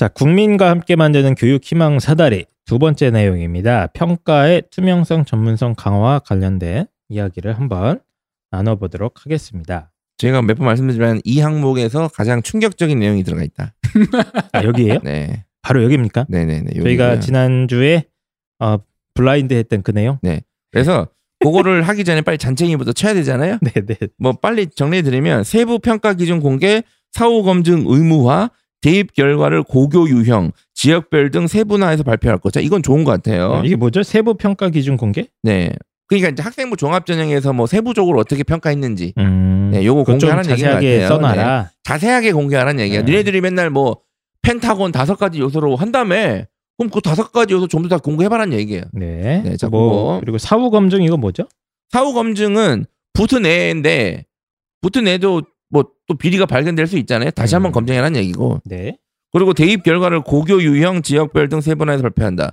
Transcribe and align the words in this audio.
자, 0.00 0.08
국민과 0.08 0.70
함께 0.70 0.96
만드는 0.96 1.34
교육 1.34 1.62
희망 1.62 1.98
사다리 1.98 2.46
두 2.64 2.78
번째 2.78 3.10
내용입니다. 3.10 3.88
평가의 3.88 4.62
투명성, 4.70 5.26
전문성 5.26 5.74
강화와 5.76 6.20
관련된 6.20 6.86
이야기를 7.10 7.58
한번 7.58 8.00
나눠보도록 8.50 9.26
하겠습니다. 9.26 9.92
제가 10.16 10.40
몇 10.40 10.56
번 10.56 10.64
말씀드리지만 10.64 11.20
이 11.24 11.40
항목에서 11.40 12.08
가장 12.08 12.40
충격적인 12.40 12.98
내용이 12.98 13.24
들어가 13.24 13.42
있다. 13.42 13.74
아, 14.52 14.64
여기에요? 14.64 15.00
네, 15.04 15.44
바로 15.60 15.84
여기입니까? 15.84 16.24
네, 16.30 16.46
네, 16.46 16.62
네. 16.62 16.80
저희가. 16.80 17.20
지난주에 17.20 18.04
어, 18.58 18.78
블라인드 19.12 19.52
했던 19.52 19.82
그 19.82 19.90
내용? 19.90 20.18
그래서 20.70 21.08
그거를 21.40 21.82
하기 21.86 22.04
전에 22.04 22.22
빨리 22.22 22.38
잔챙이부터 22.38 22.94
쳐야 22.94 23.12
되잖아요. 23.12 23.58
네, 23.60 23.72
네. 23.84 23.96
뭐 24.16 24.32
빨리 24.32 24.66
정리해드리면 24.66 25.44
세부 25.44 25.78
평가 25.78 26.14
기준 26.14 26.40
공개, 26.40 26.84
사후 27.12 27.42
검증 27.42 27.84
의무화, 27.86 28.48
대입 28.80 29.12
결과를 29.14 29.62
고교 29.62 30.08
유형, 30.08 30.52
지역별 30.74 31.30
등 31.30 31.46
세분화해서 31.46 32.02
발표할 32.02 32.38
거. 32.38 32.50
자, 32.50 32.60
이건 32.60 32.82
좋은 32.82 33.04
것 33.04 33.10
같아요. 33.12 33.62
이게 33.64 33.76
뭐죠? 33.76 34.02
세부 34.02 34.34
평가 34.34 34.70
기준 34.70 34.96
공개? 34.96 35.26
네. 35.42 35.72
그러니까 36.06 36.30
이제 36.30 36.42
학생부 36.42 36.76
종합 36.76 37.06
전형에서 37.06 37.52
뭐 37.52 37.66
세부적으로 37.66 38.18
어떻게 38.18 38.42
평가했는지, 38.42 39.12
음. 39.18 39.70
네, 39.72 39.84
요거 39.84 40.04
공개하는 40.04 40.50
얘기인 40.50 40.66
것 40.68 40.74
자세하게. 40.74 41.06
써놔라. 41.06 41.70
자세하게 41.84 42.32
공개하라는 42.32 42.82
얘기야. 42.84 43.02
네. 43.02 43.12
니네들이 43.12 43.40
맨날 43.40 43.70
뭐 43.70 43.98
펜타곤 44.42 44.90
다섯 44.92 45.16
가지 45.16 45.38
요소로 45.38 45.76
한다음에 45.76 46.46
그럼 46.78 46.90
그 46.90 47.00
다섯 47.00 47.30
가지 47.30 47.54
요소 47.54 47.68
전부 47.68 47.88
다 47.88 47.98
공개해봐라는 47.98 48.58
얘기예요. 48.58 48.84
네. 48.92 49.42
네, 49.44 49.56
자, 49.56 49.68
뭐. 49.68 50.18
그리고 50.20 50.38
사후 50.38 50.70
검증 50.70 51.02
이거 51.02 51.16
뭐죠? 51.16 51.44
사후 51.90 52.12
검증은 52.14 52.86
부트 53.12 53.36
내인데 53.36 54.24
부트 54.80 54.98
내도 54.98 55.42
뭐 55.70 55.84
또 56.06 56.14
비리가 56.16 56.44
발견될 56.44 56.88
수 56.88 56.98
있잖아요. 56.98 57.30
다시 57.30 57.54
한번 57.54 57.70
음. 57.70 57.72
검증해라는 57.72 58.18
얘기고. 58.20 58.60
네. 58.64 58.98
그리고 59.32 59.54
대입 59.54 59.84
결과를 59.84 60.22
고교 60.22 60.60
유형, 60.62 61.02
지역별 61.02 61.48
등 61.48 61.60
세분화해서 61.60 62.02
발표한다. 62.02 62.50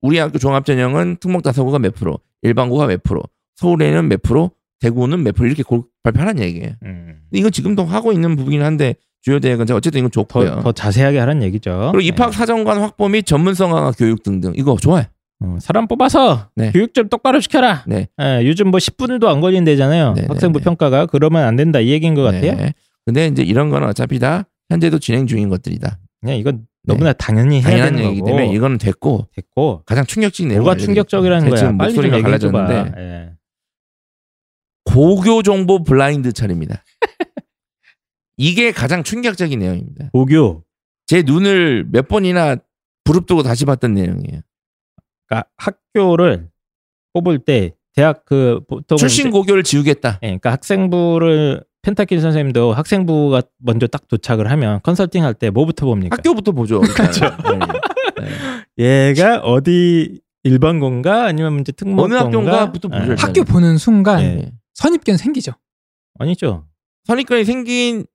우리 0.00 0.16
학교 0.18 0.38
종합전형은 0.38 1.18
특목자사고가 1.20 1.78
몇 1.80 1.94
프로, 1.94 2.18
일반고가 2.40 2.86
몇 2.86 3.02
프로, 3.02 3.22
서울에는 3.56 4.08
몇 4.08 4.22
프로, 4.22 4.52
대구는 4.80 5.22
몇 5.22 5.34
프로 5.34 5.46
이렇게 5.46 5.62
고- 5.62 5.84
발표하는 6.02 6.42
얘기예요. 6.42 6.72
음. 6.84 7.18
이건 7.32 7.50
지금도 7.52 7.84
하고 7.84 8.10
있는 8.12 8.36
부분이긴 8.36 8.64
한데 8.64 8.94
주요 9.20 9.38
대학은 9.38 9.70
어쨌든 9.72 9.98
이건 9.98 10.10
좋고요. 10.10 10.46
더, 10.56 10.62
더 10.62 10.72
자세하게 10.72 11.18
하라는 11.18 11.42
얘기죠. 11.42 11.90
그리고 11.92 12.00
입학 12.00 12.32
사정관 12.32 12.80
확보 12.80 13.08
및 13.10 13.26
전문성 13.26 13.70
강화 13.70 13.90
교육 13.92 14.22
등등 14.22 14.52
이거 14.56 14.76
좋아요. 14.80 15.04
어, 15.44 15.58
사람 15.60 15.86
뽑아서 15.86 16.50
네. 16.56 16.72
교육 16.72 16.94
좀 16.94 17.08
똑바로 17.08 17.40
시켜라. 17.40 17.84
네. 17.86 18.08
예, 18.20 18.42
요즘 18.44 18.68
뭐 18.70 18.78
10분도 18.78 19.26
안 19.26 19.40
걸린대잖아요. 19.40 20.12
네, 20.14 20.22
네, 20.22 20.26
학생부 20.28 20.60
네. 20.60 20.64
평가가 20.64 21.06
그러면 21.06 21.44
안 21.44 21.56
된다 21.56 21.80
이 21.80 21.90
얘기인 21.90 22.14
것 22.14 22.22
같아요. 22.22 22.54
네. 22.54 22.74
근데 23.04 23.26
이제 23.26 23.42
이런 23.42 23.70
거는 23.70 23.88
어차피 23.88 24.18
다 24.18 24.44
현재도 24.70 24.98
진행 24.98 25.26
중인 25.26 25.48
것들이다. 25.48 25.98
그냥 26.20 26.36
이건 26.36 26.66
너무나 26.86 27.12
당연히 27.12 27.56
해야 27.56 27.62
네. 27.62 27.70
당연한 27.70 27.92
되는 27.94 28.04
얘기기 28.06 28.20
거고 28.20 28.30
때문에 28.30 28.54
이거는 28.54 28.78
됐고 28.78 29.28
됐고 29.34 29.82
가장 29.86 30.04
충격적인 30.06 30.48
내용 30.48 30.62
뭐가 30.64 30.76
충격적이라는 30.76 31.48
거야. 31.50 31.58
지금 31.58 31.78
빨리 31.78 31.94
좀 31.94 32.02
목소리가 32.02 32.18
얘기해 32.18 32.38
줘봐. 32.38 32.58
갈라졌는데 32.66 33.00
예. 33.00 33.30
고교 34.84 35.42
정보 35.42 35.82
블라인드 35.82 36.32
처리입니다. 36.32 36.82
이게 38.36 38.72
가장 38.72 39.02
충격적인 39.02 39.58
내용입니다. 39.58 40.10
고교 40.12 40.64
제 41.06 41.22
눈을 41.22 41.86
몇 41.90 42.08
번이나 42.08 42.56
부릅뜨고 43.04 43.42
다시 43.42 43.64
봤던 43.64 43.94
내용이에요. 43.94 44.40
그러니까 45.28 45.48
학교를 45.56 46.48
뽑을 47.12 47.38
때 47.38 47.74
대학 47.94 48.24
그 48.24 48.60
보통 48.68 48.96
출신 48.98 49.30
고교를 49.30 49.62
지우겠다. 49.62 50.18
예, 50.22 50.26
그러니까 50.26 50.52
학생부를 50.52 51.64
펜타킬 51.82 52.20
선생님도 52.20 52.72
학생부가 52.72 53.42
먼저 53.58 53.86
딱 53.86 54.08
도착을 54.08 54.50
하면 54.50 54.80
컨설팅 54.82 55.22
할 55.24 55.34
때 55.34 55.50
뭐부터 55.50 55.86
봅니까? 55.86 56.16
학교부터 56.16 56.52
보죠. 56.52 56.80
일단. 56.82 57.10
네. 58.16 58.24
네. 58.76 59.08
얘가 59.10 59.38
어디 59.40 60.20
일반고인가 60.42 61.24
아니면 61.26 61.60
이제 61.60 61.72
특목고인가? 61.72 62.16
어느 62.16 62.24
학교인가부터 62.24 62.88
보죠, 62.88 63.02
예. 63.02 63.06
일단. 63.10 63.28
학교 63.28 63.44
보는 63.44 63.78
순간 63.78 64.20
예. 64.22 64.52
선입견 64.74 65.16
생기죠. 65.18 65.52
아니죠. 66.18 66.66
선입견이 67.04 67.44
생긴 67.44 68.06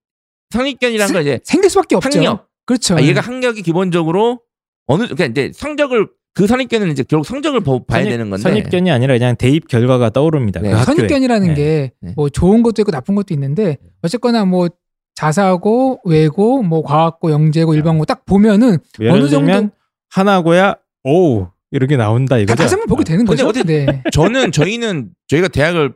선입견이란 0.50 1.14
건 1.14 1.22
이제 1.22 1.40
생길 1.44 1.70
수밖에 1.70 1.96
없죠. 1.96 2.10
학력. 2.20 2.50
그렇죠. 2.66 2.96
아, 2.98 3.02
얘가 3.02 3.22
학력이 3.22 3.62
기본적으로 3.62 4.42
어느 4.88 5.04
그러니까 5.04 5.26
이제 5.26 5.52
성적을 5.54 6.10
그 6.40 6.48
선입견은 6.48 6.92
이제 6.92 7.04
결국 7.04 7.26
성적을 7.26 7.60
보- 7.60 7.84
봐야 7.86 8.04
선입- 8.04 8.10
되는 8.12 8.30
건데 8.30 8.44
선입견이 8.44 8.90
아니라 8.92 9.14
그냥 9.18 9.36
대입 9.36 9.68
결과가 9.68 10.10
떠오릅니다. 10.12 10.62
네. 10.62 10.72
그. 10.72 10.78
선입견이라는 10.84 11.48
네. 11.50 11.54
게 11.54 11.92
네. 12.02 12.14
뭐 12.16 12.30
좋은 12.30 12.64
것도 12.64 12.82
있고 12.82 12.92
나쁜 12.92 13.16
것도 13.16 13.34
있는데 13.34 13.78
어쨌거나 14.02 14.46
뭐 14.46 14.70
자사고, 15.16 16.00
외고, 16.06 16.64
뭐 16.64 16.82
과학고, 16.82 17.30
영재고, 17.32 17.74
일반고 17.74 18.06
딱 18.06 18.26
보면은 18.26 18.78
예를 19.02 19.12
어느 19.12 19.28
정도 19.28 19.70
하나고야 20.12 20.76
오 21.04 21.48
이렇게 21.72 21.98
나온다 21.98 22.36
다 22.36 22.40
이거죠. 22.40 22.56
다시 22.56 22.74
한번 22.76 22.88
보게 22.88 23.04
되는 23.04 23.26
근데 23.26 23.44
거죠. 23.44 23.50
어쨌든 23.50 23.86
네. 23.86 24.04
저는 24.14 24.54
저희는 24.54 25.10
저희가 25.28 25.50
대학을 25.50 25.94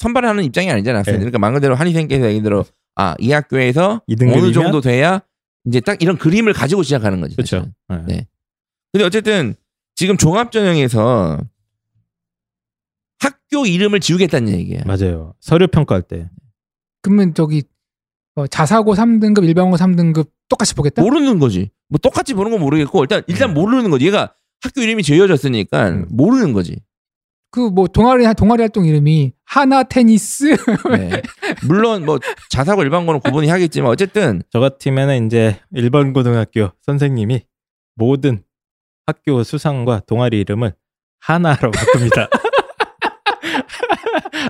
선발하는 0.00 0.42
입장이 0.44 0.70
아니잖아요. 0.70 1.04
네. 1.04 1.12
그러니까 1.12 1.38
말 1.38 1.52
그대로 1.52 1.76
한의생께서 1.76 2.26
얘기 2.30 2.42
들어 2.42 2.64
아 2.96 3.14
이 3.20 3.30
학교에서? 3.32 4.02
어느 4.10 4.52
정도 4.52 4.80
돼야 4.80 5.20
이제 5.66 5.80
딱 5.80 6.02
이런 6.02 6.18
그림을 6.18 6.52
가지고 6.52 6.82
시작하는 6.82 7.20
거죠. 7.20 7.36
그렇죠. 7.36 7.66
사실은. 7.88 8.06
네. 8.08 8.26
근데 8.92 9.04
어쨌든 9.04 9.54
지금 9.94 10.16
종합전형에서 10.16 11.38
학교 13.20 13.66
이름을 13.66 14.00
지우겠다는 14.00 14.52
얘기예요. 14.52 14.82
맞아요. 14.86 15.34
서류 15.40 15.68
평가할 15.68 16.02
때 16.02 16.28
그러면 17.02 17.34
저기 17.34 17.62
어, 18.36 18.46
자사고 18.46 18.94
3등급, 18.94 19.44
일반고 19.44 19.76
3등급 19.76 20.28
똑같이 20.48 20.74
보겠다? 20.74 21.02
모르는 21.02 21.38
거지. 21.38 21.70
뭐 21.88 21.98
똑같이 21.98 22.34
보는 22.34 22.50
건 22.50 22.60
모르겠고 22.60 23.02
일단 23.02 23.22
일단 23.26 23.50
음. 23.50 23.54
모르는 23.54 23.90
거지. 23.90 24.06
얘가 24.06 24.34
학교 24.60 24.80
이름이 24.80 25.02
지어졌으니까 25.02 25.88
음. 25.90 26.06
모르는 26.10 26.52
거지. 26.52 26.80
그 27.50 27.70
뭐 27.70 27.86
동아리 27.86 28.24
동아리 28.34 28.62
활동 28.62 28.84
이름이 28.84 29.32
하나 29.44 29.84
테니스 29.84 30.56
네. 30.98 31.22
물론 31.68 32.04
뭐 32.04 32.18
자사고 32.50 32.82
일반고는 32.82 33.20
구분이 33.20 33.46
하겠지만 33.48 33.92
어쨌든 33.92 34.42
저 34.50 34.58
같으면은 34.58 35.26
이제 35.26 35.60
일반 35.70 36.12
고등학교 36.12 36.70
선생님이 36.82 37.42
모든 37.94 38.42
학교 39.06 39.42
수상과 39.42 40.02
동아리 40.06 40.40
이름을 40.40 40.72
하나로 41.20 41.70
바꿉니다. 41.72 42.28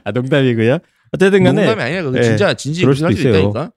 아 0.04 0.10
농담이고요. 0.10 0.78
어쨌든 1.12 1.44
간에 1.44 1.64
농담이 1.66 1.82
아니라 1.82 2.02
그거 2.02 2.18
네. 2.18 2.22
진짜 2.24 2.54
진지 2.54 2.82
그럴 2.82 2.94
수도 2.94 3.10
있어요. 3.10 3.34
있다니까. 3.38 3.70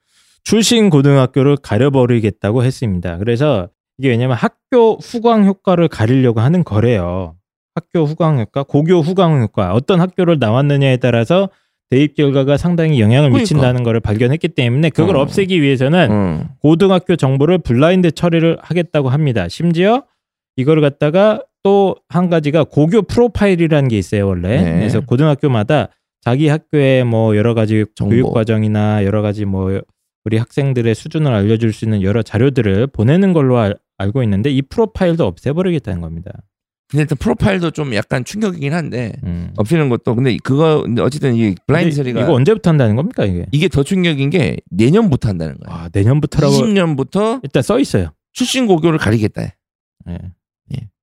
출신 0.43 0.89
고등학교를 0.89 1.57
가려버리겠다고 1.57 2.63
했습니다. 2.63 3.17
그래서 3.17 3.69
이게 3.97 4.09
왜냐면 4.09 4.37
학교 4.37 4.95
후광 5.01 5.45
효과를 5.45 5.87
가리려고 5.87 6.39
하는 6.41 6.63
거래요. 6.63 7.35
학교 7.75 8.05
후광 8.05 8.39
효과, 8.39 8.63
고교 8.63 9.01
후광 9.01 9.41
효과. 9.41 9.73
어떤 9.73 9.99
학교를 9.99 10.37
나왔느냐에 10.39 10.97
따라서 10.97 11.49
대입 11.89 12.15
결과가 12.15 12.57
상당히 12.57 12.99
영향을 12.99 13.29
그러니까. 13.29 13.39
미친다는 13.41 13.83
것을 13.83 13.99
발견했기 13.99 14.49
때문에 14.49 14.89
그걸 14.89 15.15
어. 15.17 15.21
없애기 15.21 15.61
위해서는 15.61 16.07
응. 16.11 16.49
고등학교 16.59 17.15
정보를 17.15 17.59
블라인드 17.59 18.11
처리를 18.11 18.57
하겠다고 18.61 19.09
합니다. 19.09 19.47
심지어 19.47 20.03
이걸 20.57 20.81
갖다가 20.81 21.43
또 21.63 21.95
한 22.09 22.29
가지가 22.29 22.65
고교 22.65 23.03
프로파일이라는 23.03 23.89
게 23.89 23.97
있어요, 23.97 24.27
원래. 24.27 24.61
네. 24.61 24.73
그래서 24.79 24.99
고등학교마다 25.01 25.89
자기 26.21 26.47
학교의 26.47 27.03
뭐 27.05 27.35
여러 27.37 27.53
가지 27.53 27.85
정보. 27.95 28.11
교육 28.11 28.33
과정이나 28.33 29.05
여러 29.05 29.21
가지 29.21 29.45
뭐 29.45 29.81
우리 30.25 30.37
학생들의 30.37 30.93
수준을 30.93 31.33
알려줄 31.33 31.71
수 31.73 31.85
있는 31.85 32.01
여러 32.01 32.21
자료들을 32.21 32.87
보내는 32.87 33.31
걸로 33.33 33.57
알, 33.59 33.75
알고 33.97 34.23
있는데 34.23 34.49
이 34.49 34.61
프로파일도 34.61 35.25
없애버리겠다는 35.25 36.01
겁니다. 36.01 36.31
근데 36.89 37.01
일단 37.03 37.17
프로파일도 37.17 37.71
좀 37.71 37.93
약간 37.95 38.23
충격이긴 38.23 38.73
한데 38.73 39.13
음. 39.23 39.51
없애는 39.57 39.89
것도 39.89 40.15
근데 40.15 40.37
그거 40.41 40.83
근데 40.83 41.01
어쨌든 41.01 41.35
이 41.35 41.53
블라인드 41.67 41.93
처리가 41.95 42.21
이거 42.21 42.33
언제부터 42.33 42.69
한다는 42.69 42.95
겁니까 42.95 43.25
이게? 43.25 43.45
이게 43.51 43.67
더 43.67 43.83
충격인 43.83 44.29
게 44.29 44.57
내년부터 44.71 45.27
한다는 45.29 45.57
거야. 45.57 45.75
아 45.75 45.89
내년부터라고 45.93 46.53
20년부터 46.53 47.41
일단 47.43 47.61
써 47.61 47.77
있어요. 47.79 48.11
출신 48.31 48.67
고교를 48.67 48.99
가리겠다. 48.99 49.43
예. 50.09 50.17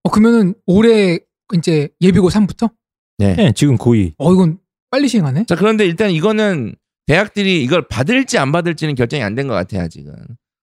어 0.04 0.10
그러면은 0.10 0.54
올해 0.66 1.18
이제 1.54 1.88
예비고 2.00 2.28
3부터? 2.28 2.70
네. 3.18 3.36
예, 3.38 3.52
지금 3.52 3.76
고2. 3.76 4.14
어 4.18 4.32
이건 4.32 4.58
빨리 4.90 5.08
시행하네. 5.08 5.44
자 5.46 5.56
그런데 5.56 5.84
일단 5.86 6.10
이거는 6.10 6.74
대학들이 7.06 7.62
이걸 7.62 7.86
받을지 7.88 8.38
안 8.38 8.52
받을지는 8.52 8.94
결정이 8.94 9.22
안 9.22 9.34
된 9.34 9.48
것 9.48 9.54
같아요 9.54 9.88
지금. 9.88 10.14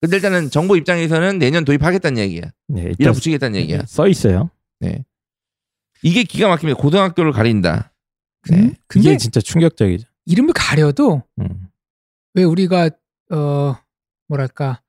근데 0.02 0.18
일단은 0.18 0.50
정부 0.52 0.78
입장에서는 0.78 1.40
내년 1.40 1.66
도입하겠다는 1.66 2.20
얘기야. 2.20 2.44
네, 2.68 2.82
일단 2.82 2.96
밀어붙이겠다는 3.00 3.60
얘기야. 3.62 3.84
써 3.88 4.08
있어요. 4.08 4.52
네. 4.80 5.04
이게 6.04 6.24
기가 6.24 6.48
막힙니다. 6.50 6.80
고등학교를 6.80 7.32
가린다. 7.32 7.92
네. 8.50 8.58
근- 8.58 8.76
근데 8.88 9.10
이게 9.10 9.18
진짜 9.18 9.40
충격적이죠. 9.42 10.08
이름을 10.26 10.54
가려도 10.54 11.24
음. 11.40 11.68
왜 12.36 12.44
우리가 12.44 12.92
어 13.32 13.76
뭐랄까 14.28 14.82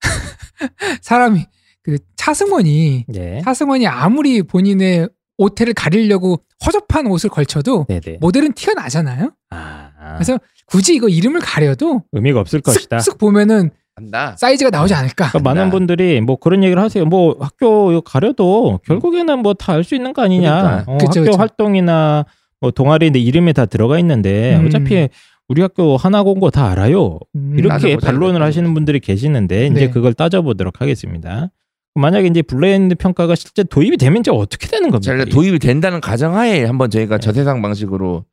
사람이 1.02 1.46
그 1.88 1.96
차승원이 2.16 3.06
예. 3.14 3.40
차승원이 3.42 3.86
아무리 3.86 4.42
본인의 4.42 5.08
옷태를 5.38 5.72
가리려고 5.72 6.42
허접한 6.66 7.06
옷을 7.06 7.30
걸쳐도 7.30 7.86
네네. 7.88 8.18
모델은 8.20 8.52
티가 8.52 8.74
나잖아요. 8.74 9.30
아, 9.50 9.90
아. 9.98 10.14
그래서 10.16 10.38
굳이 10.66 10.94
이거 10.96 11.08
이름을 11.08 11.40
가려도 11.40 12.02
의미가 12.12 12.40
없을 12.40 12.60
것이다. 12.60 12.98
쓱쓱 12.98 13.18
보면은 13.18 13.70
간다. 13.94 14.36
사이즈가 14.38 14.68
나오지 14.68 14.92
않을까. 14.92 15.30
그러니까 15.30 15.38
많은 15.38 15.64
나- 15.64 15.70
분들이 15.70 16.20
뭐 16.20 16.36
그런 16.36 16.62
얘기를 16.62 16.82
하세요. 16.82 17.06
뭐 17.06 17.36
학교 17.40 18.02
가려도 18.02 18.80
결국에는 18.84 19.38
뭐 19.38 19.54
다 19.54 19.72
알 19.72 19.82
수 19.82 19.94
있는 19.94 20.12
거 20.12 20.20
아니냐. 20.22 20.60
그러니까. 20.84 20.92
어, 20.92 20.98
그쵸, 20.98 21.20
학교 21.20 21.30
그쵸. 21.30 21.38
활동이나 21.38 22.26
뭐 22.60 22.70
동아리 22.70 23.10
내 23.12 23.18
이름에 23.18 23.54
다 23.54 23.64
들어가 23.64 23.98
있는데 24.00 24.56
음. 24.56 24.66
어차피 24.66 25.08
우리 25.48 25.62
학교 25.62 25.96
하나 25.96 26.22
공고 26.22 26.50
다 26.50 26.70
알아요. 26.70 27.18
음, 27.34 27.54
이렇게 27.58 27.96
반론을. 27.96 28.42
하시는 28.42 28.74
분들이 28.74 29.00
계시는데 29.00 29.68
이제 29.68 29.86
네. 29.86 29.90
그걸 29.90 30.12
따져보도록 30.12 30.82
하겠습니다. 30.82 31.50
만약에 31.98 32.28
이제 32.28 32.42
블라인드 32.42 32.94
평가가 32.94 33.34
실제 33.34 33.62
도입이 33.64 33.96
되면 33.96 34.20
이제 34.20 34.30
어떻게 34.30 34.66
되는 34.68 34.90
겁니까? 34.90 35.16
자, 35.18 35.24
도입이 35.24 35.58
된다는 35.58 36.00
가정하에 36.00 36.64
한번 36.64 36.90
저희가 36.90 37.18
네. 37.18 37.20
저세상 37.20 37.60
방식으로 37.62 38.24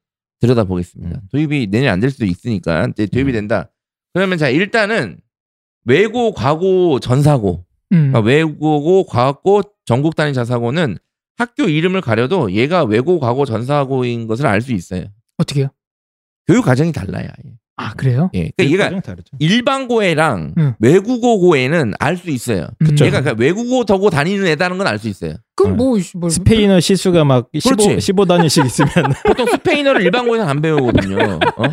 들여다보겠습니다. 0.42 1.18
음. 1.18 1.28
도입이 1.32 1.68
내년 1.72 1.94
안 1.94 2.00
될 2.00 2.10
수도 2.12 2.26
있으니까 2.26 2.88
이제 2.92 3.06
도입이 3.06 3.32
음. 3.32 3.34
된다. 3.34 3.72
그러면 4.14 4.38
자 4.38 4.50
일단은 4.50 5.18
외고, 5.86 6.34
과고, 6.34 7.00
전사고, 7.00 7.64
음. 7.92 8.12
그러니까 8.12 8.20
외고고, 8.22 9.06
과고, 9.06 9.62
전국 9.86 10.16
단위 10.16 10.34
자사고는 10.34 10.98
학교 11.38 11.66
이름을 11.66 12.02
가려도 12.02 12.52
얘가 12.54 12.84
외고, 12.84 13.20
과고, 13.20 13.46
전사고인 13.46 14.26
것을 14.28 14.48
알 14.48 14.62
수 14.62 14.74
있어요. 14.74 15.06
어떻게요? 15.38 15.68
교육 16.48 16.66
과정이 16.66 16.92
달라요. 16.92 17.28
아예. 17.28 17.54
아 17.78 17.94
그래요? 17.94 18.30
예, 18.34 18.52
그러니까 18.56 18.74
얘가 18.74 18.84
과정이 18.86 19.02
다르죠. 19.02 19.36
일반고애랑 19.40 20.54
응. 20.58 20.74
외국어고에는 20.80 21.94
알 22.00 22.16
수 22.16 22.30
있어요. 22.30 22.68
음. 22.82 22.88
얘가 23.02 23.20
그러니까 23.22 23.34
외국어 23.38 23.84
더고 23.84 24.10
다니는 24.10 24.48
애다는 24.48 24.78
건 24.78 24.88
알 24.88 24.98
수 24.98 25.10
있어요. 25.10 25.34
그럼 25.58 25.74
어. 25.74 25.76
뭐, 25.76 25.98
뭐 26.16 26.30
스페인어 26.30 26.80
시수가 26.80 27.26
막 27.26 27.50
15, 27.54 27.76
그렇지. 27.84 28.02
15 28.02 28.26
단위씩 28.26 28.66
있으면 28.66 28.90
보통 29.28 29.46
스페인어를 29.48 30.02
일반고에서 30.04 30.46
안 30.46 30.62
배우거든요. 30.62 31.18
어? 31.58 31.64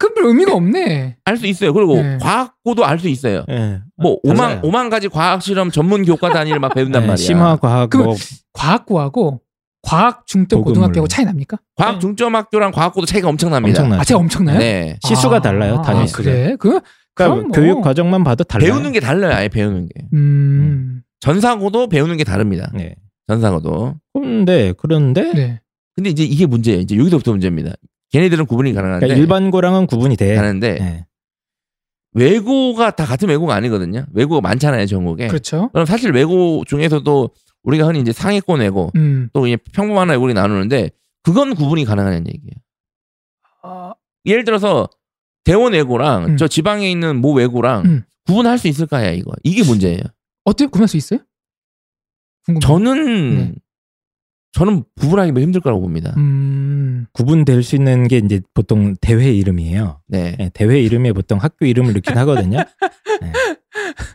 그럼 0.00 0.14
별 0.14 0.24
의미가 0.26 0.52
없네. 0.54 1.16
알 1.24 1.36
수 1.36 1.46
있어요. 1.46 1.72
그리고 1.72 1.94
네. 2.02 2.18
과학고도 2.20 2.84
알 2.84 2.98
수 2.98 3.08
있어요. 3.08 3.44
예. 3.50 3.80
뭐 3.96 4.18
달라요. 4.24 4.34
오만 4.34 4.60
오만 4.64 4.90
가지 4.90 5.08
과학 5.08 5.42
실험 5.42 5.70
전문 5.70 6.04
교과 6.04 6.30
단위를 6.32 6.58
막 6.58 6.74
배운단 6.74 7.02
예, 7.02 7.06
말이야. 7.06 7.16
심화 7.24 7.56
과학 7.56 7.88
그럼 7.90 8.06
뭐 8.06 8.16
과학고하고 8.52 9.40
과학 9.82 10.24
고급물. 10.26 10.62
고등학교하고 10.64 11.08
차이 11.08 11.24
납니까? 11.24 11.58
과학 11.76 12.00
중점 12.00 12.34
학교랑 12.36 12.70
과학고도 12.72 13.06
차이가 13.06 13.28
엄청납니다. 13.28 13.80
엄청나죠. 13.82 14.00
아 14.00 14.04
차이 14.04 14.16
엄청나요? 14.16 14.58
네. 14.58 14.98
시수가 15.02 15.36
아, 15.36 15.40
달라요, 15.40 15.76
아, 15.78 15.82
단위 15.82 16.10
그래? 16.12 16.56
그 16.58 16.80
그러니까 17.14 17.42
뭐. 17.42 17.52
교육 17.52 17.82
과정만 17.82 18.24
봐도 18.24 18.44
달라요. 18.44 18.72
배우는 18.72 18.92
게 18.92 19.00
달라요. 19.00 19.32
아예 19.34 19.48
배우는 19.48 19.86
게. 19.88 20.06
음. 20.12 21.02
전사고도 21.20 21.88
배우는 21.88 22.16
게 22.16 22.24
다릅니다. 22.24 22.70
네. 22.74 22.94
전사고도. 23.28 23.96
그런데 24.14 24.72
그런데 24.78 25.32
네. 25.32 25.60
근데 25.94 26.10
이제 26.10 26.22
이게 26.24 26.46
문제예요. 26.46 26.80
이제 26.80 26.96
여기서부터 26.96 27.32
문제입니다. 27.32 27.72
걔네들은 28.12 28.46
구분이 28.46 28.72
가능한데 28.72 29.06
그러니까 29.06 29.20
일반고랑은 29.20 29.86
구분이 29.86 30.16
돼. 30.16 30.34
가는데 30.34 30.78
예. 30.80 31.04
외고가 32.14 32.90
다 32.90 33.04
같은 33.04 33.28
외고가 33.28 33.54
아니거든요. 33.54 34.04
외고가 34.12 34.40
많잖아요, 34.42 34.86
전국에. 34.86 35.28
그렇죠. 35.28 35.70
그럼 35.72 35.86
사실 35.86 36.12
외고 36.12 36.62
중에서도 36.66 37.30
우리가 37.62 37.86
흔히 37.86 38.00
이제 38.00 38.12
상위권 38.12 38.60
외고 38.60 38.90
음. 38.96 39.28
또 39.32 39.42
그냥 39.42 39.58
평범한 39.72 40.08
외고를 40.10 40.34
나누는데 40.34 40.90
그건 41.22 41.54
구분이 41.54 41.84
가능하다는 41.84 42.26
얘기예요. 42.28 42.54
아, 43.62 43.94
예를 44.24 44.44
들어서 44.44 44.88
대원 45.44 45.72
외고랑 45.72 46.24
음. 46.24 46.36
저 46.36 46.48
지방에 46.48 46.90
있는 46.90 47.16
모 47.16 47.32
외고랑 47.32 47.84
음. 47.84 48.04
구분할 48.26 48.58
수 48.58 48.68
있을까요, 48.68 49.12
이거? 49.14 49.32
이게 49.42 49.64
문제예요. 49.64 50.00
어떻게 50.44 50.66
구분할 50.66 50.88
수 50.88 50.96
있어요? 50.96 51.20
궁금해. 52.44 52.60
저는 52.60 53.36
네. 53.36 53.54
저는 54.52 54.84
구분하기 55.00 55.40
힘들 55.40 55.60
거라고 55.60 55.80
봅니다. 55.80 56.14
음. 56.18 57.06
구분될 57.12 57.62
수 57.62 57.74
있는 57.74 58.06
게 58.06 58.18
이제 58.18 58.40
보통 58.52 58.94
대회 59.00 59.32
이름이에요. 59.32 60.02
네. 60.08 60.36
예, 60.38 60.50
대회 60.52 60.80
이름에 60.80 61.12
보통 61.12 61.38
학교 61.38 61.64
이름을 61.64 61.94
넣긴 61.94 62.18
하거든요. 62.18 62.58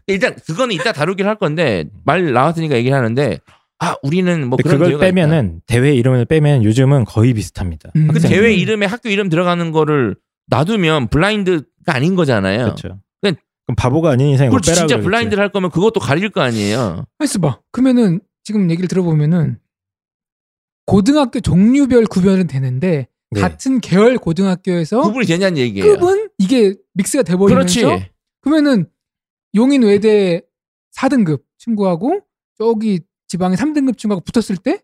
일단 0.07 0.35
그거는 0.45 0.73
이따 0.73 0.91
다루긴 0.91 1.25
할 1.27 1.35
건데 1.35 1.85
말 2.05 2.31
나왔으니까 2.33 2.75
얘기를 2.77 2.95
하는데 2.97 3.39
아 3.79 3.95
우리는 4.03 4.47
뭐 4.47 4.57
그런 4.61 4.79
그걸 4.79 4.99
빼면은 4.99 5.61
대회 5.67 5.93
이름을 5.93 6.25
빼면 6.25 6.63
요즘은 6.63 7.05
거의 7.05 7.33
비슷합니다. 7.33 7.91
음. 7.95 8.05
있다. 8.05 8.13
그 8.13 8.19
네. 8.19 8.29
대회 8.29 8.53
이름에 8.53 8.85
학교 8.85 9.09
이름 9.09 9.29
들어가는 9.29 9.71
거를 9.71 10.15
놔두면 10.47 11.09
블라인드가 11.09 11.93
아닌 11.93 12.15
거잖아요. 12.15 12.63
그렇죠. 12.63 12.99
그냥- 13.21 13.35
그럼 13.65 13.75
바보가 13.75 14.11
아닌 14.11 14.29
이상 14.29 14.49
그렇지 14.49 14.67
빼라 14.71 14.75
진짜 14.75 14.95
그러겠지. 14.95 15.05
블라인드를 15.05 15.43
할 15.43 15.51
거면 15.51 15.69
그것도 15.71 15.99
가릴 15.99 16.29
거 16.29 16.41
아니에요. 16.41 17.05
할수 17.19 17.39
봐. 17.39 17.59
그러면은 17.71 18.21
지금 18.43 18.71
얘기를 18.71 18.87
들어보면은 18.87 19.59
고등학교 20.85 21.39
종류별 21.41 22.05
구별은 22.05 22.47
되는데 22.47 23.07
네. 23.31 23.41
같은 23.41 23.81
계열 23.81 24.17
고등학교에서 24.17 25.01
구분이 25.01 25.25
되냐는 25.25 25.57
얘기예요. 25.57 25.95
급은 25.97 26.29
이게 26.37 26.75
믹스가 26.93 27.23
돼버리면서 27.23 27.81
그렇지. 27.81 28.09
그러면은 28.41 28.87
용인 29.57 29.83
외대 29.83 30.41
4등급 30.95 31.41
친구하고 31.57 32.21
저기 32.57 33.01
지방의 33.27 33.57
3등급 33.57 33.97
친구하고 33.97 34.23
붙었을 34.23 34.55
때 34.57 34.81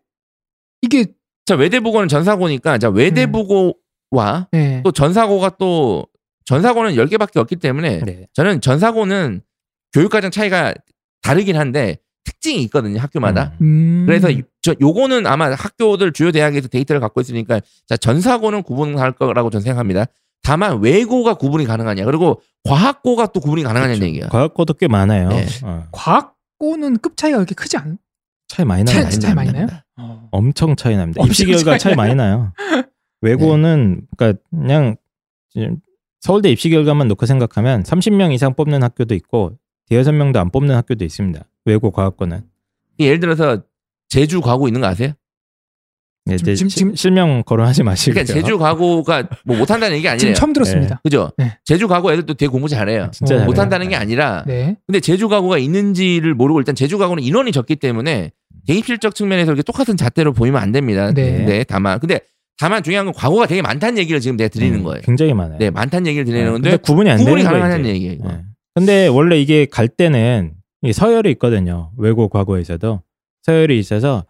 이게 0.82 1.06
자 1.46 1.54
외대부고는 1.54 2.08
전사고니까 2.08 2.78
자 2.78 2.88
외대부고와 2.90 4.48
네. 4.52 4.82
또 4.84 4.92
전사고가 4.92 5.56
또 5.58 6.06
전사고는 6.44 6.94
10개밖에 6.94 7.36
없기 7.38 7.56
때문에 7.56 8.00
네. 8.00 8.26
저는 8.34 8.60
전사고는 8.60 9.40
교육과정 9.94 10.30
차이가 10.30 10.74
다르긴 11.22 11.56
한데 11.56 11.98
특징이 12.24 12.62
있거든요 12.64 12.98
학교마다. 13.00 13.52
음. 13.60 13.66
음. 14.02 14.06
그래서 14.06 14.30
이- 14.30 14.42
저 14.60 14.74
요거는 14.80 15.26
아마 15.26 15.50
학교들 15.52 16.12
주요 16.12 16.32
대학에서 16.32 16.68
데이터를 16.68 17.00
갖고 17.00 17.20
있으니까 17.20 17.60
자 17.86 17.96
전사고는 17.96 18.62
구분할 18.62 19.12
거라고 19.12 19.50
저는 19.50 19.62
생각합니다. 19.62 20.06
다만 20.44 20.80
외고가 20.80 21.34
구분이 21.34 21.64
가능하냐 21.64 22.04
그리고 22.04 22.40
과학고가 22.64 23.26
또 23.28 23.40
구분이 23.40 23.62
가능하냐는 23.62 23.96
그렇죠. 23.98 24.08
얘기야. 24.08 24.28
과학고도 24.28 24.74
꽤 24.74 24.86
많아요. 24.88 25.28
네. 25.30 25.46
어, 25.64 25.84
과학고는 25.90 26.98
급 26.98 27.16
차이가 27.16 27.38
그렇게 27.38 27.54
크지 27.54 27.76
않. 27.78 27.98
차이 28.48 28.64
많이 28.64 28.84
차이- 28.84 29.02
나요. 29.02 29.10
차이 29.10 29.34
많이 29.34 29.50
나요? 29.52 29.66
엄청 30.30 30.76
차이 30.76 30.96
납니다. 30.96 31.20
엄청 31.22 31.30
입시 31.30 31.46
결과 31.46 31.72
차이 31.78 31.78
차이 31.78 31.94
많이 31.96 32.14
나요. 32.14 32.52
외고는 33.22 34.02
그러니까 34.16 34.38
그냥 34.50 34.96
서울대 36.20 36.50
입시 36.50 36.68
결과만 36.70 37.08
놓고 37.08 37.26
생각하면 37.26 37.82
30명 37.82 38.32
이상 38.32 38.54
뽑는 38.54 38.82
학교도 38.82 39.14
있고 39.14 39.56
대여섯 39.88 40.14
명도 40.14 40.40
안 40.40 40.50
뽑는 40.50 40.74
학교도 40.74 41.04
있습니다. 41.04 41.42
외고 41.64 41.90
과학고는 41.90 42.42
예를 42.98 43.20
들어서 43.20 43.62
제주 44.08 44.40
과고 44.40 44.68
있는 44.68 44.80
거 44.82 44.86
아세요? 44.88 45.12
네, 46.26 46.36
지금- 46.38 46.54
시- 46.68 46.76
지금- 46.76 46.94
실명 46.94 47.42
거론하지 47.44 47.82
마시고요. 47.82 48.14
그러니까 48.14 48.32
제주 48.32 48.56
과고가 48.58 49.28
뭐 49.44 49.58
못한다는 49.58 49.96
얘기 49.96 50.04
지금 50.04 50.12
아니에요. 50.14 50.34
처음 50.34 50.52
들었습니다. 50.54 51.00
그죠? 51.04 51.30
네. 51.36 51.58
제주 51.64 51.86
과고 51.86 52.12
애들도 52.12 52.32
되게 52.34 52.48
공부 52.48 52.66
잘해요. 52.68 53.10
진짜 53.12 53.42
어. 53.42 53.44
못한다는 53.44 53.90
게 53.90 53.96
아니라 53.96 54.42
네. 54.46 54.76
근데 54.86 55.00
제주 55.00 55.28
가구가 55.28 55.58
있는지를 55.58 56.32
모르고 56.34 56.60
일단 56.60 56.74
제주 56.74 56.96
가구는 56.96 57.22
인원이 57.22 57.52
적기 57.52 57.76
때문에 57.76 58.30
대입실적 58.66 59.14
측면에서 59.14 59.50
이렇게 59.52 59.62
똑같은 59.62 59.98
잣대로 59.98 60.32
보이면 60.32 60.62
안 60.62 60.72
됩니다. 60.72 61.12
네. 61.12 61.44
네, 61.44 61.64
다만 61.64 62.00
근데 62.00 62.20
다만 62.58 62.82
중요한 62.82 63.04
건 63.04 63.12
과거가 63.14 63.46
되게 63.46 63.60
많다는 63.60 63.98
얘기를 63.98 64.18
지금 64.20 64.38
내가 64.38 64.48
드리는 64.48 64.78
음, 64.78 64.84
거예요. 64.84 65.02
굉장히 65.04 65.34
많아요. 65.34 65.58
네, 65.58 65.68
많다는 65.70 66.06
얘기를 66.06 66.24
네, 66.24 66.30
드리는 66.30 66.52
근데 66.54 66.70
건데 66.70 66.82
구분이 66.82 67.10
안 67.10 67.18
구분이 67.18 67.36
되는 67.42 67.50
거예요. 67.50 67.62
가능하냐는 67.62 67.84
이제. 67.90 67.94
얘기예요. 68.06 68.18
네. 68.26 68.40
근데 68.74 69.06
원래 69.08 69.38
이게 69.38 69.66
갈 69.66 69.88
때는 69.88 70.52
이 70.82 70.92
서열이 70.94 71.30
있거든요. 71.32 71.90
외고 71.98 72.28
과거에서도 72.30 73.02
서열이 73.42 73.78
있어서 73.78 74.24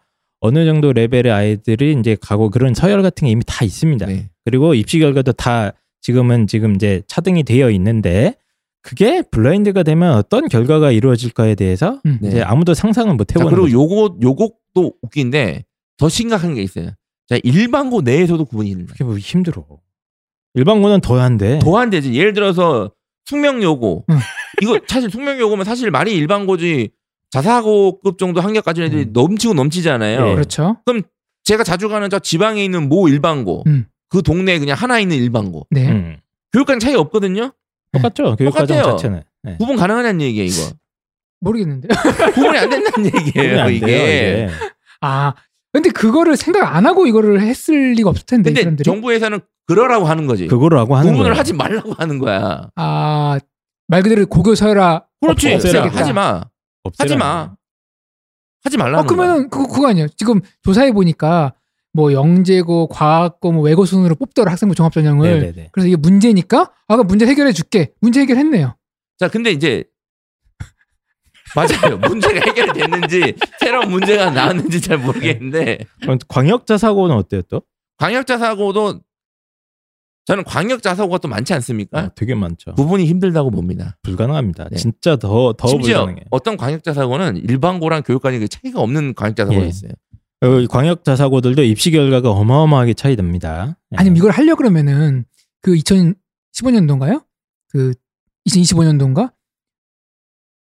어느 0.45 0.65
정도 0.65 0.93
레벨의 0.93 1.31
아이들이 1.31 1.95
이제 1.99 2.15
가고 2.19 2.49
그런 2.49 2.73
서열 2.73 3.01
같은 3.01 3.25
게 3.25 3.31
이미 3.31 3.43
다 3.45 3.65
있습니다. 3.65 4.05
네. 4.05 4.29
그리고 4.43 4.73
입시 4.73 4.99
결과도 4.99 5.33
다 5.33 5.73
지금은 6.01 6.47
지금 6.47 6.75
이제 6.75 7.01
차등이 7.07 7.43
되어 7.43 7.71
있는데 7.71 8.35
그게 8.83 9.23
블라인드가 9.23 9.81
되면 9.81 10.13
어떤 10.13 10.47
결과가 10.47 10.91
이루어질까에 10.91 11.55
대해서 11.55 11.99
음. 12.05 12.19
네. 12.21 12.27
이제 12.29 12.41
아무도 12.41 12.75
상상은 12.75 13.17
못 13.17 13.27
자, 13.27 13.39
해보는 13.39 13.49
그리고 13.49 13.65
거죠. 13.65 13.75
요거 13.75 14.17
요것도 14.21 14.93
웃긴데 15.01 15.65
더 15.97 16.09
심각한 16.09 16.53
게 16.53 16.61
있어요. 16.61 16.91
자, 17.27 17.37
일반고 17.43 18.01
내에서도 18.01 18.45
구분이 18.45 18.69
거예요. 18.73 18.87
그게 18.87 19.03
뭐 19.03 19.17
힘들어. 19.17 19.65
일반고는 20.53 21.01
더한데. 21.01 21.59
도안되지. 21.59 22.13
예를 22.13 22.33
들어서 22.33 22.91
숙명여고. 23.25 24.05
응. 24.09 24.17
이거 24.61 24.79
사실 24.87 25.09
숙명여고면 25.09 25.65
사실 25.65 25.89
말이 25.89 26.15
일반고지 26.15 26.89
자사고급 27.31 28.17
정도 28.17 28.41
학력 28.41 28.63
가진 28.65 28.83
애들이 28.83 29.03
음. 29.03 29.09
넘치고 29.13 29.53
넘치잖아요. 29.53 30.29
예. 30.29 30.33
그렇죠. 30.35 30.77
제가 31.43 31.63
자주 31.63 31.89
가는 31.89 32.09
저 32.09 32.19
지방에 32.19 32.63
있는 32.63 32.89
모 32.89 33.07
일반고. 33.07 33.63
음. 33.67 33.85
그 34.09 34.21
동네에 34.21 34.59
그냥 34.59 34.77
하나 34.77 34.99
있는 34.99 35.17
일반고. 35.17 35.67
네. 35.71 35.89
음. 35.89 36.17
교육과정 36.53 36.79
차이 36.79 36.95
없거든요. 36.95 37.51
똑같죠. 37.91 38.35
교육과정 38.37 38.67
똑같아요. 38.77 38.91
자체는. 38.97 39.23
네. 39.43 39.57
구분 39.59 39.75
가능하냐는 39.75 40.21
얘기예요, 40.21 40.47
이거. 40.47 40.71
모르겠는데. 41.41 41.87
구분이 42.33 42.57
안 42.57 42.69
된다는 42.69 43.05
얘기예요, 43.13 43.61
안 43.61 43.73
이게. 43.73 43.85
돼요, 43.85 44.49
아, 45.01 45.33
근데 45.73 45.89
그거를 45.89 46.37
생각 46.37 46.73
안 46.75 46.85
하고 46.85 47.05
이거를 47.05 47.41
했을 47.41 47.91
리가 47.91 48.09
없을 48.09 48.25
텐데 48.25 48.49
이 48.49 48.53
근데 48.53 48.61
사람들이. 48.63 48.85
정부에서는 48.85 49.39
그러라고 49.67 50.05
하는 50.05 50.25
거지. 50.25 50.47
그거로 50.47 50.79
하고 50.79 50.95
하는 50.95 51.11
구분을 51.11 51.31
거예요. 51.31 51.39
하지 51.39 51.53
말라고 51.53 51.93
하는 51.93 52.17
거야. 52.19 52.69
아, 52.75 53.37
말 53.87 54.01
그대로 54.01 54.25
고교 54.25 54.55
서열화. 54.55 55.03
그렇지. 55.21 55.47
없- 55.53 55.55
없애라. 55.55 55.89
하지 55.89 56.13
마. 56.13 56.43
하지 56.97 57.15
마. 57.15 57.55
하지 58.63 58.77
말라는 58.77 58.99
어, 58.99 59.03
그러면은 59.07 59.49
그거 59.49 59.67
그거 59.67 59.87
아니에요. 59.89 60.07
지금 60.17 60.41
조사해 60.63 60.91
보니까 60.91 61.53
뭐 61.93 62.11
영재고, 62.11 62.87
과학고, 62.89 63.53
뭐 63.53 63.63
외고 63.63 63.85
순으로 63.85 64.15
뽑더라 64.15 64.51
학생부 64.51 64.75
종합 64.75 64.91
전형을. 64.91 65.39
네네네. 65.39 65.69
그래서 65.71 65.87
이게 65.87 65.95
문제니까 65.95 66.71
아가 66.87 67.03
문제 67.03 67.25
해결해 67.25 67.53
줄게. 67.53 67.93
문제 68.01 68.19
해결했네요. 68.21 68.75
자, 69.17 69.29
근데 69.29 69.51
이제 69.51 69.85
맞아요. 71.55 71.97
문제가 71.99 72.41
해결됐는지 72.49 73.35
새로운 73.59 73.89
문제가 73.91 74.29
나왔는지 74.31 74.81
잘 74.81 74.97
모르겠는데 74.97 75.77
그럼 76.01 76.17
광역자 76.27 76.77
사고는 76.77 77.15
어때요 77.15 77.43
또? 77.43 77.61
광역자 77.97 78.37
사고도 78.39 78.99
저는 80.25 80.43
광역 80.43 80.81
자 80.81 80.95
사고가 80.95 81.19
또 81.19 81.27
많지 81.27 81.53
않습니까? 81.53 81.99
아, 81.99 82.09
되게 82.15 82.33
많죠. 82.33 82.73
구분이 82.75 83.05
힘들다고 83.05 83.51
봅니다. 83.51 83.97
불가능합니다. 84.01 84.69
네. 84.71 84.77
진짜 84.77 85.15
더더 85.17 85.67
심지어 85.67 85.99
불가능해. 85.99 86.25
어떤 86.31 86.57
광역 86.57 86.83
자 86.83 86.93
사고는 86.93 87.37
일반고랑 87.37 88.01
교육관이 88.03 88.39
그 88.39 88.47
차이가 88.47 88.81
없는 88.81 89.13
광역 89.13 89.35
자 89.35 89.45
사고가 89.45 89.63
예. 89.63 89.67
있어요. 89.67 89.91
어, 90.41 90.65
광역 90.67 91.03
자 91.03 91.15
사고들도 91.15 91.63
입시 91.63 91.91
결과가 91.91 92.31
어마어마하게 92.31 92.95
차이 92.95 93.15
납니다. 93.15 93.77
예. 93.93 93.97
아니면 93.97 94.17
이걸 94.17 94.31
하려 94.31 94.55
그러면은 94.55 95.25
그 95.61 95.73
2015년도인가요? 95.75 97.23
그 97.69 97.93
2025년도인가? 98.49 99.31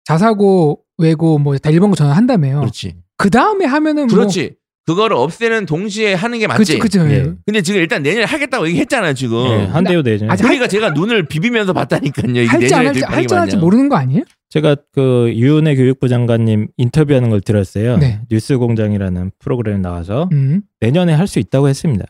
자사고 0.05 0.83
외고 0.99 1.39
뭐 1.39 1.57
다 1.59 1.71
일반고 1.71 1.97
전환한다며요. 1.97 2.61
그렇지. 2.61 2.97
그 3.17 3.31
다음에 3.31 3.65
하면은 3.67 4.07
뭐 4.07 4.17
그렇지. 4.17 4.57
그거를 4.89 5.19
없애는 5.19 5.67
동시에 5.67 6.15
하는 6.15 6.39
게 6.39 6.47
맞지. 6.47 6.79
그죠, 6.79 7.05
그죠. 7.05 7.13
예. 7.13 7.31
근데 7.45 7.61
지금 7.61 7.79
일단 7.79 8.03
내년에 8.03 8.25
하겠다고 8.25 8.67
얘기했잖아요, 8.69 9.13
지금. 9.13 9.47
예, 9.51 9.65
한대요 9.67 10.01
내전. 10.01 10.31
아직 10.31 10.45
그러니까 10.45 10.67
제가 10.67 10.91
눈을 10.93 11.27
비비면서 11.29 11.75
봤다니까요. 11.75 12.47
할지 12.49 12.75
안 12.75 12.87
할지 12.87 13.05
할지 13.05 13.35
할지. 13.35 13.57
모르는 13.59 13.91
거 13.91 13.97
아니에요? 13.97 14.25
제가 14.49 14.77
그 14.95 15.31
유은혜 15.35 15.77
교육부 15.77 16.09
장관님 16.09 16.69
인터뷰하는 16.79 17.29
걸 17.29 17.43
들었어요. 17.43 17.99
네. 17.99 18.23
뉴스공장이라는 18.31 19.33
프로그램 19.39 19.83
나와서 19.83 20.31
음. 20.33 20.63
내년에 20.81 21.13
할 21.13 21.27
수 21.27 21.39
있다고 21.39 21.69
했습니다. 21.69 22.07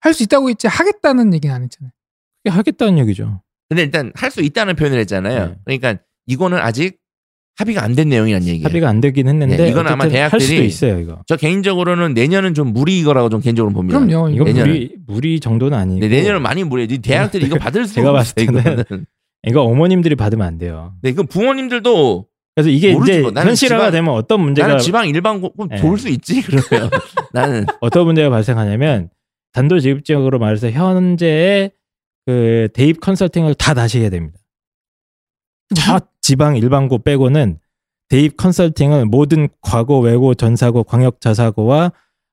할 0.00 0.14
수 0.14 0.22
있다고 0.22 0.48
했지 0.48 0.68
하겠다는 0.68 1.34
얘기는 1.34 1.54
안 1.54 1.64
했잖아요. 1.64 1.90
그게 2.42 2.56
하겠다는 2.56 2.98
얘기죠. 3.00 3.42
근데 3.68 3.82
일단 3.82 4.10
할 4.14 4.30
수 4.30 4.40
있다는 4.40 4.74
표현을 4.76 4.98
했잖아요. 5.00 5.46
네. 5.48 5.54
그러니까 5.66 6.02
이거는 6.26 6.56
아직 6.56 6.96
합의가 7.58 7.82
안 7.82 7.94
된 7.94 8.08
내용이란 8.10 8.42
얘기예요. 8.44 8.66
합의가 8.66 8.88
안 8.88 9.00
되긴 9.00 9.28
했는데 9.28 9.56
네, 9.56 9.68
이건 9.70 9.86
아마 9.86 10.04
어쨌든 10.04 10.20
할 10.22 10.30
수도 10.30 10.38
대학들이 10.50 10.66
있어요 10.66 10.98
이거. 11.00 11.22
저 11.26 11.36
개인적으로는 11.36 12.12
내년은 12.14 12.52
좀 12.54 12.72
무리거라고 12.72 13.28
좀 13.30 13.40
개인적으로 13.40 13.72
봅니다. 13.72 13.98
그럼요. 13.98 14.28
이거 14.28 14.34
이거 14.42 14.44
내년에. 14.44 14.70
무리 14.72 14.94
무리 15.06 15.40
정도는 15.40 15.76
아니고 15.78 16.00
네, 16.00 16.08
내년은 16.08 16.42
많이 16.42 16.64
무리해. 16.64 16.86
이 16.90 16.98
대학들이 16.98 17.46
이거 17.46 17.56
받을 17.56 17.86
수가 17.86 17.94
제가 18.00 18.10
없어요. 18.10 18.16
봤을 18.18 18.34
때는 18.34 18.60
이거는. 18.82 19.06
이거 19.48 19.62
어머님들이 19.62 20.16
받으면 20.16 20.46
안 20.46 20.58
돼요. 20.58 20.92
네, 21.02 21.10
이건 21.10 21.26
부모님들도 21.28 22.26
그래서 22.54 22.68
이게 22.70 22.92
모르지 22.92 23.12
이제 23.12 23.20
뭐. 23.22 23.32
현실화가 23.34 23.84
지방- 23.84 23.92
되면 23.92 24.14
어떤 24.14 24.40
문제가 24.40 24.68
나는 24.68 24.80
지방 24.82 25.08
일반 25.08 25.40
고 25.40 25.52
그럼 25.52 25.68
네. 25.68 25.76
좋을 25.76 25.98
수 25.98 26.08
있지 26.08 26.42
그러면 26.42 26.90
나는 27.32 27.64
어떤 27.80 28.04
문제가 28.06 28.28
발생하냐면 28.30 29.08
단도직입적으로 29.52 30.38
말해서 30.38 30.70
현재의 30.70 31.70
그 32.26 32.68
대입 32.74 33.00
컨설팅을 33.00 33.54
다 33.54 33.72
다시 33.74 34.00
해야 34.00 34.10
됩니다. 34.10 34.38
다 35.74 36.00
지방 36.20 36.56
일반고 36.56 36.98
빼고는 36.98 37.58
대입 38.08 38.36
컨설팅을 38.36 39.06
모든 39.06 39.48
과고 39.60 40.00
외고 40.00 40.34
전사고 40.34 40.84
광역 40.84 41.20
자사고와 41.20 41.92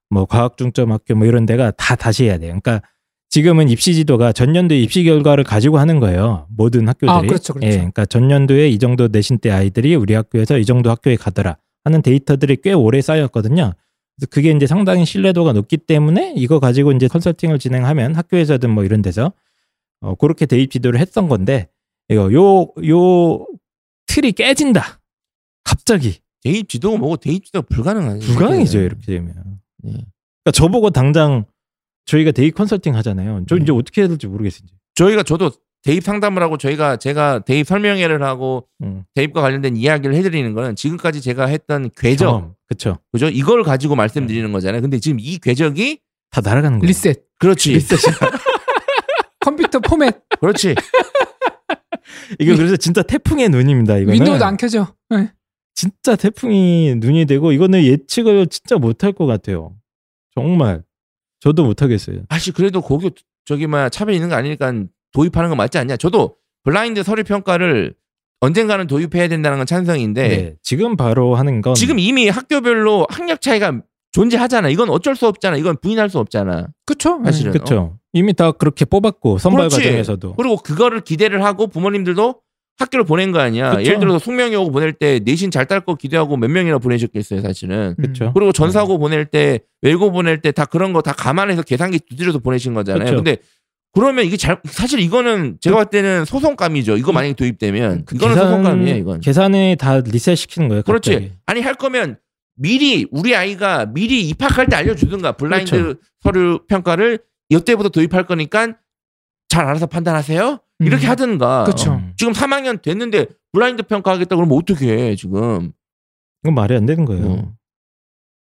뭐 0.10 0.26
과학 0.26 0.58
중점 0.58 0.92
학교 0.92 1.16
뭐 1.16 1.26
이런 1.26 1.46
데가 1.46 1.72
다 1.72 1.96
다시 1.96 2.26
해야 2.26 2.38
돼요. 2.38 2.50
그러니까 2.62 2.82
지금은 3.30 3.70
입시 3.70 3.96
지도가 3.96 4.32
전년도 4.32 4.76
입시 4.76 5.04
결과를 5.04 5.44
가지고 5.44 5.80
하는 5.80 6.00
거예요. 6.00 6.46
모든 6.56 6.88
학교들이. 6.88 7.10
아, 7.10 7.22
그렇죠, 7.22 7.54
그렇죠. 7.54 7.68
예, 7.68 7.78
그러니까 7.78 8.06
전년도에 8.06 8.70
이 8.70 8.78
정도 8.78 9.08
내신 9.08 9.40
때 9.40 9.50
아이들이 9.50 9.96
우리 9.96 10.14
학교에서 10.14 10.60
이 10.60 10.66
정도 10.66 10.92
학교에 10.92 11.16
가더라 11.16 11.58
하는 11.84 12.04
데이터들이 12.04 12.58
꽤 12.62 12.74
오래 12.74 13.02
쌓였거든요. 13.02 13.74
그래서 14.16 14.30
그게 14.30 14.52
이제 14.52 14.68
상당히 14.68 15.06
신뢰도가 15.06 15.54
높기 15.54 15.78
때문에 15.78 16.34
이거 16.38 16.60
가지고 16.60 16.92
이제 16.92 17.08
컨설팅을 17.08 17.58
진행하면 17.58 18.14
학교에서든 18.14 18.70
뭐 18.70 18.84
이런 18.84 19.02
데서 19.02 19.34
어, 20.02 20.14
그렇게 20.14 20.46
대입 20.46 20.70
지도를 20.70 21.00
했던 21.00 21.28
건데 21.28 21.70
이거 22.10 22.32
요 22.32 22.68
요 22.86 23.46
틀이 24.08 24.34
깨진다. 24.34 25.00
갑자기 25.64 26.20
대입 26.44 26.70
지도가 26.70 26.98
뭐고 26.98 27.18
대입 27.18 27.46
지도가 27.46 27.66
불가능하죠. 27.70 28.26
불가능이죠 28.28 28.80
이렇게 28.80 29.06
되면. 29.06 29.34
네. 29.84 29.92
그러니까 29.92 30.52
저보고 30.54 30.90
당장 30.92 31.46
저희가 32.06 32.32
대입 32.32 32.54
컨설팅 32.56 32.96
하잖아요. 32.98 33.46
저 33.48 33.56
이제 33.58 33.72
어떻게 33.72 34.02
해야 34.02 34.08
될지 34.08 34.28
모르겠어요. 34.28 34.68
저희가 34.96 35.24
저도 35.24 35.52
대입 35.84 36.04
상담을 36.04 36.44
하고 36.44 36.58
저희가 36.58 36.98
제가 36.98 37.40
대입 37.40 37.66
설명회를 37.66 38.22
하고 38.24 38.68
음, 38.84 39.04
대입과 39.16 39.42
관련된 39.42 39.76
이야기를 39.78 40.16
해드리는 40.16 40.54
거는 40.54 40.76
지금까지 40.76 41.22
제가 41.22 41.46
했던 41.48 41.90
궤적. 41.98 42.56
그쵸. 42.68 43.00
그죠? 43.12 43.28
이걸 43.30 43.64
가지고 43.64 43.96
말씀드리는 43.96 44.52
거잖아요. 44.52 44.82
근데 44.82 45.00
지금 45.00 45.20
이 45.20 45.38
궤적이 45.40 46.00
다 46.30 46.42
날아가는 46.42 46.80
거예요. 46.80 46.88
리셋, 46.88 47.24
그렇지, 47.40 47.74
리셋이. 47.74 48.02
컴퓨터 49.40 49.80
포맷, 49.80 50.14
그렇지. 50.40 50.76
이게 52.40 52.56
그래서 52.56 52.76
진짜 52.78 53.02
태풍의 53.02 53.50
눈입니다. 53.50 53.98
이거는 53.98 54.14
윈도우도 54.14 54.46
안 54.46 54.58
켜져. 54.58 54.94
네. 55.10 55.32
진짜 55.76 56.16
태풍이 56.16 56.96
눈이 56.96 57.26
되고 57.26 57.52
이거는 57.52 57.84
예측을 57.84 58.48
진짜 58.48 58.78
못할 58.78 59.12
것 59.12 59.26
같아요. 59.26 59.74
정말 60.36 60.84
저도 61.40 61.66
못하겠어요. 61.66 62.22
아씨 62.30 62.52
그래도 62.52 62.82
고교 62.82 63.10
저기 63.46 63.68
뭐야 63.68 63.90
차별 63.90 64.16
있는 64.16 64.30
거 64.30 64.36
아니니까 64.36 64.74
도입하는 65.12 65.50
거 65.50 65.56
맞지 65.56 65.78
않냐? 65.78 65.98
저도 65.98 66.36
블라인드 66.64 67.04
서류 67.04 67.24
평가를 67.24 67.96
언젠가는 68.40 68.88
도입해야 68.88 69.28
된다는 69.28 69.58
건 69.58 69.66
찬성인데 69.66 70.28
네, 70.28 70.56
지금 70.62 70.96
바로 70.98 71.36
하는 71.36 71.62
건 71.62 71.76
지금 71.76 72.00
이미 72.00 72.30
학교별로 72.30 73.08
학력 73.10 73.42
차이가 73.42 73.82
존재하잖아. 74.12 74.70
이건 74.70 74.90
어쩔 74.90 75.16
수 75.16 75.28
없잖아. 75.28 75.58
이건 75.58 75.78
부인할 75.82 76.10
수 76.10 76.20
없잖아. 76.20 76.68
그쵸? 76.86 77.18
네. 77.20 77.26
사실은. 77.32 77.52
그렇죠. 77.52 77.98
이미 78.14 78.34
다 78.34 78.52
그렇게 78.52 78.86
뽑았고 78.86 79.40
선발 79.40 79.70
그렇지. 79.70 79.78
과정에서도 79.84 80.36
그리고 80.36 80.58
그거를 80.58 81.02
기대를 81.02 81.44
하고 81.44 81.68
부모님들도 81.68 82.36
학교를 82.78 83.06
보낸 83.06 83.32
거 83.32 83.40
아니야. 83.40 83.72
그쵸. 83.76 83.84
예를 83.84 84.00
들어서 84.00 84.20
숙명이 84.20 84.56
오고 84.56 84.72
보낼 84.72 84.94
때 84.94 85.20
내신 85.24 85.52
잘 85.52 85.66
딸 85.68 85.82
거 85.82 85.96
기대하고 85.96 86.38
몇 86.38 86.50
명이나 86.50 86.80
보내셨겠어요, 86.80 87.42
사실은. 87.42 87.96
음. 88.00 88.02
그렇죠. 88.02 88.32
그리고 88.34 88.52
전사고 88.52 88.98
보낼 88.98 89.26
때 89.26 89.60
외고 89.82 90.12
보낼 90.12 90.42
때 90.42 90.52
다 90.52 90.66
그런 90.66 90.92
거 90.94 91.02
다 91.02 91.14
감안해서 91.14 91.62
계산기 91.64 92.00
두드려서 92.10 92.40
보내신 92.40 92.74
거잖아요. 92.74 93.06
그쵸. 93.06 93.16
근데 93.18 93.38
그러면 93.94 94.26
이게 94.26 94.38
잘 94.38 94.60
사실 94.66 95.00
이거는 95.02 95.58
제가 95.62 95.76
봤을 95.76 95.90
때는 95.92 96.26
소송감이죠. 96.26 96.98
이거 96.98 97.12
만약에 97.12 97.34
도입되면 97.36 98.06
그 98.06 98.16
이거는 98.16 98.36
소송감이에요. 98.36 98.98
이건. 98.98 99.20
계산에 99.22 99.76
다 99.76 100.00
리셋 100.00 100.36
시키는 100.36 100.68
거예요. 100.70 100.82
그렇지. 100.84 101.12
갑자기. 101.12 101.32
아니 101.46 101.62
할 101.62 101.76
거면 101.76 102.18
미리 102.56 103.06
우리 103.12 103.36
아이가 103.36 103.86
미리 103.86 104.28
입학할 104.30 104.66
때 104.68 104.76
알려주든가 104.78 105.34
블라인드 105.34 105.70
그렇죠. 105.72 106.00
서류 106.24 106.60
평가를 106.68 107.20
이때부터 107.54 107.90
도입할 107.90 108.26
거니까 108.26 108.76
잘 109.50 109.66
알아서 109.66 109.86
판단하세요. 109.86 110.60
이렇게 110.80 111.08
음. 111.08 111.10
하든가. 111.12 111.64
그쵸. 111.66 111.94
어. 111.94 112.02
지금 112.18 112.34
3학년 112.34 112.82
됐는데 112.82 113.28
블라인드 113.52 113.84
평가하겠다 113.84 114.36
그러면 114.36 114.58
어떻게 114.58 114.92
해 114.92 115.16
지금 115.16 115.72
이건 116.44 116.56
말이 116.56 116.76
안 116.76 116.86
되는 116.86 117.06
거예요. 117.06 117.26
어. 117.26 117.54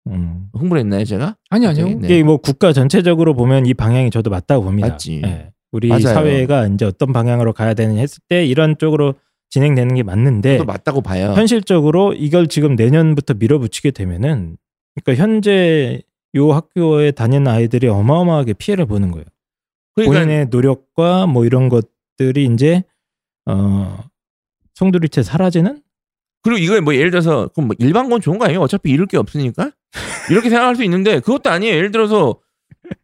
음. 0.07 0.47
흥분했나요 0.53 1.03
제가? 1.05 1.35
아니 1.49 1.67
아니요. 1.67 1.87
네. 1.87 1.99
이게 2.03 2.23
뭐 2.23 2.37
국가 2.37 2.71
전체적으로 2.73 3.33
보면 3.33 3.65
이 3.65 3.73
방향이 3.73 4.09
저도 4.09 4.29
맞다고 4.29 4.63
봅니다. 4.63 4.89
맞지. 4.89 5.21
예. 5.25 5.51
우리 5.71 5.89
맞아요. 5.89 6.01
사회가 6.01 6.67
이제 6.67 6.85
어떤 6.85 7.11
방향으로 7.11 7.53
가야 7.53 7.73
되는 7.73 7.97
했을 7.97 8.21
때 8.29 8.45
이런 8.45 8.77
쪽으로 8.77 9.15
진행되는 9.49 9.95
게 9.95 10.03
맞는데 10.03 10.57
또 10.57 10.65
맞다고 10.65 11.01
봐요. 11.01 11.33
현실적으로 11.33 12.13
이걸 12.13 12.47
지금 12.47 12.75
내년부터 12.75 13.33
밀어붙이게 13.33 13.91
되면은 13.91 14.57
그러니까 14.95 15.21
현재 15.21 16.01
요 16.38 16.51
학교에 16.53 17.12
다니는 17.12 17.48
아이들이 17.48 17.88
어마어마하게 17.88 18.53
피해를 18.53 18.86
보는 18.86 19.12
거예요. 19.12 19.25
그러니까 19.96 20.20
본인의 20.20 20.48
노력과 20.50 21.27
뭐 21.27 21.46
이런 21.46 21.70
것들이 21.70 22.46
이제 22.53 22.84
어 23.46 23.98
송두리째 24.75 25.24
사라지는 25.24 25.82
그리고 26.44 26.60
이거 26.60 26.79
뭐 26.82 26.96
예를 26.96 27.12
들어서 27.12 27.48
그럼 27.53 27.67
뭐 27.67 27.75
일반고는 27.79 28.22
좋은 28.22 28.38
거 28.38 28.46
아니에요? 28.46 28.62
어차피 28.62 28.91
잃을 28.91 29.08
게 29.08 29.17
없으니까 29.17 29.72
이렇게 30.29 30.50
생각할 30.50 30.75
수 30.75 30.84
있는데 30.84 31.20
그것도 31.20 31.50
아니에요. 31.50 31.75
예를 31.75 31.91
들어서 31.91 32.39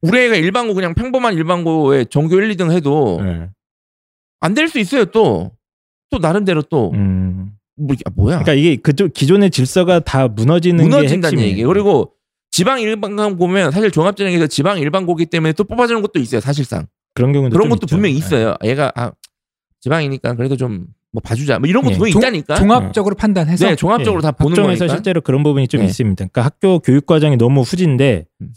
우리 0.01 0.19
애가 0.19 0.35
일반고 0.35 0.73
그냥 0.75 0.93
평범한 0.93 1.33
일반고에 1.33 2.05
전교 2.05 2.39
1, 2.39 2.55
2등 2.55 2.71
해도 2.71 3.19
예. 3.23 3.49
안될 4.39 4.67
수 4.69 4.79
있어요. 4.79 5.05
또 5.05 5.51
또 6.11 6.19
나름대로 6.19 6.61
또 6.61 6.91
음. 6.91 7.53
뭐, 7.75 7.95
이게- 7.95 8.03
아, 8.05 8.11
뭐야? 8.15 8.35
그러니까 8.43 8.53
이게 8.53 8.75
그쪽 8.75 9.11
기존의 9.15 9.49
질서가 9.49 9.99
다 10.01 10.27
무너지는 10.27 10.83
무너진다는 10.83 11.39
게 11.39 11.45
얘기. 11.47 11.63
그리고 11.63 12.13
지방 12.53 12.79
일반고 12.79 13.35
보면 13.35 13.71
사실 13.71 13.89
종합전형에서 13.89 14.45
지방 14.47 14.77
일반고기 14.77 15.25
때문에 15.25 15.53
또 15.53 15.63
뽑아주는 15.63 15.99
것도 16.03 16.19
있어요. 16.19 16.39
사실상 16.39 16.85
그런 17.15 17.33
경우도 17.33 17.51
그런 17.53 17.63
좀 17.65 17.69
것도 17.71 17.85
있죠. 17.85 17.95
분명히 17.95 18.13
예. 18.13 18.17
있어요. 18.19 18.55
얘가 18.63 18.91
아 18.95 19.11
지방이니까 19.81 20.35
그래도 20.35 20.55
좀 20.55 20.85
뭐 21.13 21.21
봐주자. 21.23 21.59
뭐 21.59 21.69
이런 21.69 21.83
것도 21.83 21.93
예. 21.93 21.97
분명히 21.97 22.11
종- 22.11 22.21
있다니까. 22.21 22.55
종합적으로 22.55 23.15
판단해서 23.15 23.67
네, 23.67 23.75
종합적으로 23.75 24.21
다 24.21 24.31
보는 24.31 24.55
거니까. 24.63 24.87
실제로 24.87 25.21
그런 25.21 25.43
부분이 25.43 25.67
좀 25.67 25.81
네. 25.81 25.85
있습니다. 25.85 26.15
그러니까 26.15 26.41
학교 26.43 26.79
교육 26.79 27.05
과정이 27.05 27.37
너무 27.37 27.61
후진데 27.61 28.25
음. 28.41 28.49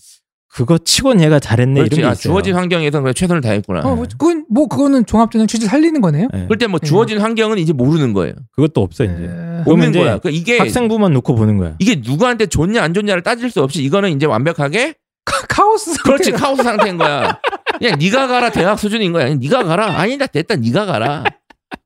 그거 0.56 0.78
치곤 0.78 1.20
얘가 1.20 1.38
잘했네 1.38 1.74
그렇지. 1.80 1.96
이런 1.96 2.02
게 2.02 2.08
아, 2.08 2.12
있어요. 2.12 2.32
주어진 2.32 2.54
환경에서 2.54 3.02
그래 3.02 3.12
최선을 3.12 3.42
다했구나. 3.42 3.80
어, 3.80 3.94
뭐, 3.94 4.06
그건 4.10 4.46
뭐 4.50 4.66
그거는 4.68 5.04
종합전형 5.04 5.46
취지 5.46 5.66
살리는 5.66 6.00
거네요. 6.00 6.28
예. 6.34 6.44
그럴 6.44 6.56
때뭐 6.56 6.78
네. 6.78 6.86
주어진 6.86 7.18
환경은 7.20 7.58
이제 7.58 7.74
모르는 7.74 8.14
거예요. 8.14 8.32
그것도 8.52 8.80
없어 8.80 9.04
이제. 9.04 9.12
에, 9.12 9.16
그러면 9.26 9.66
없는 9.66 9.90
이제 9.90 9.98
거야. 10.00 10.18
그 10.18 10.30
이게 10.30 10.56
학생부만 10.58 11.12
놓고 11.12 11.34
보는 11.34 11.58
거야. 11.58 11.74
이게 11.78 11.96
누구한테 12.02 12.46
좋냐 12.46 12.82
안 12.82 12.94
좋냐를 12.94 13.22
따질 13.22 13.50
수 13.50 13.62
없이 13.62 13.82
이거는 13.82 14.12
이제 14.16 14.24
완벽하게 14.24 14.94
카- 15.26 15.46
카오스 15.46 16.02
그렇지 16.02 16.32
카오스 16.32 16.62
상태인 16.62 16.96
거야. 16.96 17.38
그냥 17.78 17.98
네가 17.98 18.26
가라 18.26 18.50
대학 18.50 18.78
수준인 18.78 19.12
거야. 19.12 19.24
그냥 19.24 19.38
네가 19.40 19.62
가라. 19.64 19.98
아니다 20.00 20.26
됐다 20.26 20.56
네가 20.56 20.86
가라. 20.86 21.24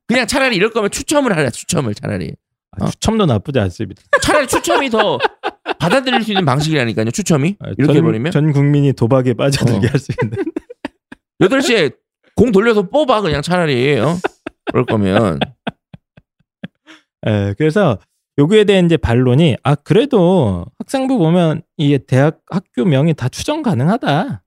그냥 0.07 0.27
차라리 0.27 0.55
이럴 0.55 0.71
거면 0.71 0.91
추첨을 0.91 1.35
하라 1.35 1.49
추첨을 1.49 1.93
차라리. 1.93 2.33
아, 2.79 2.85
어? 2.85 2.89
추첨도 2.89 3.25
나쁘지 3.25 3.59
않습니다. 3.59 4.01
차라리 4.21 4.47
추첨이 4.47 4.89
더 4.89 5.19
받아들일 5.81 6.23
수 6.23 6.31
있는 6.31 6.45
방식이라니까요. 6.45 7.09
추첨이 7.09 7.55
아, 7.59 7.69
이렇게 7.69 7.85
전, 7.85 7.95
해버리면 7.95 8.31
전 8.31 8.51
국민이 8.51 8.93
도박에 8.93 9.33
빠져들게 9.33 9.87
어. 9.87 9.89
할수 9.89 10.11
있는. 10.21 10.37
8시에 11.41 11.95
공 12.35 12.51
돌려서 12.51 12.83
뽑아 12.87 13.21
그냥 13.21 13.41
차라리 13.41 13.97
어? 13.99 14.15
그럴 14.65 14.85
거면 14.85 15.39
예, 17.27 17.55
그래서 17.57 17.97
요구에 18.37 18.63
대한 18.63 18.85
이제 18.85 18.95
반론이 18.95 19.57
아 19.63 19.73
그래도 19.75 20.65
학생부 20.77 21.17
보면 21.17 21.63
이 21.77 21.97
대학 21.97 22.39
학교 22.47 22.85
명이 22.85 23.15
다 23.15 23.27
추정 23.27 23.63
가능하다. 23.63 24.43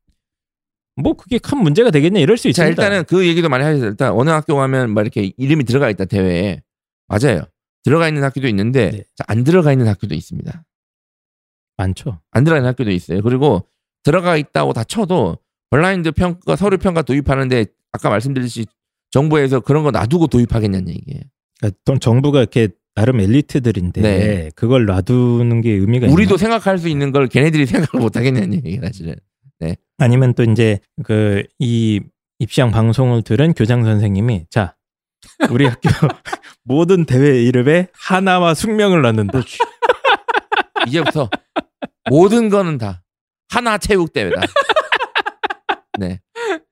뭐 0.97 1.14
그게 1.14 1.38
큰 1.38 1.59
문제가 1.59 1.91
되겠냐 1.91 2.21
이럴 2.21 2.37
수자 2.37 2.49
있습니다. 2.50 2.71
일단은 2.83 3.05
그 3.05 3.26
얘기도 3.26 3.49
많이 3.49 3.64
하셨어요. 3.64 3.91
일단 3.91 4.12
어느 4.12 4.31
학교 4.31 4.55
가면 4.55 4.95
막 4.95 5.00
이렇게 5.03 5.33
이름이 5.37 5.64
들어가 5.64 5.91
있다 5.91 6.05
대회에 6.05 6.62
맞아요. 7.09 7.43
들어가 7.83 8.07
있는 8.09 8.23
학교도 8.23 8.47
있는데 8.49 8.91
네. 8.91 9.05
자, 9.17 9.25
안 9.26 9.43
들어가 9.45 9.73
있는 9.73 9.88
학교도 9.88 10.14
있습니다. 10.14 10.64
많죠. 11.76 12.21
안 12.31 12.45
들어가 12.45 12.59
있는 12.59 12.69
학교도 12.71 12.90
있어요. 12.90 13.23
그리고 13.23 13.66
들어가 14.02 14.37
있다고 14.37 14.73
다 14.73 14.85
쳐도 14.85 15.38
블라인드 15.71 16.12
평가 16.12 16.57
서류 16.57 16.78
평가 16.78 17.02
도입하는데 17.02 17.66
아까 17.93 18.11
말씀드렸듯이 18.11 18.66
정부에서 19.11 19.61
그런 19.61 19.83
거 19.83 19.90
놔두고 19.90 20.26
도입하겠냐는 20.28 20.88
얘기예요. 20.88 21.21
그러니까 21.59 21.78
또 21.85 21.99
정부가 21.99 22.40
이렇게 22.40 22.69
나름 22.95 23.21
엘리트들인데 23.21 24.00
네. 24.02 24.50
그걸 24.54 24.87
놔두는 24.87 25.61
게 25.62 25.71
의미가 25.73 26.07
우리도 26.09 26.35
있나? 26.35 26.38
생각할 26.38 26.78
수 26.78 26.88
있는 26.88 27.11
걸 27.12 27.26
걔네들이 27.28 27.66
생각을 27.66 28.02
못 28.02 28.16
하겠냐는 28.16 28.54
얘기예요, 28.54 28.81
사실은. 28.83 29.14
아니면 29.99 30.35
또 30.35 30.43
이제 30.43 30.78
그 31.04 31.45
이 31.59 32.00
입시왕 32.40 32.73
방송을 32.73 33.23
들은 33.23 33.52
교장 33.54 33.85
선생님이 33.85 34.47
자 34.50 34.75
우리 35.50 35.66
학교 35.66 35.88
모든 36.64 37.04
대회 37.04 37.43
이름에 37.43 37.87
하나와 37.95 38.54
숙명을 38.54 39.02
놨는데 39.02 39.38
이제부터 40.88 41.31
모든 42.11 42.49
거는 42.49 42.79
다 42.79 43.03
하나 43.49 43.79
체육 43.79 44.13
대회다. 44.13 44.41
네. 45.99 46.21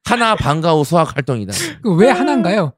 하나 0.05 0.35
방과 0.35 0.73
후 0.73 0.85
수학 0.85 1.15
활동이다. 1.17 1.53
그왜 1.83 2.11
하나인가요? 2.11 2.75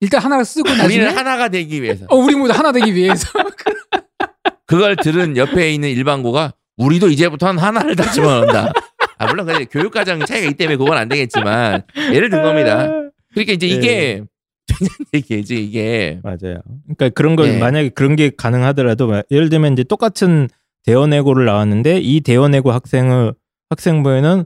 일단 0.00 0.20
하나를 0.22 0.44
쓰고 0.44 0.68
나중에 0.68 0.84
우리는 0.86 1.16
하나가 1.16 1.48
되기 1.48 1.82
위해서. 1.82 2.06
어 2.08 2.16
우리 2.16 2.34
모두 2.34 2.52
하나 2.52 2.72
되기 2.72 2.94
위해서 2.94 3.28
그걸 4.66 4.96
들은 4.96 5.36
옆에 5.36 5.72
있는 5.72 5.88
일반고가 5.90 6.54
우리도 6.76 7.08
이제부터는 7.08 7.62
하나를 7.62 7.96
다 7.96 8.10
집어넣는다. 8.10 8.72
아, 9.18 9.26
물론 9.26 9.46
근데 9.46 9.64
교육과정 9.64 10.24
차이가 10.26 10.44
있기 10.46 10.56
때문에 10.56 10.76
그건 10.76 10.98
안 10.98 11.08
되겠지만 11.08 11.82
예를 12.12 12.28
든 12.30 12.42
겁니다. 12.42 12.86
그러니까 13.32 13.52
이제 13.52 13.66
이게 13.66 14.22
되는 14.66 14.90
얘기지 15.14 15.62
이게 15.62 16.20
맞아요. 16.22 16.60
그러니까 16.84 17.08
그런 17.10 17.36
걸 17.36 17.48
네. 17.52 17.58
만약에 17.58 17.90
그런 17.90 18.16
게 18.16 18.30
가능하더라도 18.36 19.06
마- 19.06 19.22
예를 19.30 19.48
들면 19.48 19.74
이제 19.74 19.84
똑같은 19.84 20.48
대원외고를 20.86 21.44
나왔는데 21.44 21.98
이 22.00 22.20
대원외고 22.20 22.72
학생을 22.72 23.34
학생부에는 23.70 24.44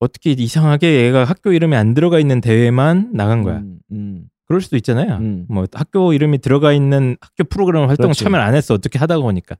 어떻게 0.00 0.32
이상하게 0.32 1.04
얘가 1.04 1.24
학교 1.24 1.52
이름이 1.52 1.76
안 1.76 1.94
들어가 1.94 2.18
있는 2.18 2.40
대회만 2.40 3.10
나간 3.12 3.42
거야. 3.42 3.58
음, 3.58 3.78
음, 3.92 4.24
그럴 4.46 4.60
수도 4.60 4.76
있잖아요. 4.76 5.18
음. 5.18 5.46
뭐 5.48 5.66
학교 5.72 6.12
이름이 6.12 6.38
들어가 6.38 6.72
있는 6.72 7.16
학교 7.20 7.44
프로그램 7.44 7.82
활동 7.82 8.06
그렇지. 8.06 8.24
참여를 8.24 8.44
안 8.44 8.54
했어 8.54 8.74
어떻게 8.74 8.98
하다 8.98 9.18
보니까 9.18 9.56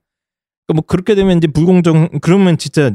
그러니까 0.67 0.73
뭐 0.73 0.81
그렇게 0.85 1.15
되면 1.15 1.37
이제 1.37 1.47
불공정 1.47 2.09
그러면 2.21 2.57
진짜 2.57 2.91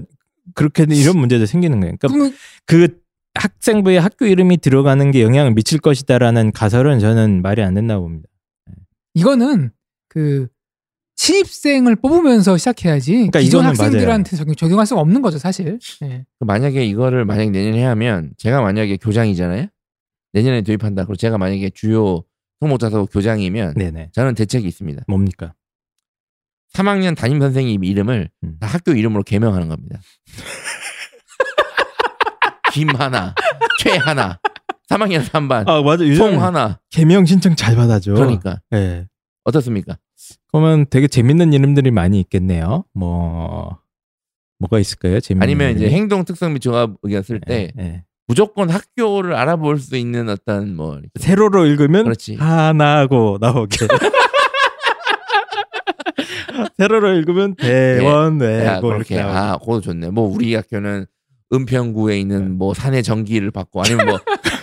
그렇게 0.55 0.85
이런 0.91 1.17
문제도 1.19 1.47
생기는 1.47 1.81
거예요. 1.81 1.97
그러니까 1.99 2.37
그 2.67 3.01
학생부에 3.35 3.99
학교 3.99 4.27
이름이 4.27 4.59
들어가는 4.59 5.11
게 5.11 5.23
영향을 5.23 5.55
미칠 5.55 5.79
것이다라는 5.79 6.53
가설은 6.53 6.99
저는 6.99 7.41
말이 7.43 7.63
안 7.63 7.75
된다고 7.75 8.03
봅니다. 8.03 8.29
이거는 9.15 9.71
그 10.09 10.49
신입생을 11.19 11.97
뽑으면서 11.97 12.57
시작해야지 12.57 13.13
그러니까 13.13 13.41
기존 13.41 13.65
학생들한테 13.65 14.37
적용, 14.37 14.55
적용 14.55 14.79
할 14.79 14.87
수가 14.87 15.01
없는 15.01 15.21
거죠 15.21 15.37
사실. 15.37 15.79
예. 16.03 16.25
그 16.39 16.45
만약에 16.45 16.87
이거를 16.87 17.25
만약에 17.25 17.51
내년에 17.51 17.85
하면 17.87 18.31
제가 18.39 18.63
만약에 18.63 18.97
교장이잖아요. 18.99 19.67
내년에 20.33 20.63
도입한다. 20.63 21.05
그리고 21.05 21.17
제가 21.17 21.37
만약에 21.37 21.71
주요 21.71 22.23
통목자서 22.61 23.07
교장이면 23.07 23.75
네네. 23.75 24.11
저는 24.13 24.37
대책이 24.37 24.67
있습니다. 24.69 25.03
뭡니까? 25.09 25.55
3학년 26.75 27.17
담임 27.17 27.41
선생님 27.41 27.83
이름을 27.83 28.31
음. 28.45 28.57
다 28.61 28.69
학교 28.69 28.93
이름으로 28.93 29.25
개명하는 29.25 29.69
겁니다. 29.69 30.01
김하나, 32.73 33.35
최하나, 33.81 34.39
3학년 34.89 35.25
3반, 35.25 35.69
아 35.69 35.83
맞아. 35.83 36.05
요즘 36.05 36.17
송하나. 36.17 36.79
개명 36.91 37.25
신청 37.25 37.57
잘 37.57 37.75
받아줘. 37.75 38.13
그러니까 38.13 38.61
예. 38.73 39.09
어떻습니까? 39.45 39.99
그러면 40.51 40.87
되게 40.89 41.09
재밌는 41.09 41.53
이름들이 41.53 41.91
많이 41.91 42.21
있겠네요. 42.21 42.85
뭐 42.95 43.79
뭐가 44.59 44.79
있을까요? 44.79 45.21
재밌는 45.21 45.43
아니면 45.43 45.77
이제? 45.77 45.91
행동 45.91 46.25
특성 46.25 46.53
및 46.53 46.61
조합 46.61 46.93
의견 47.03 47.23
쓸때 47.23 47.73
예, 47.79 47.83
예. 47.83 48.05
무조건 48.27 48.71
학교를 48.71 49.35
알아볼 49.35 49.79
수 49.79 49.97
있는 49.97 50.29
어떤 50.29 50.75
뭐 50.75 51.01
세로로 51.19 51.67
읽으면 51.67 52.05
그렇지. 52.05 52.37
하나고 52.37 53.39
나오게. 53.41 53.87
세로로 56.77 57.15
읽으면 57.15 57.55
대원외고 57.57 58.65
야, 58.67 58.81
뭐 58.81 58.93
그렇게 58.93 59.17
이렇게. 59.17 59.31
아, 59.31 59.59
그거 59.59 59.81
좋네. 59.81 60.11
뭐 60.11 60.29
우리 60.29 60.55
학교는 60.55 61.07
은평구에 61.53 62.15
네. 62.15 62.21
있는 62.21 62.59
뭐 62.59 62.75
산의 62.75 63.03
전기를 63.03 63.51
받고 63.51 63.83
아니면 63.83 64.07
뭐 64.07 64.19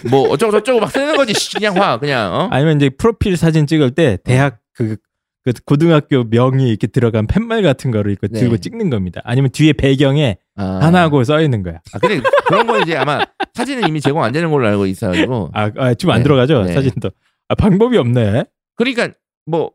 뭐 0.10 0.30
어쩌고 0.30 0.52
저쩌고 0.52 0.80
막 0.80 0.92
쓰는 0.92 1.16
거지. 1.16 1.34
씨, 1.34 1.56
그냥 1.56 1.78
화 1.78 1.98
그냥 1.98 2.34
어? 2.34 2.48
아니면 2.52 2.78
이제 2.78 2.90
프로필 2.90 3.38
사진 3.38 3.68
찍을 3.68 3.92
때 3.92 4.18
대학 4.24 4.60
그, 4.74 4.98
그 5.46 5.54
고등학교 5.64 6.24
명이 6.24 6.68
이렇게 6.68 6.88
들어간 6.88 7.28
팻말 7.28 7.62
같은 7.62 7.92
거를 7.92 8.12
이렇게 8.12 8.28
네. 8.28 8.40
들고 8.40 8.58
찍는 8.58 8.90
겁니다. 8.90 9.22
아니면 9.24 9.52
뒤에 9.52 9.74
배경에 9.74 10.38
아. 10.56 10.80
하나고 10.82 11.24
써 11.24 11.40
있는 11.40 11.62
거야. 11.62 11.82
아, 11.94 12.00
근데 12.00 12.20
그런 12.48 12.66
거 12.66 12.80
이제 12.82 12.98
아마 12.98 13.24
사진은 13.54 13.88
이미 13.88 14.02
제공 14.02 14.24
안 14.24 14.32
되는 14.32 14.50
걸로 14.50 14.68
알고 14.68 14.88
있어가지고. 14.88 15.52
아, 15.54 15.70
아 15.78 15.94
지금 15.94 16.14
안 16.14 16.20
네. 16.20 16.24
들어가죠 16.24 16.64
네. 16.64 16.74
사진도. 16.74 17.12
아 17.48 17.54
방법이 17.54 17.96
없네. 17.96 18.46
그러니까 18.76 19.10
뭐 19.46 19.72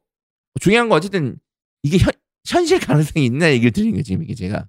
중요한 0.61 0.89
거 0.89 0.97
어쨌든 0.97 1.37
이게 1.85 1.99
현, 1.99 2.13
현실 2.45 2.81
가능성이 2.81 3.27
있나 3.27 3.49
얘기를 3.53 3.71
드리는 3.71 3.93
거지 3.93 4.03
지금 4.03 4.25
이게 4.25 4.35
제가. 4.35 4.67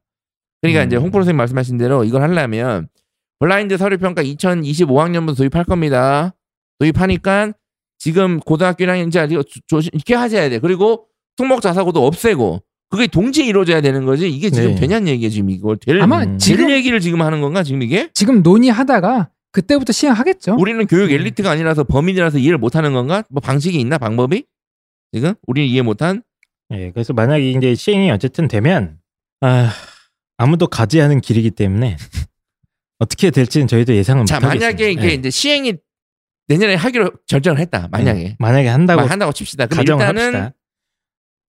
그러니까 0.62 0.84
음. 0.84 0.88
이제 0.88 0.98
홍프로 0.98 1.24
선생님 1.24 1.38
말씀하신 1.38 1.80
대로 1.80 2.04
이걸 2.04 2.22
하려면 2.22 2.88
블라인드 3.40 3.76
서류 3.78 3.98
평가 3.98 4.22
2025학년부터 4.22 5.36
도입할 5.36 5.64
겁니다. 5.64 6.36
도입하니까 6.78 7.54
지금 8.02 8.40
고등학교 8.40 8.84
1학년 8.84 9.10
이제 9.10 9.28
조- 9.28 9.44
조심 9.68 9.92
이렇게 9.94 10.16
하셔야 10.16 10.50
돼. 10.50 10.58
그리고 10.58 11.06
특목 11.38 11.62
자사고도 11.62 12.04
없애고 12.04 12.64
그게 12.90 13.06
동시에 13.06 13.46
이루어져야 13.46 13.80
되는 13.82 14.06
거지. 14.06 14.28
이게 14.28 14.50
지금 14.50 14.74
네. 14.74 14.82
되냐는 14.82 15.08
얘기예요 15.10 15.30
지금 15.30 15.52
이걸 15.52 15.78
될, 15.78 16.02
아마 16.02 16.24
음. 16.24 16.40
지금 16.40 16.66
될 16.66 16.78
얘기를 16.78 17.00
지금 17.00 17.22
하는 17.22 17.42
건가 17.42 17.62
지금 17.62 17.84
이게? 17.84 18.10
지금 18.16 18.42
논의하다가 18.42 19.30
그때부터 19.52 19.94
시행하겠죠. 19.94 20.56
우리는 20.60 20.84
교육 20.88 21.12
엘리트가 21.12 21.52
아니라서 21.52 21.84
범인이라서 21.84 22.40
이해를 22.40 22.58
못하는 22.58 22.92
건가? 22.92 23.24
뭐 23.30 23.40
방식이 23.40 23.80
있나 23.80 24.00
방법이? 24.00 24.46
지금 25.14 25.36
우리는 25.46 25.70
이해 25.70 25.84
못한? 25.84 26.24
예, 26.74 26.90
그래서 26.92 27.14
만약에 27.14 27.52
이제 27.52 27.76
시행이 27.76 28.10
어쨌든 28.10 28.48
되면 28.48 28.98
아, 29.42 29.72
아무도 30.38 30.66
가지 30.66 31.00
않은 31.02 31.22
길이기 31.22 31.52
때문에 31.52 31.98
어떻게 32.98 33.30
될지는 33.30 33.68
저희도 33.68 33.94
예상은 33.96 34.26
자 34.26 34.38
못하겠습니다. 34.40 34.66
만약에 34.66 34.92
이게 34.92 35.10
예. 35.12 35.14
이제 35.14 35.30
시행이 35.30 35.76
내년에 36.54 36.76
하기로 36.76 37.12
결정을 37.28 37.60
했다. 37.60 37.88
만약에 37.92 38.22
예, 38.24 38.36
만약에 38.40 38.68
한다고 38.68 39.02
막 39.02 39.12
한다고 39.12 39.32
칩시다. 39.32 39.68
그럼 39.68 39.78
가정을 39.78 40.02
일단은 40.06 40.22
합시다. 40.42 40.54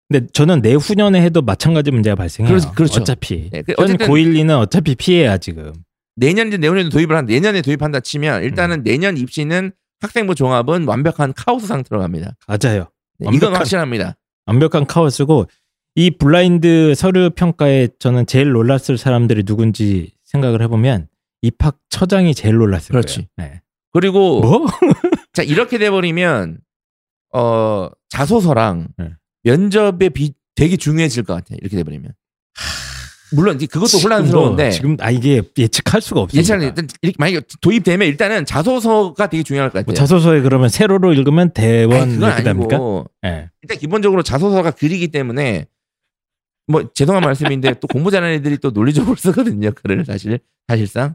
근데 0.09 0.27
저는 0.33 0.61
내후년에 0.61 1.23
해도 1.23 1.43
마찬가지 1.43 1.91
문제가 1.91 2.17
발생해요. 2.17 2.55
그렇- 2.57 2.73
그렇죠. 2.75 3.01
어차피. 3.01 3.49
네, 3.51 3.63
그 3.63 3.73
고1, 3.75 3.97
2는 4.37 4.59
어차피 4.59 4.95
피해야 4.95 5.39
지금. 5.39 5.73
내년이든 6.17 6.61
내후년에 6.61 6.89
도입을 6.91 7.17
한 7.17 7.25
내년에 7.25 7.63
도입한다 7.63 8.01
치면 8.01 8.43
일단은 8.43 8.81
음. 8.81 8.83
내년 8.85 9.17
입시는 9.17 9.73
학생부 10.01 10.35
종합은 10.35 10.87
완벽한 10.87 11.33
카오스 11.35 11.67
상태로 11.67 12.01
갑니다. 12.01 12.37
맞아요. 12.47 12.89
네, 13.19 13.27
완벽한- 13.29 13.35
이건 13.37 13.55
확실합니다. 13.57 14.17
완벽한 14.47 14.87
카오스고 14.87 15.47
이 15.95 16.11
블라인드 16.11 16.95
서류 16.95 17.31
평가에 17.31 17.89
저는 17.99 18.27
제일 18.27 18.51
놀랐을 18.53 18.99
사람들이 18.99 19.45
누군지 19.45 20.13
생각을 20.25 20.61
해보면 20.63 21.09
입학 21.43 21.79
처장이 21.89 22.35
제일 22.35 22.57
놀랐을 22.57 22.89
그렇지. 22.93 23.27
거예요. 23.37 23.53
네. 23.53 23.63
그리고 23.93 24.41
뭐? 24.41 24.67
자 25.33 25.43
이렇게 25.43 25.79
돼버리면 25.79 26.59
어 27.35 27.89
자소서랑 28.09 28.89
네. 28.99 29.11
면접에 29.43 30.09
비 30.11 30.35
되게 30.55 30.77
중요해질 30.77 31.25
것 31.25 31.35
같아. 31.35 31.55
이렇게 31.61 31.77
돼버리면 31.77 32.13
물론 33.35 33.59
그것도 33.59 33.99
혼란스러운데 33.99 34.71
지금 34.71 34.97
아 35.01 35.11
이게 35.11 35.43
예측할 35.57 36.01
수가 36.01 36.21
없어요. 36.21 36.39
예찬이 36.39 36.67
일단 36.67 36.87
이렇게 37.01 37.17
만약에 37.19 37.41
도입되면 37.61 38.07
일단은 38.07 38.45
자소서가 38.45 39.27
되게 39.29 39.43
중요할 39.43 39.71
것 39.71 39.79
같아요. 39.79 39.87
뭐 39.87 39.95
자소서에 39.95 40.43
그러면 40.43 40.69
세로로 40.69 41.13
읽으면 41.15 41.51
대원 41.51 42.11
이렇게 42.13 42.43
됩니까? 42.43 42.79
네. 43.23 43.51
일단 43.63 43.79
기본적으로 43.79 44.23
자소서가 44.23 44.73
글이기 44.73 45.09
때문에 45.09 45.67
뭐 46.67 46.93
죄송한 46.93 47.23
말씀인데 47.23 47.75
또 47.81 47.89
공부 47.89 48.11
잘하는 48.11 48.35
애들이 48.37 48.59
또 48.59 48.71
논리적으로 48.71 49.17
쓰거든요. 49.17 49.73
글을 49.73 50.05
사실 50.05 50.39
사실상 50.69 51.15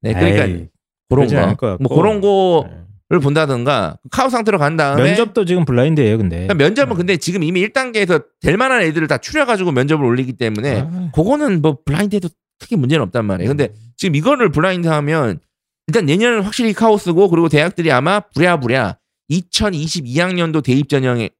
네 0.00 0.14
그러니까 0.14 0.46
에이, 0.46 0.68
그런 1.08 1.34
않을 1.34 1.56
것 1.56 1.78
거. 1.78 1.78
뭐 1.80 1.96
그런 1.96 2.20
거 2.20 2.68
네. 3.10 3.18
본다든가 3.18 3.96
카우 4.10 4.28
상태로 4.28 4.58
간 4.58 4.76
다음에 4.76 5.02
면접도 5.02 5.44
지금 5.46 5.64
블라인드예요, 5.64 6.18
근데. 6.18 6.36
그러니까 6.36 6.54
면접은 6.54 6.96
근데 6.96 7.16
지금 7.16 7.42
이미 7.42 7.66
1단계에서 7.66 8.24
될 8.40 8.56
만한 8.56 8.82
애들을 8.82 9.08
다 9.08 9.18
추려 9.18 9.46
가지고 9.46 9.72
면접을 9.72 10.04
올리기 10.04 10.34
때문에 10.34 10.80
아, 10.80 11.10
그거는 11.14 11.62
뭐 11.62 11.78
블라인드해도 11.84 12.28
크게 12.60 12.76
문제는 12.76 13.02
없단 13.04 13.24
말이에요. 13.24 13.48
근데 13.48 13.72
지금 13.96 14.14
이거를 14.14 14.50
블라인드 14.50 14.86
하면 14.88 15.38
일단 15.86 16.04
내년은 16.04 16.42
확실히 16.42 16.74
카오스고 16.74 17.30
그리고 17.30 17.48
대학들이 17.48 17.90
아마 17.90 18.20
부랴부랴 18.20 18.98
2022학년도 19.30 20.62
대입 20.62 20.88
전형을 20.88 21.30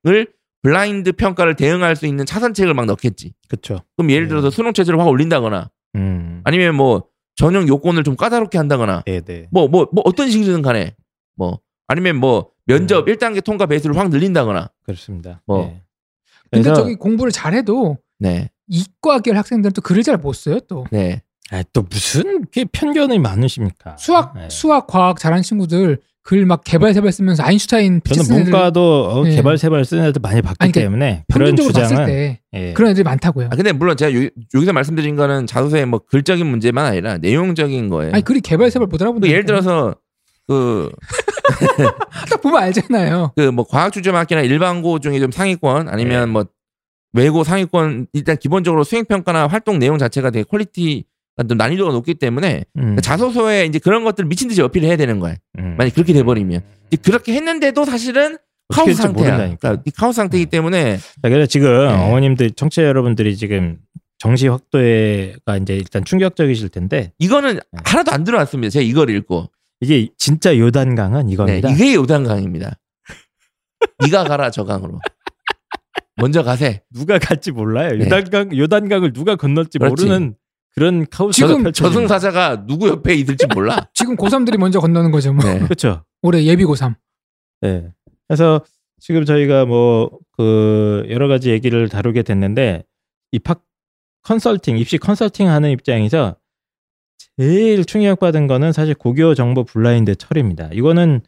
블라인드 0.63 1.13
평가를 1.13 1.55
대응할 1.55 1.97
수 1.97 2.07
있는 2.07 2.25
차선책을 2.27 2.75
막 2.75 2.87
넣겠지. 2.87 3.33
그쵸. 3.49 3.81
그럼 3.97 4.11
예를 4.11 4.25
네. 4.25 4.29
들어서 4.29 4.51
수능 4.51 4.73
체제를 4.73 4.99
확 4.99 5.07
올린다거나 5.09 5.71
음. 5.97 6.41
아니면 6.45 6.75
뭐 6.75 7.05
전형 7.39 7.69
요건을 7.69 8.03
좀 8.03 8.17
까다롭게 8.17 8.59
한다거나 8.59 9.03
네, 9.07 9.21
네. 9.21 9.47
뭐뭐 9.53 9.87
뭐 9.93 10.03
어떤 10.05 10.29
식이든 10.29 10.61
간에 10.61 10.97
뭐 11.37 11.61
아니면 11.87 12.17
뭐 12.17 12.51
면접 12.67 13.07
음. 13.09 13.15
1단계 13.15 13.43
통과 13.43 13.67
배수를 13.67 13.97
확 13.97 14.11
늘린다거나 14.11 14.71
그렇습니다. 14.83 15.41
뭐. 15.47 15.59
네. 15.67 15.83
근데 16.51 16.65
그래서 16.65 16.75
저기 16.75 16.97
공부를 16.97 17.31
잘해도 17.31 17.97
네. 18.19 18.51
이과 18.67 19.21
계열 19.21 19.37
학생들은 19.39 19.73
또 19.73 19.81
글을 19.83 20.03
잘 20.03 20.19
못 20.19 20.33
써요 20.33 20.59
또. 20.69 20.85
네. 20.91 21.23
아, 21.51 21.63
또 21.73 21.83
무슨 21.83 22.25
이렇게 22.41 22.65
편견이 22.65 23.21
많으십니까? 23.21 23.97
수학 23.97 24.35
네. 24.35 24.51
수학 24.51 24.87
과학 24.89 25.19
잘하는 25.19 25.43
친구들 25.45 26.01
글 26.29 26.45
막 26.45 26.63
개발 26.63 26.93
세발 26.93 27.11
쓰면서 27.11 27.43
아인슈타인 27.43 28.03
저는 28.05 28.23
쓰는 28.23 28.41
애들 28.43 28.53
문과도 28.53 29.09
어, 29.11 29.25
네. 29.25 29.37
개발 29.37 29.57
세발 29.57 29.83
쓰는 29.87 30.05
애들 30.05 30.21
많이 30.21 30.43
봤기 30.43 30.57
아니, 30.59 30.73
그러니까 30.73 30.91
때문에 30.91 31.25
그런 31.33 31.57
평균적으로 31.57 31.73
봤을 31.73 31.89
주장은 31.89 32.07
때 32.07 32.41
예. 32.53 32.73
그런 32.75 32.91
애들이 32.91 33.03
많다고요. 33.03 33.47
아 33.47 33.57
근데 33.57 33.73
물론 33.73 33.97
제가 33.97 34.13
요, 34.15 34.29
여기서 34.55 34.75
말씀드린 34.75 35.17
거는 35.17 35.47
자소서의 35.47 35.87
뭐 35.87 36.01
글적인 36.07 36.47
문제만 36.47 36.85
아니라 36.85 37.17
내용적인 37.17 37.89
거예요. 37.89 38.13
아니 38.13 38.23
글이 38.23 38.43
개발 38.43 38.71
세발 38.71 38.89
못 38.89 39.01
알아본다. 39.01 39.27
그 39.27 39.31
예를 39.33 39.47
들어서 39.47 39.95
그 40.47 40.91
딱 42.29 42.43
보면 42.43 42.63
알잖아요. 42.63 43.33
그 43.35 43.51
뭐 43.51 43.65
과학 43.67 43.91
중점학교나 43.95 44.43
일반고 44.43 44.99
중에 44.99 45.19
좀 45.21 45.31
상위권 45.31 45.89
아니면 45.89 46.27
네. 46.27 46.33
뭐 46.33 46.45
외고 47.15 47.43
상위권 47.43 48.09
일단 48.13 48.37
기본적으로 48.37 48.85
수행 48.85 49.07
평가나 49.07 49.47
활동 49.47 49.79
내용 49.79 49.97
자체가 49.97 50.29
되게 50.29 50.45
quality가 50.45 51.09
좀 51.47 51.57
난이도가 51.57 51.93
높기 51.93 52.15
때문에 52.15 52.65
음. 52.79 52.97
자소서에 53.01 53.67
이제 53.67 53.79
그런 53.79 54.05
것들 54.05 54.25
을 54.25 54.29
미친 54.29 54.49
듯이 54.49 54.61
어필을 54.63 54.89
해야 54.89 54.97
되는 54.97 55.21
거야. 55.21 55.37
음. 55.59 55.75
만약 55.79 55.95
그렇게 55.95 56.13
돼버리면 56.13 56.63
그렇게 57.03 57.35
했는데도 57.35 57.85
사실은 57.85 58.39
카오스 58.71 58.95
상태야. 58.95 59.37
그러니까 59.37 59.79
이 59.85 59.91
카오스 59.91 60.17
상태이기 60.17 60.47
때문에 60.47 60.97
자, 60.99 61.29
그래서 61.29 61.47
지금 61.47 61.87
네. 61.87 61.95
어머님들 61.95 62.51
청취자 62.53 62.83
여러분들이 62.85 63.37
지금 63.37 63.79
정시 64.19 64.49
확도가 64.49 65.57
이제 65.63 65.77
일단 65.77 66.05
충격적이실 66.05 66.71
텐데 66.71 67.13
이거는 67.19 67.55
네. 67.55 67.81
하나도 67.85 68.11
안 68.11 68.25
들어왔습니다. 68.25 68.71
제가 68.71 68.83
이걸 68.83 69.11
읽고 69.11 69.49
이게 69.81 70.09
진짜 70.19 70.57
요단강은 70.57 71.27
네, 71.27 71.33
이겁니다. 71.33 71.71
이게 71.71 71.95
요단강입니다. 71.95 72.79
네가 74.05 74.25
가라 74.25 74.51
저 74.51 74.65
강으로. 74.65 74.99
먼저 76.17 76.43
가세. 76.43 76.83
누가 76.93 77.19
갈지 77.19 77.53
몰라요. 77.53 77.97
네. 77.97 78.05
요단강 78.07 78.57
요단강을 78.57 79.13
누가 79.13 79.37
건널지 79.37 79.79
그렇지. 79.79 80.05
모르는 80.05 80.35
그런 80.75 81.07
카오스가 81.11 81.47
지금. 81.49 81.73
저승사자가 81.73 82.67
누구 82.67 82.89
옆에 82.89 83.15
있을지 83.15 83.47
몰라. 83.55 83.89
지금 83.95 84.17
고3들이 84.17 84.59
먼저 84.59 84.81
건너는 84.81 85.11
거죠. 85.11 85.33
뭐. 85.33 85.45
네. 85.45 85.59
그렇죠. 85.65 86.05
올해 86.23 86.45
예비 86.45 86.65
고3. 86.65 86.95
네. 87.63 87.89
그래서 88.29 88.63
지금 89.01 89.25
저희가 89.25 89.65
뭐 89.65 90.11
그 90.39 91.05
여러 91.11 91.27
가지 91.27 91.51
얘기를 91.51 91.89
다루게 91.89 92.23
됐는데 92.23 92.85
입학 93.33 93.65
컨설팅, 94.23 94.79
입시 94.79 94.97
컨설팅 94.97 95.49
하는 95.49 95.71
입장에서 95.71 96.37
제일 97.37 97.85
충격받은 97.85 98.47
거는 98.47 98.73
사실 98.73 98.95
고교 98.95 99.35
정보 99.35 99.65
블라인드 99.65 100.15
처리입니다. 100.15 100.71
이거는 100.73 101.23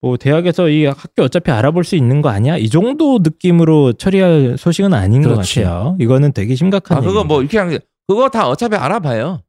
뭐 0.00 0.16
대학에서 0.16 0.70
이 0.70 0.86
학교 0.86 1.22
어차피 1.24 1.50
알아볼 1.50 1.84
수 1.84 1.96
있는 1.96 2.22
거 2.22 2.30
아니야? 2.30 2.56
이 2.56 2.70
정도 2.70 3.18
느낌으로 3.18 3.92
처리할 3.92 4.56
소식은 4.56 4.94
아닌 4.94 5.20
그렇지. 5.22 5.60
것 5.60 5.66
같아요. 5.66 5.96
이거는 6.00 6.32
되게 6.32 6.54
심각한 6.54 6.96
아 6.96 7.00
그거 7.00 7.10
얘기입니다. 7.10 7.28
뭐 7.28 7.40
이렇게 7.42 7.58
하는 7.58 7.78
그거 8.10 8.28
다 8.28 8.48
어차피 8.48 8.74
알아봐요. 8.74 9.40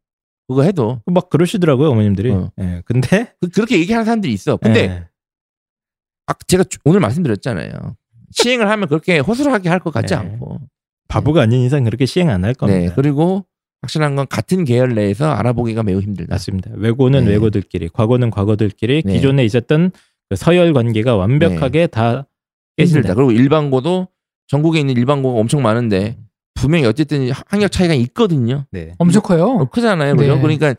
그거 0.47 0.62
해도 0.62 1.02
막 1.08 1.32
그러시더라고요 1.32 1.89
어머님들이. 1.89 2.30
어. 2.32 2.52
예. 2.62 2.84
근데 2.86 3.34
그, 3.41 3.50
그렇게 3.50 3.80
얘기하는 3.80 4.06
사람들이 4.06 4.32
있어. 4.34 4.58
근데 4.58 4.80
예. 4.82 5.08
아, 6.28 6.34
제가 6.45 6.63
주- 6.65 6.78
오늘 6.86 7.00
말씀드렸잖아요. 7.00 7.71
시행을 8.32 8.69
하면 8.69 8.88
그렇게 8.88 9.17
허술하게 9.17 9.67
할 9.69 9.80
것 9.80 9.91
같지 9.91 10.13
네. 10.13 10.19
않고. 10.19 10.60
바보가 11.08 11.41
아닌 11.41 11.62
이상 11.62 11.84
그렇게 11.84 12.06
시행 12.06 12.30
안 12.30 12.45
할 12.45 12.54
겁니다. 12.54 12.80
네. 12.82 12.91
그리고 12.95 13.45
확실한 13.82 14.15
건 14.15 14.28
같은 14.30 14.63
계열 14.63 14.93
내에서 14.93 15.32
알아보기가 15.32 15.82
매우 15.82 16.00
힘들다. 16.00 16.36
맞습니다. 16.36 16.69
외고는 16.76 17.26
네. 17.26 17.32
외고들끼리, 17.32 17.89
과거는 17.89 18.30
과거들끼리 18.30 19.02
네. 19.04 19.13
기존에 19.13 19.43
있었던 19.43 19.91
그 20.30 20.36
서열 20.36 20.74
관계가 20.74 21.15
완벽하게 21.15 21.88
다 21.88 22.04
힘들다. 22.10 22.28
깨진다. 22.78 23.15
그리고 23.15 23.32
일반고도 23.32 24.08
전국에 24.47 24.80
있는 24.80 24.95
일반고가 24.97 25.39
엄청 25.39 25.63
많은데 25.63 26.17
분명히 26.56 26.86
어쨌든 26.86 27.30
학력 27.48 27.72
차이가 27.72 27.94
있거든요. 27.96 28.66
네. 28.72 28.94
엄청 28.98 29.22
커요. 29.22 29.46
어, 29.46 29.66
크잖아요. 29.70 30.16
그죠? 30.16 30.36
네. 30.36 30.42
그러니까 30.42 30.76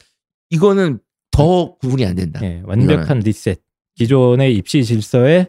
이거는 0.50 0.98
더 1.30 1.74
구분이 1.76 2.04
안 2.04 2.14
된다. 2.14 2.40
네, 2.40 2.62
완벽한 2.64 3.20
리셋. 3.20 3.60
기존의 3.96 4.54
입시 4.54 4.84
질서에 4.84 5.48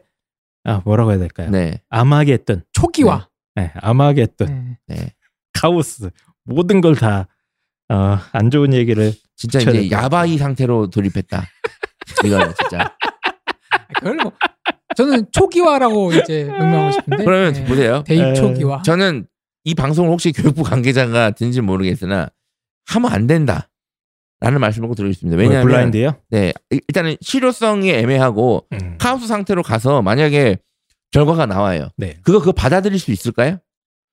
아 0.63 0.81
뭐라고 0.85 1.11
해야 1.11 1.19
될까요? 1.19 1.49
네. 1.49 1.81
아마겟돈. 1.89 2.63
초기화. 2.71 3.27
네, 3.55 3.71
아마겟돈. 3.75 4.47
네. 4.47 4.95
네. 4.95 5.13
카오스. 5.53 6.09
모든 6.45 6.81
걸다 6.81 7.27
어, 7.89 8.17
안 8.31 8.49
좋은 8.49 8.73
얘기를 8.73 9.13
진짜 9.35 9.59
이제 9.59 9.71
될것 9.71 9.91
야바이 9.91 10.37
상태로 10.37 10.89
돌입했다. 10.89 11.43
이거는 12.25 12.53
진짜. 12.59 12.95
그걸 13.95 14.15
뭐 14.17 14.31
저는 14.95 15.27
초기화라고 15.31 16.13
이제 16.13 16.45
명명하고 16.51 16.91
싶은데. 16.91 17.23
그러면 17.23 17.53
네. 17.53 17.65
보세요. 17.65 18.03
대입 18.05 18.21
에, 18.21 18.33
초기화. 18.33 18.81
저는 18.83 19.27
이 19.65 19.73
방송을 19.75 20.09
혹시 20.09 20.31
교육부 20.31 20.63
관계자가 20.63 21.31
듣는지 21.31 21.61
모르겠으나 21.61 22.29
하면 22.87 23.11
안 23.11 23.27
된다. 23.27 23.69
라는 24.41 24.59
말씀을 24.59 24.89
꼭 24.89 24.95
드리겠습니다. 24.95 25.37
뭐야, 25.37 25.47
왜냐하면 25.47 25.67
블라인드요? 25.71 26.15
네, 26.29 26.51
일- 26.69 26.81
일단은 26.89 27.15
실효성이 27.21 27.91
애매하고 27.91 28.67
음. 28.73 28.97
카오스 28.99 29.25
상태로 29.27 29.63
가서 29.63 30.01
만약에 30.01 30.57
결과가 31.11 31.45
나와요. 31.45 31.87
네. 31.95 32.17
그거 32.23 32.39
그거 32.39 32.51
받아들일 32.51 32.99
수 32.99 33.11
있을까요? 33.11 33.59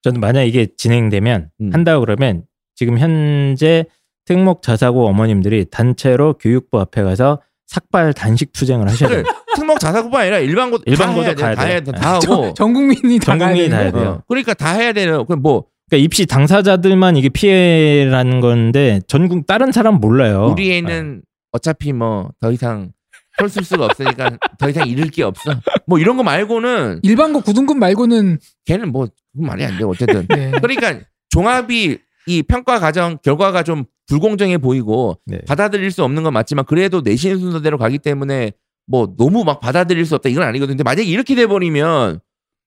저는 0.02 0.20
만약 0.20 0.44
이게 0.44 0.68
진행되면 0.76 1.50
음. 1.62 1.70
한다 1.72 1.98
그러면 1.98 2.44
지금 2.76 2.98
현재 2.98 3.86
특목 4.24 4.62
자사고 4.62 5.08
어머님들이 5.08 5.64
단체로 5.70 6.34
교육부 6.38 6.78
앞에 6.78 7.02
가서 7.02 7.42
삭발 7.74 8.12
단식 8.14 8.52
투쟁을 8.52 8.88
하셔야 8.88 9.08
돼요. 9.10 9.22
특목 9.54 9.78
자사고뿐 9.78 10.20
아니라 10.20 10.38
일반고 10.40 10.78
일반고도 10.86 11.34
다 11.36 11.46
해야 11.46 11.54
다 11.54 11.62
돼요. 11.62 11.70
해야 11.72 11.80
돼, 11.80 11.92
다 11.92 12.14
하고. 12.14 12.52
전 12.54 12.74
국민이 12.74 13.18
다전 13.20 13.38
가야 13.38 13.48
국민이 13.50 13.68
되는 13.68 13.76
다 13.76 13.82
해야 13.82 13.92
거. 13.92 13.98
돼요. 14.00 14.08
어, 14.10 14.22
그러니까 14.26 14.54
다 14.54 14.72
해야 14.72 14.92
되는 14.92 15.24
그뭐 15.24 15.66
그러니까 15.88 16.04
입시 16.04 16.26
당사자들만 16.26 17.16
이게 17.16 17.28
피해라는 17.28 18.40
건데 18.40 19.00
전국 19.06 19.46
다른 19.46 19.70
사람 19.70 19.94
몰라요. 20.00 20.48
우리 20.52 20.72
애는 20.76 21.22
어차피 21.52 21.92
뭐 21.92 22.30
더 22.40 22.50
이상 22.50 22.90
털쓸 23.38 23.62
수가 23.64 23.84
없으니까 23.86 24.36
더 24.58 24.68
이상 24.68 24.88
잃을 24.88 25.08
게 25.10 25.22
없어. 25.22 25.52
뭐 25.86 26.00
이런 26.00 26.16
거 26.16 26.24
말고는 26.24 27.00
일반고 27.04 27.42
9등급 27.42 27.76
말고는 27.76 28.38
걔는 28.66 28.90
뭐 28.90 29.06
그건 29.32 29.46
말이 29.46 29.64
안 29.64 29.78
돼. 29.78 29.84
어쨌든 29.84 30.26
네. 30.28 30.50
그러니까 30.60 30.98
종합이 31.30 31.98
이 32.26 32.42
평가 32.42 32.80
과정 32.80 33.16
결과가 33.22 33.62
좀 33.62 33.84
불공정해 34.10 34.58
보이고 34.58 35.18
네. 35.24 35.40
받아들일 35.46 35.90
수 35.90 36.02
없는 36.04 36.22
건 36.24 36.32
맞지만 36.32 36.64
그래도 36.64 37.00
내신 37.00 37.38
순서대로 37.38 37.78
가기 37.78 37.98
때문에 37.98 38.52
뭐 38.86 39.14
너무 39.16 39.44
막 39.44 39.60
받아들일 39.60 40.04
수 40.04 40.16
없다 40.16 40.28
이건 40.28 40.42
아니거든요. 40.42 40.72
근데 40.76 40.82
만약에 40.82 41.08
이렇게 41.08 41.34
돼 41.36 41.46
버리면 41.46 42.18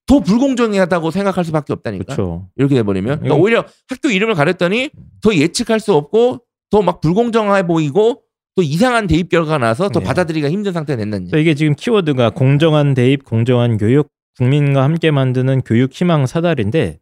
더 0.08 0.20
불공정하다고 0.22 1.12
생각할 1.12 1.44
수밖에 1.46 1.74
없다니까. 1.74 2.06
그렇죠. 2.16 2.50
이렇게 2.56 2.76
돼 2.76 2.84
버리면 2.84 3.20
그러니까 3.20 3.36
오히려 3.36 3.66
학교 3.90 4.10
이름을 4.10 4.34
가렸더니 4.36 4.90
더 5.22 5.36
예측할 5.36 5.80
수 5.80 5.94
없고 5.94 6.40
더 6.72 6.82
막 6.82 7.02
불공정해 7.02 7.68
보이고 7.68 8.22
또 8.56 8.64
이상한 8.64 9.08
대입 9.08 9.30
결과가 9.30 9.58
나서 9.58 9.90
더 9.90 10.00
네. 10.00 10.06
받아들이기가 10.06 10.50
힘든 10.50 10.74
상태가 10.74 10.98
됐는지. 10.98 11.32
그래서 11.32 11.42
이게 11.42 11.54
지금 11.56 11.76
키워드가 11.76 12.32
공정한 12.32 12.94
대입, 12.94 13.26
공정한 13.26 13.78
교육, 13.78 14.08
국민과 14.38 14.84
함께 14.84 15.12
만드는 15.12 15.62
교육 15.62 15.92
희망 15.92 16.26
사다리인데 16.26 17.00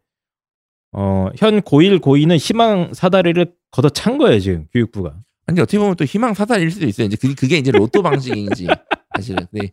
어, 0.92 1.28
현 1.36 1.60
고1, 1.62 2.00
고2는 2.00 2.38
희망 2.38 2.92
사다리를 2.94 3.52
걷어찬 3.70 4.18
거예요, 4.18 4.38
지금 4.40 4.66
교육부가. 4.72 5.14
아니 5.46 5.60
어떻게 5.60 5.78
보면 5.78 5.96
또 5.96 6.04
희망 6.04 6.34
사다리일 6.34 6.70
수도 6.70 6.86
있어요. 6.86 7.06
이제 7.06 7.16
그게, 7.16 7.34
그게 7.34 7.56
이제 7.58 7.70
로또 7.70 8.02
방식인지 8.02 8.66
사실은. 9.16 9.46
네. 9.50 9.72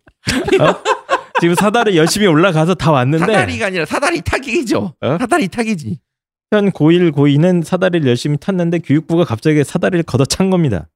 지금 1.42 1.56
사다리 1.56 1.96
열심히 1.98 2.28
올라가서 2.28 2.76
다 2.76 2.92
왔는데 2.92 3.26
사다리가 3.26 3.68
아니라 3.68 3.86
사다리 3.86 4.22
타기죠. 4.22 4.96
어? 5.00 5.18
사다리 5.18 5.48
타기지. 5.48 6.00
현 6.52 6.72
고1, 6.72 7.12
고2는 7.14 7.64
사다리를 7.64 8.08
열심히 8.08 8.38
탔는데 8.38 8.80
교육부가 8.80 9.24
갑자기 9.24 9.64
사다리를 9.64 10.04
걷어찬 10.04 10.50
겁니다. 10.50 10.90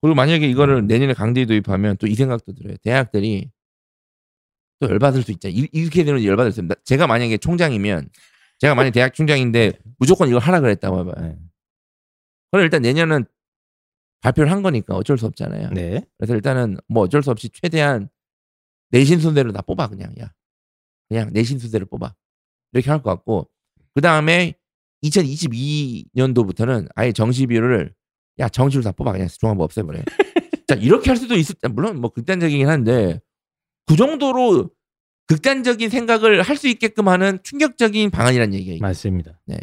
그리고 0.00 0.14
만약에 0.14 0.46
이거를 0.48 0.86
내년에 0.86 1.14
강제 1.14 1.44
도입하면 1.44 1.96
또 1.96 2.06
이 2.06 2.14
생각도 2.14 2.54
들어요. 2.54 2.76
대학들이 2.82 3.50
또 4.80 4.88
열받을 4.88 5.22
수 5.22 5.30
있잖아요. 5.32 5.56
이- 5.58 5.68
이렇게 5.72 6.04
되면 6.04 6.22
열받을 6.24 6.50
수 6.52 6.56
있습니다. 6.56 6.74
제가 6.84 7.06
만약에 7.06 7.38
총장이면 7.38 8.08
제가 8.62 8.76
만약에 8.76 8.92
대학 8.92 9.12
총장인데 9.12 9.72
무조건 9.98 10.28
이걸 10.28 10.40
하라 10.40 10.60
그랬다고 10.60 11.00
해봐요. 11.00 11.14
네. 11.26 11.36
그럼 12.52 12.62
일단 12.62 12.80
내년은 12.82 13.24
발표를 14.20 14.52
한 14.52 14.62
거니까 14.62 14.94
어쩔 14.94 15.18
수 15.18 15.26
없잖아요. 15.26 15.70
네. 15.70 16.00
그래서 16.16 16.36
일단은 16.36 16.76
뭐 16.86 17.02
어쩔 17.02 17.24
수 17.24 17.32
없이 17.32 17.48
최대한 17.48 18.08
내신 18.90 19.18
순대로 19.18 19.50
다 19.50 19.62
뽑아 19.62 19.88
그냥 19.88 20.14
야 20.20 20.32
그냥 21.08 21.30
내신 21.32 21.58
순대로 21.58 21.86
뽑아 21.86 22.14
이렇게 22.72 22.88
할 22.88 23.02
것 23.02 23.10
같고 23.10 23.50
그 23.96 24.00
다음에 24.00 24.54
2022년도부터는 25.02 26.88
아예 26.94 27.10
정시 27.10 27.46
비율을 27.48 27.92
야 28.38 28.48
정시를 28.48 28.84
다 28.84 28.92
뽑아 28.92 29.10
그냥 29.10 29.26
중앙부 29.26 29.64
없애버려. 29.64 30.02
자 30.68 30.76
이렇게 30.76 31.10
할 31.10 31.16
수도 31.16 31.34
있을 31.34 31.56
물론 31.72 32.00
뭐 32.00 32.10
극단적이긴 32.10 32.68
한데 32.68 33.20
그 33.86 33.96
정도로 33.96 34.70
극단적인 35.28 35.88
생각을 35.90 36.42
할 36.42 36.56
수 36.56 36.68
있게끔 36.68 37.08
하는 37.08 37.38
충격적인 37.42 38.10
방안이라는 38.10 38.54
얘기예요. 38.54 38.78
맞습니다. 38.80 39.40
네. 39.46 39.58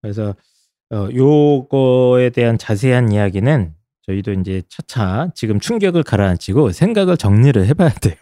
그래서 0.00 0.34
어, 0.90 1.08
요거에 1.12 2.30
대한 2.30 2.56
자세한 2.58 3.10
이야기는 3.12 3.72
저희도 4.06 4.32
이제 4.34 4.62
차차 4.68 5.30
지금 5.34 5.58
충격을 5.58 6.02
가라앉히고 6.02 6.72
생각을 6.72 7.16
정리를 7.16 7.66
해봐야 7.66 7.88
돼요. 8.00 8.16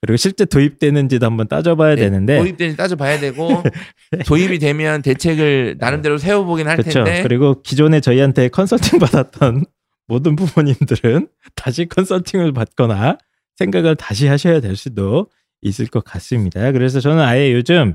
그리고 0.00 0.16
실제 0.16 0.44
도입되는지도 0.44 1.26
한번 1.26 1.48
따져봐야 1.48 1.96
네, 1.96 2.02
되는데 2.02 2.38
도입되는지 2.38 2.76
따져봐야 2.76 3.18
되고 3.20 3.62
도입이 4.26 4.58
되면 4.60 5.02
대책을 5.02 5.76
나름대로 5.78 6.18
세워보긴 6.18 6.68
할 6.68 6.76
그렇죠. 6.76 7.04
텐데 7.04 7.22
그리고 7.22 7.60
기존에 7.62 8.00
저희한테 8.00 8.48
컨설팅 8.48 8.98
받았던 9.00 9.64
모든 10.06 10.36
부모님들은 10.36 11.28
다시 11.56 11.86
컨설팅을 11.86 12.52
받거나 12.52 13.18
생각을 13.56 13.96
다시 13.96 14.28
하셔야 14.28 14.60
될 14.60 14.76
수도 14.76 15.28
있을 15.62 15.86
것 15.86 16.04
같습니다. 16.04 16.72
그래서 16.72 17.00
저는 17.00 17.22
아예 17.22 17.52
요즘 17.52 17.94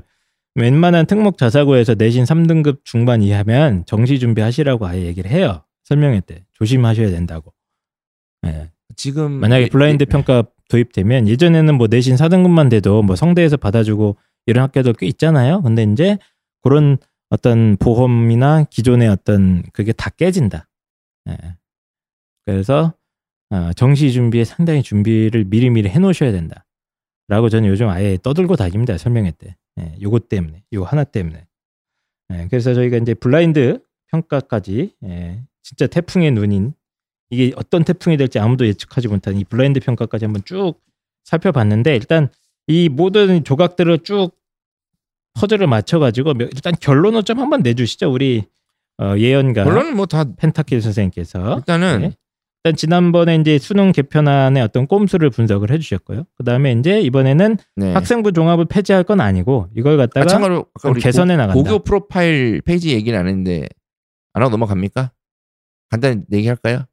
웬만한 0.54 1.06
특목 1.06 1.38
자사고에서 1.38 1.94
내신 1.94 2.24
3등급 2.24 2.84
중반 2.84 3.22
이하면 3.22 3.84
정시 3.86 4.18
준비하시라고 4.18 4.86
아예 4.86 5.02
얘기를 5.02 5.30
해요. 5.30 5.64
설명회 5.84 6.20
때 6.20 6.44
조심하셔야 6.52 7.10
된다고. 7.10 7.52
예. 8.46 8.70
지금 8.96 9.32
만약에 9.32 9.64
예, 9.64 9.68
블라인드 9.68 10.02
예, 10.02 10.04
평가 10.06 10.44
도입되면 10.68 11.28
예전에는 11.28 11.74
뭐 11.74 11.88
내신 11.88 12.14
4등급만 12.16 12.70
돼도 12.70 13.02
뭐 13.02 13.16
성대에서 13.16 13.56
받아주고 13.56 14.16
이런 14.46 14.64
학교도 14.64 14.92
꽤 14.94 15.06
있잖아요. 15.06 15.62
근데 15.62 15.82
이제 15.82 16.18
그런 16.62 16.98
어떤 17.30 17.76
보험이나 17.76 18.64
기존의 18.64 19.08
어떤 19.08 19.62
그게 19.72 19.92
다 19.92 20.10
깨진다. 20.10 20.68
예. 21.30 21.36
그래서 22.46 22.94
어, 23.50 23.72
정시 23.74 24.12
준비에 24.12 24.44
상당히 24.44 24.82
준비를 24.82 25.44
미리미리 25.44 25.88
해놓으셔야 25.88 26.32
된다. 26.32 26.64
라고 27.28 27.48
저는 27.48 27.68
요즘 27.68 27.88
아예 27.88 28.18
떠들고 28.22 28.56
다닙니다. 28.56 28.96
설명회 28.98 29.32
때. 29.38 29.56
예, 29.80 29.94
요것 30.02 30.28
때문에. 30.28 30.62
요 30.74 30.84
하나 30.84 31.04
때문에. 31.04 31.46
예, 32.32 32.46
그래서 32.50 32.74
저희가 32.74 32.98
이제 32.98 33.14
블라인드 33.14 33.80
평가까지 34.10 34.94
예, 35.04 35.42
진짜 35.62 35.86
태풍의 35.86 36.30
눈인 36.32 36.74
이게 37.30 37.52
어떤 37.56 37.84
태풍이 37.84 38.16
될지 38.16 38.38
아무도 38.38 38.66
예측하지 38.66 39.08
못한 39.08 39.36
이 39.36 39.44
블라인드 39.44 39.80
평가까지 39.80 40.26
한번 40.26 40.42
쭉 40.44 40.74
살펴봤는데 41.24 41.96
일단 41.96 42.28
이 42.66 42.88
모든 42.88 43.42
조각들을 43.44 44.00
쭉 44.00 44.30
퍼즐을 45.34 45.66
맞춰가지고 45.66 46.34
몇- 46.34 46.50
일단 46.54 46.74
결론을 46.78 47.22
좀 47.24 47.40
한번 47.40 47.62
내주시죠 47.62 48.12
우리 48.12 48.44
어, 48.98 49.14
예언가 49.18 49.64
물론 49.64 49.96
뭐다 49.96 50.34
펜타킬 50.36 50.80
선생님께서 50.80 51.56
일단은 51.58 52.00
네. 52.02 52.12
일단 52.64 52.76
지난번에 52.76 53.36
이제 53.36 53.58
수능 53.58 53.92
개편안의 53.92 54.62
어떤 54.62 54.86
꼼수를 54.86 55.28
분석을 55.28 55.70
해주셨고요. 55.70 56.24
그 56.34 56.44
다음에 56.44 56.72
이제 56.72 56.98
이번에는 57.02 57.58
네. 57.76 57.92
학생부 57.92 58.32
종합을 58.32 58.64
폐지할 58.64 59.04
건 59.04 59.20
아니고 59.20 59.68
이걸 59.76 59.94
아, 59.94 60.06
갖다가 60.06 60.26
참고로 60.26 60.60
아까 60.74 60.88
좀 60.88 60.92
우리 60.92 61.02
개선해 61.02 61.34
고, 61.34 61.36
나간다. 61.36 61.54
고교 61.62 61.84
프로파일 61.84 62.62
페이지 62.62 62.94
얘기를 62.94 63.18
안 63.18 63.28
했는데 63.28 63.68
안 64.32 64.42
하고 64.42 64.50
넘어갑니까? 64.50 65.12
간단히 65.90 66.22
얘기할까요? 66.32 66.86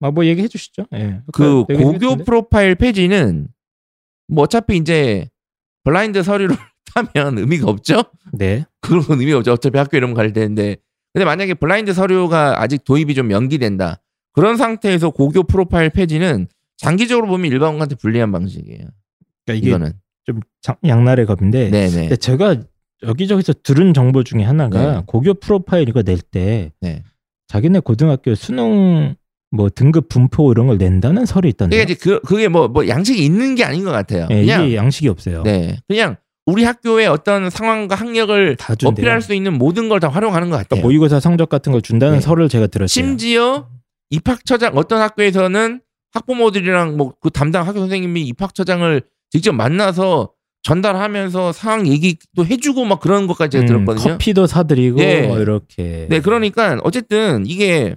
아, 0.00 0.10
뭐 0.10 0.24
얘기해 0.24 0.48
주시죠. 0.48 0.86
예. 0.94 1.20
그 1.30 1.66
얘기해 1.68 1.84
고교. 1.92 2.24
프로파일 2.24 2.74
폐지는 2.76 3.48
뭐 4.28 4.44
어차피 4.44 4.78
이제 4.78 5.28
블라인드 5.84 6.22
서류를 6.22 6.56
하면 7.14 7.36
의미가 7.36 7.68
없죠? 7.68 8.04
네. 8.32 8.64
그런 8.80 9.02
건 9.02 9.20
의미가 9.20 9.38
없죠. 9.38 9.52
어차피 9.52 9.76
학교 9.76 9.98
이름 9.98 10.14
가릴 10.14 10.32
텐데. 10.32 10.76
근데 11.12 11.26
만약에 11.26 11.52
블라인드 11.52 11.92
서류가 11.92 12.62
아직 12.62 12.84
도입이 12.84 13.14
좀 13.14 13.30
연기된다. 13.30 14.01
그런 14.32 14.56
상태에서 14.56 15.10
고교 15.10 15.44
프로파일 15.44 15.90
폐지는 15.90 16.48
장기적으로 16.78 17.26
보면 17.28 17.50
일반고한테 17.50 17.94
불리한 17.96 18.32
방식이에요. 18.32 18.86
그러니까 19.46 19.66
이거는. 19.68 19.92
좀 20.24 20.40
장- 20.60 20.76
양날의 20.86 21.26
검인데 21.26 21.70
네네. 21.70 22.16
제가 22.16 22.56
여기저기서 23.02 23.54
들은 23.64 23.92
정보 23.92 24.22
중에 24.22 24.42
하나가 24.44 24.92
네. 24.98 25.02
고교 25.06 25.34
프로파일 25.34 25.88
이거 25.88 26.02
낼때 26.02 26.70
네. 26.80 27.02
자기네 27.48 27.80
고등학교 27.80 28.34
수능 28.36 29.16
뭐 29.50 29.68
등급 29.68 30.08
분포 30.08 30.50
이런 30.52 30.68
걸 30.68 30.78
낸다는 30.78 31.26
설이 31.26 31.48
있던데. 31.50 31.76
그게 31.84 31.94
그, 31.94 32.20
그게 32.20 32.46
뭐, 32.48 32.68
뭐 32.68 32.86
양식이 32.88 33.22
있는 33.24 33.54
게 33.56 33.64
아닌 33.64 33.84
것 33.84 33.90
같아요. 33.90 34.28
예, 34.30 34.42
그냥, 34.42 34.64
이게 34.66 34.76
양식이 34.76 35.08
없어요. 35.08 35.42
네. 35.42 35.76
그냥 35.88 36.16
우리 36.46 36.62
학교의 36.64 37.06
어떤 37.08 37.50
상황과 37.50 37.94
학력을. 37.96 38.56
어필할 38.84 39.20
수 39.22 39.34
있는 39.34 39.58
모든 39.58 39.88
걸 39.88 39.98
다 40.00 40.08
활용하는 40.08 40.48
것 40.48 40.56
그러니까 40.56 40.68
같아요. 40.76 40.82
모의고사 40.84 41.18
성적 41.20 41.48
같은 41.48 41.72
걸 41.72 41.82
준다는 41.82 42.14
네. 42.18 42.20
설을 42.20 42.48
제가 42.48 42.68
들었어요. 42.68 42.86
심지어 42.86 43.68
입학처장 44.12 44.76
어떤 44.76 45.00
학교에서는 45.00 45.80
학부모들이랑 46.12 46.96
뭐 46.96 47.14
그 47.20 47.30
담당 47.30 47.66
학교 47.66 47.78
선생님이 47.80 48.22
입학처장을 48.28 49.02
직접 49.30 49.52
만나서 49.52 50.32
전달하면서 50.62 51.52
상황 51.52 51.86
얘기도 51.88 52.44
해주고 52.46 52.84
막 52.84 53.00
그런 53.00 53.26
것까지 53.26 53.58
음, 53.58 53.66
들었거든요. 53.66 54.12
커피도 54.12 54.46
사드리고 54.46 55.00
예. 55.00 55.22
뭐 55.26 55.38
이렇게. 55.40 56.06
네, 56.08 56.20
그러니까 56.20 56.78
어쨌든 56.84 57.44
이게 57.46 57.96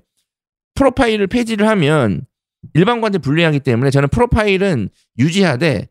프로파일을 0.75 1.27
폐지를 1.27 1.67
하면 1.67 2.25
일반관한테 2.73 3.19
불리하기 3.19 3.59
때문에 3.59 3.91
저는 3.91 4.09
프로파일은 4.09 4.89
유지하되 5.19 5.87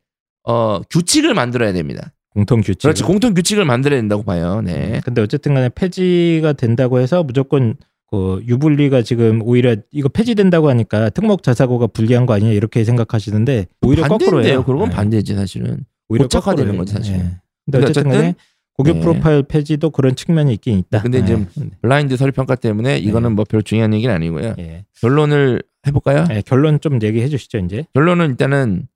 어 0.49 0.81
규칙을 0.91 1.35
만들어야 1.35 1.73
됩니다. 1.73 2.13
공통 2.31 2.61
규칙. 2.63 2.83
그렇지 2.83 3.05
공통 3.05 3.35
규칙을 3.35 3.65
만들어야 3.65 4.01
된다고 4.01 4.25
봐요. 4.25 4.61
네. 4.65 5.01
근데 5.05 5.23
어쨌든 5.23 5.55
간에 5.55 5.69
폐지가 5.69 6.55
된다고 6.55 6.99
해서 6.99 7.23
무조건 7.23 7.77
그 8.15 8.43
유불리가 8.47 9.03
지금 9.03 9.43
오히려 9.43 9.75
이거 9.91 10.09
폐지된다고 10.09 10.69
하니까 10.69 11.11
특목 11.11 11.43
자사고가 11.43 11.89
불리한 11.89 12.27
거 12.27 12.35
아니냐 12.35 12.53
이렇게 12.53 12.85
생각하시는데 12.85 13.67
오히려. 13.83 14.07
거꾸로예요. 14.07 14.65
그건 14.65 14.89
네. 14.89 14.95
반대지 14.95 15.35
사실은. 15.35 15.85
오히려 16.09 16.29
거꾸로예요. 16.29 16.77
거지. 16.77 16.95
네. 16.95 17.19
근데 17.19 17.41
근데 17.65 17.79
어쨌든 17.79 18.03
간에 18.05 18.19
어쨌든, 18.19 18.35
고교 18.75 18.93
네. 18.93 19.01
프로파일 19.01 19.43
폐지도 19.45 19.91
그런 19.91 20.15
측면이 20.15 20.53
있긴 20.55 20.79
있다. 20.79 21.03
근데 21.03 21.19
이제 21.19 21.37
네. 21.37 21.71
블라인드 21.83 22.17
서류 22.17 22.31
평가 22.31 22.55
때문에 22.55 22.99
이거는 22.99 23.35
뭐별 23.35 23.63
중요한 23.65 23.93
얘기는 23.95 24.15
아니고요. 24.15 24.55
예. 24.59 24.85
결론을 25.01 25.63
해볼까요? 25.87 26.27
예, 26.31 26.43
결론 26.47 26.81
좀 26.81 27.01
얘기해 27.03 27.29
주시죠 27.29 27.59
이제. 27.59 27.85
결론은 27.95 28.31
일단은 28.31 28.87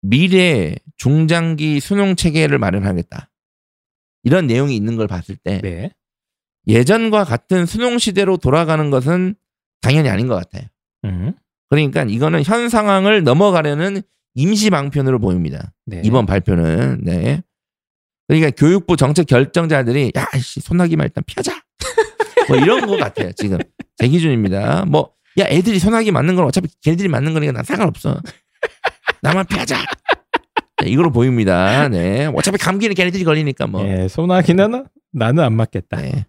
미래 0.00 0.76
중장기 0.96 1.80
수능 1.80 2.16
체계를 2.16 2.58
마련하겠다. 2.58 3.28
이런 4.22 4.46
내용이 4.46 4.74
있는 4.74 4.96
걸 4.96 5.08
봤을 5.08 5.36
때 5.36 5.60
네. 5.62 5.90
예전과 6.66 7.24
같은 7.24 7.66
수능 7.66 7.98
시대로 7.98 8.36
돌아가는 8.36 8.90
것은 8.90 9.34
당연히 9.80 10.08
아닌 10.08 10.26
것 10.26 10.34
같아요. 10.34 10.68
음. 11.04 11.32
그러니까 11.68 12.04
이거는 12.04 12.42
현 12.44 12.68
상황을 12.68 13.24
넘어가려는 13.24 14.02
임시 14.34 14.70
방편으로 14.70 15.18
보입니다. 15.18 15.72
네. 15.86 16.02
이번 16.04 16.26
발표는 16.26 17.00
네. 17.02 17.42
그러니까 18.28 18.50
교육부 18.50 18.96
정책 18.96 19.26
결정자들이 19.26 20.12
야씨 20.14 20.60
소나기만 20.60 21.04
일단 21.06 21.22
피하자. 21.26 21.52
뭐 22.48 22.56
이런 22.56 22.86
것 22.86 22.96
같아요 22.96 23.32
지금 23.32 23.58
제 23.96 24.08
기준입니다. 24.08 24.84
뭐 24.86 25.16
야 25.38 25.44
애들이 25.48 25.78
소나기 25.78 26.10
맞는 26.10 26.34
건 26.34 26.46
어차피 26.46 26.68
걔들이 26.82 27.08
맞는 27.08 27.34
거니까 27.34 27.52
난 27.52 27.62
상관없어. 27.64 28.20
나만 29.22 29.46
피하자. 29.46 29.76
네, 30.82 30.88
이걸로 30.90 31.10
보입니다. 31.10 31.88
네. 31.88 32.26
어차피 32.34 32.58
감기는 32.58 32.94
걔네들이 32.94 33.24
걸리니까 33.24 33.66
뭐. 33.66 33.86
예, 33.86 34.08
소나기는 34.08 34.86
나는 35.12 35.44
안 35.44 35.54
맞겠다. 35.54 36.00
네. 36.00 36.26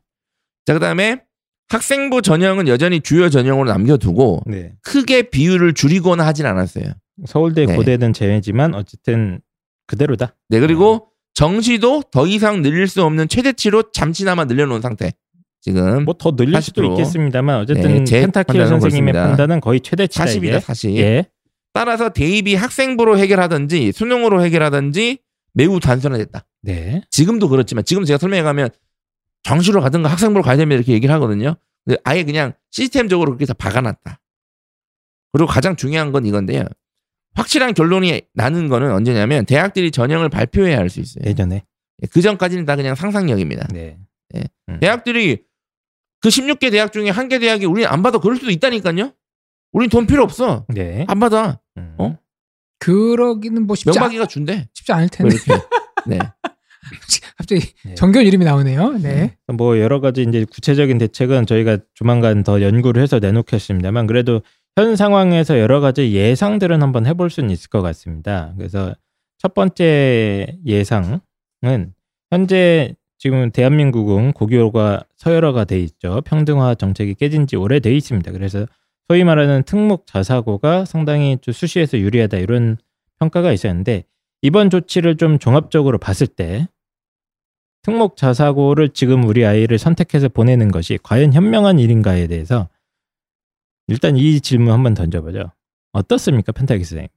자 0.68 0.74
그다음에 0.74 1.22
학생부 1.70 2.22
전형은 2.22 2.68
여전히 2.68 3.00
주요 3.00 3.30
전형으로 3.30 3.70
남겨두고 3.70 4.42
네. 4.48 4.74
크게 4.84 5.24
비율을 5.30 5.74
줄이거나 5.74 6.26
하진 6.26 6.46
않았어요. 6.46 6.86
서울대 7.26 7.66
네. 7.66 7.74
고대는 7.76 8.12
제외지만 8.12 8.76
어쨌든 8.76 9.40
그대로다. 9.88 10.36
네 10.50 10.60
그리고 10.60 11.08
정시도 11.34 12.04
더 12.12 12.28
이상 12.28 12.62
늘릴 12.62 12.88
수 12.90 13.02
없는 13.04 13.30
최대치로 13.30 13.92
잠시나마 13.94 14.44
늘려놓은 14.44 14.82
상태. 14.82 15.14
지금 15.62 16.04
뭐 16.04 16.14
더 16.18 16.36
늘릴 16.36 16.62
수도 16.62 16.82
80%. 16.82 16.92
있겠습니다만 16.92 17.60
어쨌든 17.62 18.04
네, 18.04 18.22
판단은 18.22 18.68
선생님의 18.68 19.14
그렇습니다. 19.14 19.28
판단은 19.28 19.62
거의 19.62 19.80
최대치다 19.80 20.26
40이다 20.26 20.38
이게. 20.44 20.60
40. 20.60 20.98
예. 20.98 21.26
따라서 21.74 22.10
대입이 22.10 22.56
학생부로 22.56 23.18
해결하든지 23.18 23.94
수능으로 23.94 24.44
해결하든지 24.44 25.20
매우 25.54 25.80
단순화됐다. 25.80 26.46
네. 26.64 27.04
지금도 27.10 27.48
그렇지만 27.50 27.86
지금 27.86 28.04
제가 28.04 28.18
설명해 28.18 28.44
가면 28.44 28.70
정시로 29.48 29.82
가든가 29.82 30.10
학생부로 30.10 30.44
가야 30.44 30.58
됩니다 30.58 30.78
이렇게 30.78 30.94
얘기를 30.94 31.14
하거든요. 31.16 31.56
근데 31.86 32.00
아예 32.04 32.24
그냥 32.24 32.54
시스템적으로 32.72 33.32
그렇게 33.32 33.46
다 33.46 33.54
박아놨다. 33.54 34.20
그리고 35.32 35.48
가장 35.48 35.76
중요한 35.76 36.12
건 36.12 36.26
이건데요. 36.26 36.64
확실한 37.36 37.74
결론이 37.74 38.24
나는 38.34 38.68
거는 38.68 38.92
언제냐면 38.92 39.46
대학들이 39.46 39.92
전형을 39.92 40.30
발표해야 40.30 40.78
할 40.78 40.90
수 40.90 41.00
있어요. 41.00 41.24
예전에. 41.26 41.64
그 42.12 42.22
전까지는 42.22 42.66
다 42.66 42.76
그냥 42.76 42.96
상상력입니다. 42.96 43.68
네. 43.72 43.98
네. 44.30 44.44
음. 44.70 44.80
대학들이 44.80 45.44
그 46.20 46.30
16개 46.30 46.72
대학 46.72 46.92
중에 46.92 47.10
한 47.10 47.28
개 47.30 47.40
대학이 47.40 47.66
우리는 47.66 47.90
안 47.90 48.02
받아 48.04 48.18
그럴 48.18 48.36
수도 48.38 48.52
있다니까요. 48.52 49.14
우린 49.72 49.90
돈 49.90 50.08
필요 50.08 50.24
없어. 50.24 50.66
네. 50.70 51.06
안 51.08 51.20
받아. 51.20 51.60
음. 51.78 51.96
어? 52.00 52.18
그러기는 52.80 53.66
뭐 53.68 53.76
쉽지, 53.76 53.98
않, 53.98 54.04
명박이가 54.04 54.26
준대. 54.26 54.68
쉽지 54.74 54.92
않을 54.92 55.10
뭐 55.20 55.30
텐데 55.30 55.36
이렇게. 55.36 55.66
네. 56.08 56.20
갑자기 57.38 57.62
네. 57.86 57.96
정견 57.96 58.26
이름이 58.26 58.46
나오네요. 58.46 58.94
네. 58.94 59.36
뭐 59.48 59.80
여러 59.80 60.00
가지 60.00 60.24
이제 60.24 60.46
구체적인 60.46 60.98
대책은 60.98 61.46
저희가 61.46 61.78
조만간 61.94 62.44
더 62.44 62.62
연구를 62.62 63.02
해서 63.02 63.20
내놓겠습니다만 63.20 64.08
그래도 64.08 64.42
현 64.76 64.96
상황에서 64.96 65.60
여러 65.60 65.80
가지 65.80 66.14
예상들은 66.14 66.82
한번 66.82 67.06
해볼 67.06 67.30
수는 67.30 67.50
있을 67.50 67.70
것 67.70 67.82
같습니다. 67.82 68.54
그래서 68.58 68.96
첫 69.38 69.54
번째 69.54 70.56
예상은 70.66 71.20
현재 72.32 72.96
지금 73.18 73.52
대한민국은 73.52 74.34
고교가 74.34 75.04
서열화가 75.16 75.66
돼 75.66 75.80
있죠. 75.80 76.22
평등화 76.26 76.76
정책이 76.76 77.16
깨진 77.16 77.48
지 77.48 77.56
오래돼 77.56 77.96
있습니다. 77.96 78.32
그래서 78.32 78.66
소위 79.08 79.24
말하는 79.24 79.64
특목 79.64 80.06
자사고가 80.06 80.86
상당히 80.86 81.38
좀 81.42 81.54
수시에서 81.54 81.98
유리하다 81.98 82.38
이런 82.38 82.78
평가가 83.20 83.52
있었는데 83.52 84.04
이번 84.42 84.70
조치를 84.70 85.18
좀 85.18 85.40
종합적으로 85.40 85.98
봤을 85.98 86.28
때 86.28 86.68
특목 87.88 88.18
자사고를 88.18 88.90
지금 88.90 89.24
우리 89.24 89.46
아이를 89.46 89.78
선택해서 89.78 90.28
보내는 90.28 90.72
것이 90.72 91.00
과연 91.04 91.32
현명한 91.32 91.80
일인가에 91.80 92.28
대해서 92.28 92.68
일단 93.88 94.18
이 94.18 94.42
질문 94.42 94.74
한번 94.74 94.94
던져보죠. 94.94 95.54
어떻습니까, 95.94 96.52
펜타기스 96.52 96.90
선생님? 96.90 97.08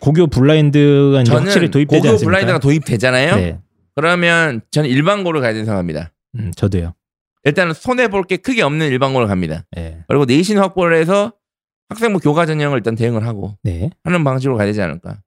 고교 0.00 0.26
블라인드가 0.26 1.22
확실히 1.28 1.70
도입되지 1.70 2.00
고교 2.00 2.08
않습니까? 2.10 2.28
블라인드가 2.28 2.58
도입되잖아요. 2.58 3.36
네, 3.36 3.60
그러면 3.94 4.62
저는 4.72 4.90
일반고를 4.90 5.40
가야 5.40 5.52
된다고 5.52 5.66
생각합니다. 5.66 6.12
음, 6.34 6.50
저도요. 6.56 6.94
일단은 7.44 7.72
손해 7.72 8.08
볼 8.08 8.24
게 8.24 8.36
크게 8.36 8.62
없는 8.62 8.88
일반고를 8.88 9.28
갑니다. 9.28 9.64
네, 9.70 10.02
그리고 10.08 10.24
내신 10.24 10.58
확보를 10.58 10.96
해서 10.96 11.32
학생부 11.88 12.18
교과 12.18 12.46
전형을 12.46 12.78
일단 12.78 12.96
대응을 12.96 13.24
하고 13.24 13.56
네, 13.62 13.90
하는 14.02 14.24
방식으로 14.24 14.56
가야 14.56 14.66
되지 14.66 14.82
않을까. 14.82 15.20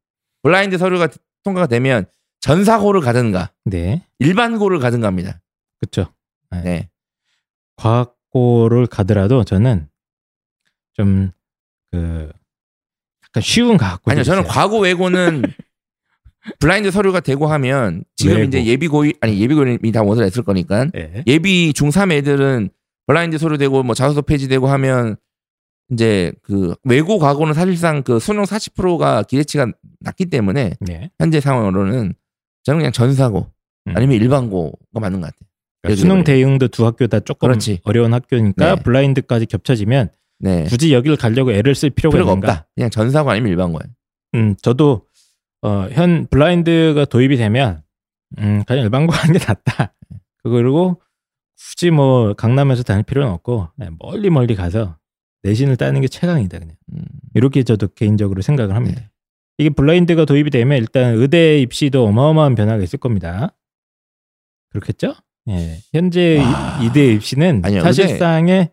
블라인드 0.43 0.77
서류가 0.77 1.07
통과가 1.45 1.67
되면 1.67 2.05
전사고를 2.41 3.01
가든가 3.01 3.51
네, 3.65 4.05
일반고를 4.19 4.79
가든가 4.79 5.07
합니다. 5.07 5.41
그렇죠. 5.79 6.13
네. 6.51 6.89
과학고를 7.77 8.87
가더라도 8.87 9.43
저는 9.43 9.87
좀 10.93 11.31
그 11.91 12.31
약간 13.25 13.41
쉬운 13.41 13.77
과학고 13.77 14.11
아니요, 14.11 14.23
저는 14.23 14.43
과고 14.45 14.79
외고는 14.79 15.43
블라인드 16.59 16.89
서류가 16.89 17.19
되고 17.19 17.47
하면 17.47 18.03
지금 18.15 18.37
외고. 18.37 18.47
이제 18.47 18.65
예비고이 18.65 19.13
아니 19.21 19.39
예비고이 19.39 19.91
다 19.91 20.01
원을 20.01 20.25
했을 20.25 20.43
거니까 20.43 20.85
네. 20.85 21.23
예비 21.27 21.71
중3 21.73 22.11
애들은 22.13 22.69
블라인드 23.07 23.37
서류 23.37 23.57
되고 23.57 23.83
뭐 23.83 23.93
자소서 23.93 24.21
폐지되고 24.21 24.67
하면 24.67 25.17
이제 25.91 26.31
그 26.41 26.73
외고 26.83 27.19
과고는 27.19 27.53
사실상 27.53 28.01
그 28.01 28.19
수능 28.19 28.43
40%가 28.43 29.23
기대치가 29.23 29.67
낮기 29.99 30.27
때문에 30.27 30.75
네. 30.79 31.11
현재 31.19 31.41
상황으로는 31.41 32.13
저는 32.63 32.79
그냥 32.79 32.91
전사고 32.91 33.51
음. 33.87 33.93
아니면 33.95 34.17
일반고가 34.17 34.99
맞는 34.99 35.21
것 35.21 35.27
같아요. 35.27 35.47
그러니까 35.81 35.99
수능 35.99 36.23
대응도 36.23 36.67
두 36.67 36.85
학교 36.85 37.07
다 37.07 37.19
조금 37.19 37.47
그렇지. 37.47 37.79
어려운 37.83 38.13
학교니까 38.13 38.75
네. 38.75 38.83
블라인드까지 38.83 39.47
겹쳐지면 39.47 40.09
네. 40.39 40.63
굳이 40.65 40.93
여기를 40.93 41.17
가려고 41.17 41.51
애를 41.51 41.75
쓸 41.75 41.89
필요가, 41.89 42.15
필요가? 42.15 42.31
없다. 42.33 42.67
그냥 42.75 42.89
전사고 42.89 43.29
아니면 43.31 43.49
일반고예요. 43.49 43.91
음, 44.35 44.55
저도 44.61 45.05
어, 45.63 45.87
현 45.91 46.27
블라인드가 46.27 47.05
도입이 47.05 47.37
되면 47.37 47.81
음, 48.39 48.63
그냥 48.65 48.83
일반고 48.83 49.13
하는 49.13 49.37
게 49.37 49.43
낫다. 49.45 49.93
그리고 50.43 51.01
굳이 51.57 51.91
뭐 51.91 52.33
강남에서 52.33 52.83
다닐 52.83 53.03
필요는 53.03 53.31
없고 53.33 53.67
그냥 53.77 53.97
멀리 53.99 54.29
멀리 54.29 54.55
가서 54.55 54.97
내신을 55.43 55.77
따는 55.77 56.01
게 56.01 56.07
최강이다 56.07 56.59
그냥. 56.59 56.75
음. 56.93 57.03
이렇게 57.33 57.63
저도 57.63 57.87
개인적으로 57.89 58.41
생각을 58.41 58.75
합니다. 58.75 59.01
네. 59.01 59.09
이게 59.61 59.69
블라인드가 59.69 60.25
도입이 60.25 60.49
되면 60.49 60.77
일단 60.77 61.15
의대 61.15 61.59
입시도 61.61 62.05
어마어마한 62.07 62.55
변화가 62.55 62.83
있을 62.83 62.99
겁니다. 62.99 63.53
그렇겠죠? 64.71 65.13
예. 65.49 65.77
현재 65.93 66.37
와. 66.39 66.79
이- 66.81 66.85
이대 66.87 67.13
입시는 67.13 67.61
아니요, 67.63 67.81
사실상의 67.81 68.69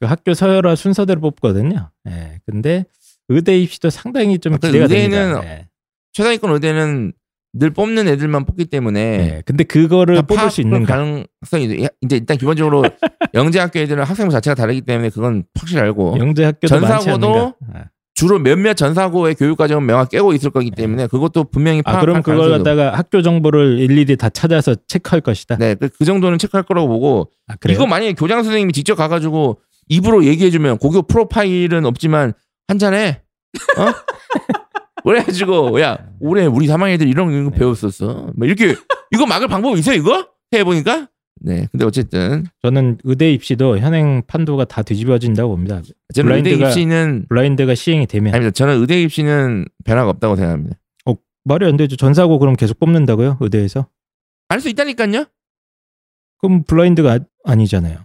그 0.00 0.06
학교 0.06 0.34
서열화 0.34 0.74
순서대로 0.76 1.20
뽑거든요. 1.20 1.90
예. 2.08 2.40
근데 2.46 2.84
의대 3.28 3.58
입시도 3.58 3.90
상당히 3.90 4.38
좀 4.38 4.54
아까 4.54 4.68
기대가 4.68 4.84
의대는 4.84 5.10
됩니다. 5.10 5.44
예. 5.44 5.68
최상위권 6.12 6.52
의대는 6.52 7.12
늘 7.52 7.70
뽑는 7.70 8.06
애들만 8.08 8.44
뽑기 8.44 8.66
때문에 8.66 9.00
예. 9.00 9.42
근데 9.44 9.64
그거를 9.64 10.16
다 10.16 10.22
뽑을 10.22 10.50
수 10.50 10.60
있는가? 10.60 10.94
가능성이 10.94 11.64
있- 11.82 11.90
이제 12.00 12.16
일단 12.16 12.36
기본적으로 12.36 12.82
영재학교 13.34 13.78
애들은 13.80 14.04
학생부 14.04 14.32
자체가 14.32 14.54
다르기 14.54 14.82
때문에 14.82 15.10
그건 15.10 15.44
확실히 15.58 15.82
알고 15.82 16.16
영재 16.18 16.44
학교도 16.44 16.80
많지 16.80 17.06
전사고도? 17.06 17.54
아. 17.74 17.84
주로 18.20 18.38
몇몇 18.38 18.74
전사고의 18.74 19.34
교육 19.34 19.56
과정은 19.56 19.86
명확히 19.86 20.18
깨고 20.18 20.34
있을 20.34 20.50
거기 20.50 20.70
때문에 20.70 21.06
그것도 21.06 21.44
분명히 21.44 21.80
아, 21.86 21.92
파악할 21.92 22.00
그럼 22.00 22.22
그걸 22.22 22.50
갖다가 22.50 22.92
학교 22.92 23.22
정보를 23.22 23.78
일일이 23.78 24.14
다 24.18 24.28
찾아서 24.28 24.74
체크할 24.86 25.22
것이다. 25.22 25.56
네, 25.56 25.74
그, 25.74 25.88
그 25.88 26.04
정도는 26.04 26.36
체크할 26.36 26.64
거라고 26.64 26.86
보고 26.86 27.30
아? 27.48 27.54
이거 27.70 27.86
만약에 27.86 28.12
교장 28.12 28.42
선생님이 28.42 28.74
직접 28.74 28.94
가가지고 28.96 29.62
입으로 29.88 30.26
얘기해주면 30.26 30.76
고교 30.76 31.04
프로파일은 31.04 31.86
없지만 31.86 32.34
한 32.68 32.78
잔해 32.78 33.22
어? 33.78 33.86
그래가지고 35.02 35.80
야 35.80 35.96
올해 36.20 36.44
우리 36.44 36.66
3학년 36.66 36.90
애들 36.90 37.08
이런 37.08 37.30
네. 37.30 37.42
거 37.44 37.48
배웠었어 37.48 38.32
뭐 38.36 38.46
이렇게 38.46 38.76
이거 39.12 39.24
막을 39.24 39.48
방법 39.48 39.78
있어 39.78 39.94
이거 39.94 40.28
해보니까 40.54 41.08
네 41.42 41.66
근데 41.72 41.84
어쨌든 41.86 42.44
저는 42.62 42.98
의대 43.04 43.32
입시도 43.32 43.78
현행 43.78 44.22
판도가 44.26 44.66
다 44.66 44.82
뒤집어진다고 44.82 45.50
봅니다. 45.56 45.80
저는 46.14 46.34
의대 46.36 46.56
블라인드가- 46.56 46.68
입시는 46.68 47.26
블라인드가 47.28 47.74
시행이 47.74 48.06
되면 48.06 48.34
아닙니다 48.34 48.52
저는 48.52 48.80
의대 48.80 49.00
입시는 49.02 49.64
변화가 49.84 50.10
없다고 50.10 50.36
생각합니다 50.36 50.76
어, 51.06 51.14
말이 51.44 51.66
안 51.66 51.76
되죠. 51.76 51.96
전사고 51.96 52.38
그럼 52.38 52.56
계속 52.56 52.78
뽑는다고요? 52.78 53.38
의대에서? 53.40 53.86
알 54.48 54.60
수 54.60 54.68
있다니까요 54.68 55.24
그럼 56.38 56.62
블라인드가 56.64 57.12
아, 57.14 57.18
아니잖아요. 57.44 57.98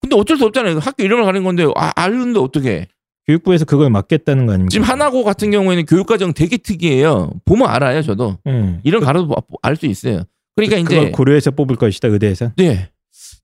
근데 0.00 0.16
어쩔 0.16 0.36
수 0.36 0.44
없잖아요 0.44 0.78
학교 0.78 1.02
이름을 1.02 1.24
가는 1.24 1.42
건데 1.42 1.64
아, 1.74 1.90
아는데 1.96 2.38
어떻게 2.38 2.86
교육부에서 3.26 3.64
그걸 3.64 3.90
막겠다는 3.90 4.46
거 4.46 4.52
아닙니까? 4.52 4.70
지금 4.70 4.86
하나고 4.86 5.24
같은 5.24 5.50
경우에는 5.50 5.86
교육과정 5.86 6.32
되게 6.34 6.56
특이해요 6.58 7.32
보면 7.44 7.68
알아요 7.68 8.02
저도 8.02 8.38
응. 8.46 8.80
이런 8.84 9.02
가로도 9.02 9.34
알 9.62 9.74
수 9.74 9.86
있어요 9.86 10.22
그러니까 10.56 10.76
그걸 10.82 11.02
이제 11.04 11.10
고려해서 11.12 11.50
뽑을 11.52 11.76
것이다 11.76 12.08
의대에서. 12.08 12.52
네 12.56 12.88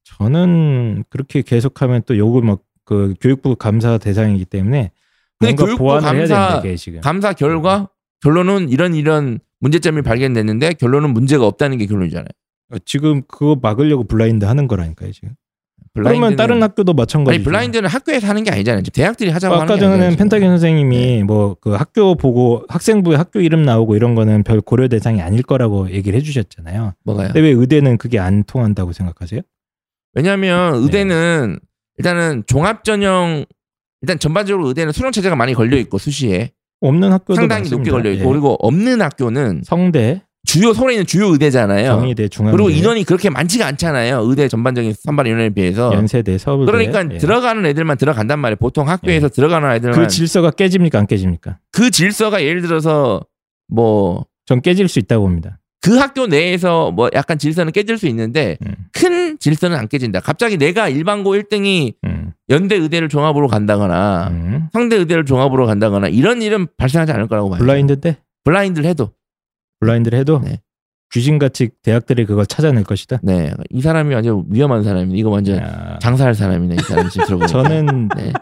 저는 0.04 1.04
그렇게 1.10 1.42
계속하면 1.42 2.02
또 2.06 2.16
요걸 2.16 2.42
막그 2.42 3.14
교육부 3.20 3.56
감사 3.56 3.98
대상이기 3.98 4.44
때문에 4.46 4.90
뭔가 5.40 5.64
교육부 5.64 5.84
보완을 5.84 6.02
해야 6.08 6.12
감사- 6.26 6.48
된다 6.48 6.58
이게 6.60 6.76
지금. 6.76 7.00
감사 7.00 7.32
결과 7.32 7.88
결론은 8.20 8.68
이런 8.68 8.94
이런 8.94 9.38
문제점이 9.60 10.02
발견됐는데 10.02 10.74
결론은 10.74 11.10
문제가 11.12 11.46
없다는 11.46 11.78
게 11.78 11.86
결론이잖아요. 11.86 12.28
어, 12.72 12.76
지금 12.84 13.22
그거 13.28 13.58
막으려고 13.60 14.04
블라인드 14.04 14.44
하는 14.44 14.66
거라니까요 14.68 15.12
지금. 15.12 15.30
그러면 15.94 16.36
다른 16.36 16.62
학교도 16.62 16.94
마찬가지죠. 16.94 17.34
아니 17.34 17.44
블라인드는 17.44 17.88
학교에서 17.88 18.26
하는 18.26 18.44
게 18.44 18.50
아니잖아요. 18.50 18.82
대학들이 18.92 19.30
하자고 19.30 19.54
아까 19.54 19.66
전에는 19.76 19.92
아니잖아요. 19.92 20.16
펜타긴 20.16 20.48
선생님이 20.48 20.96
네. 20.96 21.22
뭐그 21.24 21.72
학교 21.72 22.14
보고 22.14 22.64
학생부에 22.68 23.16
학교 23.16 23.40
이름 23.40 23.62
나오고 23.62 23.96
이런 23.96 24.14
거는 24.14 24.42
별 24.42 24.60
고려 24.62 24.88
대상이 24.88 25.20
아닐 25.20 25.42
거라고 25.42 25.90
얘기를 25.90 26.18
해주셨잖아요. 26.18 26.94
뭐가요? 27.04 27.28
근데 27.28 27.40
왜 27.40 27.50
의대는 27.50 27.98
그게 27.98 28.18
안 28.18 28.42
통한다고 28.44 28.92
생각하세요? 28.92 29.42
왜냐하면 30.14 30.72
네. 30.72 30.78
의대는 30.78 31.58
일단은 31.98 32.44
종합 32.46 32.84
전형 32.84 33.44
일단 34.00 34.18
전반적으로 34.18 34.68
의대는 34.68 34.92
수능 34.92 35.12
체제가 35.12 35.36
많이 35.36 35.52
걸려 35.52 35.76
있고 35.76 35.98
수시에 35.98 36.52
없는 36.80 37.12
학교도 37.12 37.34
상당히 37.34 37.60
많습니다. 37.60 37.76
높게 37.76 37.90
걸려 37.90 38.10
있고 38.12 38.24
예. 38.24 38.32
그리고 38.32 38.56
없는 38.60 39.02
학교는 39.02 39.62
성대, 39.64 40.22
주요 40.44 40.72
서울에 40.74 40.94
있는 40.94 41.06
주요 41.06 41.28
의대잖아요. 41.28 41.86
정의대, 41.86 42.28
중앙대, 42.28 42.56
그리고 42.56 42.68
인원이 42.70 43.04
그렇게 43.04 43.30
많지가 43.30 43.66
않잖아요. 43.66 44.22
의대 44.24 44.48
전반적인 44.48 44.92
선발 45.02 45.26
인원에 45.28 45.50
비해서. 45.50 45.92
연세대, 45.94 46.36
서울대. 46.38 46.70
그러니까 46.70 47.06
예. 47.14 47.18
들어가는 47.18 47.64
애들만 47.64 47.96
들어간단 47.96 48.38
말이에요. 48.40 48.56
보통 48.56 48.88
학교에서 48.88 49.28
들어가는 49.28 49.70
애들만 49.76 49.98
그 50.00 50.08
질서가 50.08 50.50
깨집니까 50.50 50.98
안 50.98 51.06
깨집니까? 51.06 51.58
그 51.70 51.90
질서가 51.90 52.42
예를 52.42 52.62
들어서 52.62 53.22
뭐 53.68 54.24
전 54.44 54.60
깨질 54.60 54.88
수 54.88 54.98
있다고 54.98 55.24
봅니다. 55.24 55.58
그 55.80 55.96
학교 55.96 56.26
내에서 56.26 56.90
뭐 56.90 57.08
약간 57.14 57.38
질서는 57.38 57.72
깨질 57.72 57.96
수 57.96 58.06
있는데 58.08 58.56
음, 58.66 58.74
큰 58.92 59.38
질서는 59.38 59.76
안 59.76 59.88
깨진다. 59.88 60.20
갑자기 60.20 60.56
내가 60.56 60.88
일반고 60.88 61.34
1등이 61.36 61.94
음, 62.04 62.32
연대 62.50 62.76
의대를 62.76 63.08
종합으로 63.08 63.46
간다거나 63.48 64.28
음. 64.30 64.68
상대 64.72 64.96
의대를 64.96 65.24
종합으로 65.24 65.66
간다거나 65.66 66.08
이런 66.08 66.42
일은 66.42 66.66
발생하지 66.76 67.12
않을 67.12 67.28
거라고 67.28 67.50
봐요. 67.50 67.60
블라인드인데 67.60 68.18
블라인드를 68.44 68.88
해도 68.88 69.12
블라인드를 69.82 70.18
해도 70.18 70.40
네. 70.42 70.60
귀신같이 71.12 71.70
대학들이 71.82 72.24
그걸 72.24 72.46
찾아낼 72.46 72.84
것이다. 72.84 73.18
네. 73.22 73.52
이 73.70 73.82
사람이 73.82 74.14
완전 74.14 74.44
위험한 74.48 74.82
사람이네. 74.82 75.18
이거 75.18 75.28
완전 75.28 75.58
야, 75.58 75.98
장사할 76.00 76.34
사람이네. 76.34 76.76
이 76.76 76.78
사람이 76.78 77.10
지금 77.10 77.26
들어보니까. 77.26 77.46
저는 77.46 78.08
네. 78.16 78.32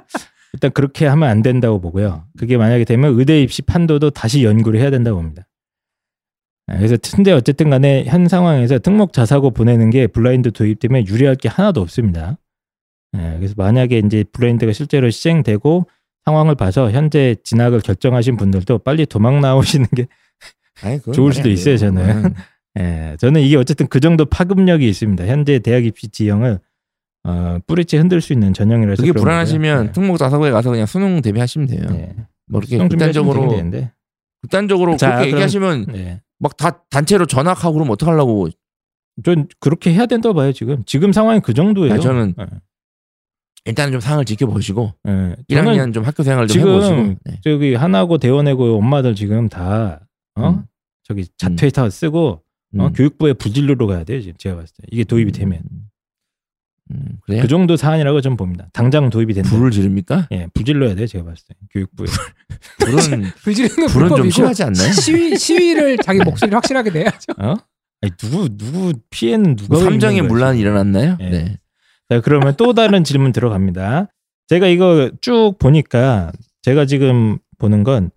일단 0.53 0.71
그렇게 0.73 1.07
하면 1.07 1.29
안 1.29 1.43
된다고 1.43 1.81
보고요. 1.81 2.27
그게 2.39 2.57
만약에 2.57 2.85
되면 2.85 3.19
의대 3.19 3.43
입시 3.43 3.63
판도도 3.63 4.11
다시 4.11 4.45
연구를 4.45 4.81
해야 4.81 4.91
된다고 4.91 5.17
봅니다. 5.17 5.49
아, 6.69 6.77
그래서 6.77 6.97
근데 7.15 7.33
어쨌든 7.33 7.71
간에 7.71 8.05
현 8.05 8.29
상황에서 8.29 8.79
특목 8.79 9.13
자사고 9.13 9.51
보내는 9.51 9.91
게 9.91 10.07
블라인드 10.07 10.53
도입되면 10.53 11.09
유리할 11.09 11.37
게 11.37 11.49
하나도 11.49 11.81
없습니다. 11.81 12.39
예, 13.17 13.35
그래서 13.39 13.55
만약에 13.57 13.99
이제 13.99 14.25
블라인드가 14.33 14.73
실제로 14.73 15.11
시행되고 15.11 15.89
상황을 16.25 16.55
봐서 16.55 16.91
현재 16.93 17.35
진학을 17.43 17.81
결정하신 17.81 18.37
분들도 18.37 18.79
빨리 18.79 19.07
도망 19.07 19.41
나오시는 19.41 19.89
게 19.97 20.07
아니, 20.83 21.01
좋을 21.13 21.33
수도 21.33 21.49
안 21.49 21.53
있어요. 21.53 21.77
저는. 21.77 22.35
예, 22.79 23.17
저는 23.19 23.41
이게 23.41 23.57
어쨌든 23.57 23.87
그 23.89 23.99
정도 24.01 24.25
파급력이 24.25 24.89
있습니다. 24.89 25.27
현재 25.27 25.59
대학 25.59 25.85
입시 25.85 26.09
지형을 26.09 26.61
어, 27.25 27.59
뿌리째 27.67 27.99
흔들 27.99 28.21
수 28.21 28.33
있는 28.33 28.55
전형이라서 28.55 29.03
그게 29.03 29.13
불안하시면 29.13 29.77
거고요. 29.77 29.93
특목 29.93 30.17
자사고에 30.19 30.51
가서 30.53 30.71
그냥 30.71 30.87
수능 30.87 31.21
대비하시면 31.21 31.67
돼요. 31.69 31.87
예. 31.93 31.95
예. 32.01 32.17
뭐 32.47 32.61
이렇게 32.61 32.79
극단적으로. 32.79 33.51
극단적으로 34.43 34.97
자, 34.97 35.09
그렇게 35.11 35.27
그럼- 35.27 35.35
얘기하시면 35.35 35.87
네. 35.93 36.23
막다 36.39 36.85
단체로 36.89 37.27
전학하고 37.27 37.75
그러면 37.75 37.93
어떡하려고 37.93 38.49
전 39.23 39.49
그렇게 39.59 39.93
해야 39.93 40.07
된다고 40.07 40.35
봐요 40.35 40.53
지금. 40.53 40.83
지금 40.87 41.13
상황이 41.13 41.41
그 41.41 41.53
정도예요. 41.53 41.93
아니, 41.95 42.03
저는 42.03 42.35
예. 42.41 42.47
일단은 43.67 43.93
좀 43.93 44.01
상을 44.01 44.25
지켜보시고 44.25 44.95
예. 45.09 45.11
저는 45.11 45.37
1학년 45.51 45.93
좀 45.93 46.05
학교 46.05 46.23
생활 46.23 46.47
좀 46.47 46.55
지금 46.55 46.71
해보시고 46.71 46.97
네. 47.25 47.41
저기 47.45 47.75
하나고 47.75 48.17
대원하고 48.17 48.79
엄마들 48.79 49.15
지금 49.15 49.49
다 49.51 50.01
어? 50.37 50.49
음. 50.51 50.63
저기 51.11 51.27
자퇴 51.37 51.71
다 51.71 51.91
쓰고 51.91 52.29
어? 52.79 52.87
음. 52.87 52.93
교육부의 52.93 53.35
부진로로 53.35 53.89
가야 53.89 54.05
돼요 54.05 54.21
지금 54.21 54.35
제가 54.39 54.55
봤을 54.55 54.69
때 54.77 54.85
이게 54.93 55.03
도입이 55.03 55.33
되면 55.33 55.61
음? 56.93 57.19
그 57.27 57.49
정도 57.49 57.77
사안이라고 57.77 58.21
전 58.21 58.37
봅니다. 58.37 58.69
당장 58.73 59.11
도입이 59.11 59.35
된다. 59.35 59.51
불을 59.51 59.73
지릅니까? 59.73 60.29
예, 60.31 60.47
불질러야 60.55 60.95
돼요 60.95 61.09
제가 61.09 61.25
봤을 61.25 61.45
때 61.49 61.55
교육부에. 61.73 62.07
불은 62.79 63.23
불지르는 63.43 63.75
불은 63.89 63.89
좀 63.89 64.09
불법이고 64.09 64.31
심하지 64.31 64.63
않나요? 64.63 64.91
시위 64.95 65.37
시위를 65.37 65.99
자기 65.99 66.21
목소리를 66.21 66.57
확실하게 66.57 66.91
내야죠. 66.91 67.33
어? 67.39 67.55
아니 68.03 68.13
누구 68.17 68.49
누구 68.57 68.93
피해는 69.11 69.57
누가 69.57 69.75
뭐왜 69.75 69.85
삼정의 69.91 70.23
지금. 70.23 70.57
일어났나요? 70.57 71.17
예. 71.21 71.29
네. 71.31 71.59
자, 72.09 72.21
그러면 72.21 72.55
또 72.57 72.73
다른 72.73 73.03
질문 73.03 73.33
들어갑니다. 73.33 74.07
제가 74.47 74.69
이거 74.69 75.11
쭉 75.21 75.57
보니까 75.59 76.31
제가 76.63 76.87
지금 76.87 77.39
보는 77.59 77.83
건 77.83 78.11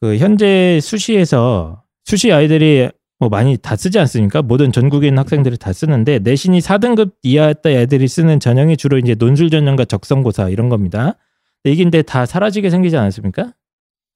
그 0.00 0.16
현재 0.18 0.78
수시에서 0.80 1.82
수시 2.08 2.32
아이들이 2.32 2.88
뭐 3.18 3.28
많이 3.28 3.58
다 3.58 3.76
쓰지 3.76 3.98
않습니까? 3.98 4.40
모든 4.40 4.72
전국에 4.72 5.08
있는 5.08 5.18
학생들이 5.18 5.58
다 5.58 5.74
쓰는데 5.74 6.20
내신이 6.20 6.60
4등급 6.60 7.12
이하였다 7.22 7.68
애들이 7.68 8.08
쓰는 8.08 8.40
전형이 8.40 8.78
주로 8.78 8.96
이제 8.96 9.14
논술 9.14 9.50
전형과 9.50 9.84
적성고사 9.84 10.48
이런 10.48 10.70
겁니다. 10.70 11.16
이게 11.64 11.82
이제 11.82 12.00
다 12.00 12.24
사라지게 12.24 12.70
생기지 12.70 12.96
않았습니까? 12.96 13.52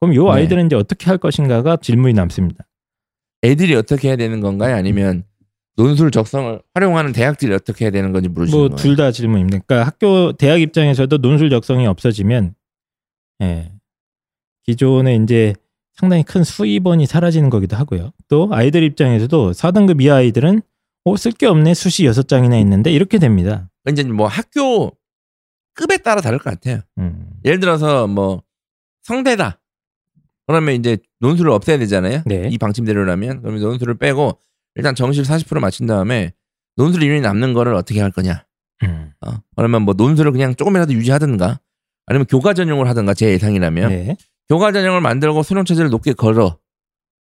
그럼 0.01 0.15
요 0.15 0.25
네. 0.25 0.31
아이들은 0.31 0.67
이제 0.67 0.77
어떻게 0.77 1.05
할 1.05 1.19
것인가가 1.19 1.77
질문이 1.77 2.15
남습니다. 2.15 2.67
애들이 3.45 3.75
어떻게 3.75 4.09
해야 4.09 4.17
되는 4.17 4.41
건가요? 4.41 4.75
아니면 4.75 5.25
논술 5.77 6.13
적성을 6.13 6.63
활용하는 6.73 7.13
대학들이 7.13 7.53
어떻게 7.53 7.85
해야 7.85 7.91
되는 7.91 8.13
건지 8.13 8.31
물으시는 8.31 8.59
뭐 8.59 8.69
거예요. 8.71 8.77
둘다 8.77 9.13
질문입니다. 9.13 9.59
그러니까 9.67 9.87
학교 9.87 10.33
대학 10.33 10.63
입장에서도 10.63 11.19
논술 11.19 11.51
적성이 11.51 11.87
없어지면 11.87 12.55
예. 13.43 13.71
기존에 14.63 15.17
이제 15.17 15.53
상당히 15.95 16.23
큰 16.23 16.43
수입원이 16.45 17.07
사라지는 17.07 17.51
거기도 17.51 17.77
하고요. 17.77 18.13
또 18.29 18.49
아이들 18.53 18.83
입장에서도 18.83 19.53
4등급 19.53 20.03
이하 20.03 20.17
아이들은 20.17 20.63
어, 21.05 21.17
쓸 21.17 21.33
게 21.33 21.47
없네. 21.47 21.75
수시 21.75 22.05
6장이나 22.05 22.61
있는데 22.61 22.91
이렇게 22.93 23.19
됩니다. 23.19 23.69
이제 23.89 24.03
뭐 24.05 24.27
학교 24.27 24.93
급에 25.75 25.99
따라 25.99 26.21
다를 26.21 26.39
것 26.39 26.51
같아요. 26.51 26.81
음. 26.99 27.29
예를 27.45 27.61
들어서 27.61 28.07
뭐 28.07 28.43
성대다. 29.03 29.59
그러면 30.47 30.75
이제 30.75 30.99
논술을 31.21 31.51
없애야 31.51 31.79
되잖아요. 31.79 32.23
네. 32.27 32.49
이 32.51 32.59
방침대로라면 32.59 33.43
그러면 33.43 33.63
논술을 33.63 33.99
빼고 33.99 34.39
일단 34.75 34.95
정시를 34.95 35.25
40% 35.25 35.61
맞춘 35.61 35.87
다음에 35.87 36.33
논술 36.77 37.03
인원이 37.03 37.21
남는 37.21 37.53
거를 37.55 37.75
어떻게 37.75 38.01
할 38.01 38.11
거냐. 38.11 38.45
음. 38.85 39.13
어? 39.27 39.31
그러면 39.57 39.83
뭐 39.83 39.95
논술을 39.95 40.33
그냥 40.33 40.55
조금이라도 40.55 40.93
유지하든가 40.93 41.61
아니면 42.07 42.27
교과 42.27 42.55
전형을 42.55 42.89
하든가 42.89 43.15
제 43.15 43.31
예상이라면 43.31 43.89
네. 43.91 44.17
교과 44.53 44.73
전형을 44.73 45.01
만들고 45.01 45.43
수능 45.43 45.65
체제를 45.65 45.91
높게 45.91 46.13
걸어. 46.13 46.59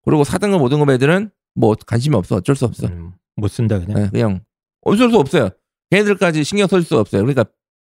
그리고 0.05 0.23
4등급 0.23 0.61
5등급 0.61 0.93
애들은 0.95 1.31
뭐 1.55 1.75
관심이 1.87 2.15
없어 2.17 2.37
어쩔 2.37 2.55
수 2.57 2.65
없어. 2.65 2.87
음, 2.89 3.13
못 3.37 3.49
쓴다 3.49 3.79
그냥. 3.79 4.03
네, 4.03 4.09
그냥 4.11 4.45
어쩔 4.83 5.11
수 5.11 5.19
없어요. 5.19 5.51
걔네들까지 5.91 6.45
신경 6.45 6.67
쓸 6.69 6.83
수 6.83 6.99
없어요. 6.99 7.23
그러니까 7.23 7.45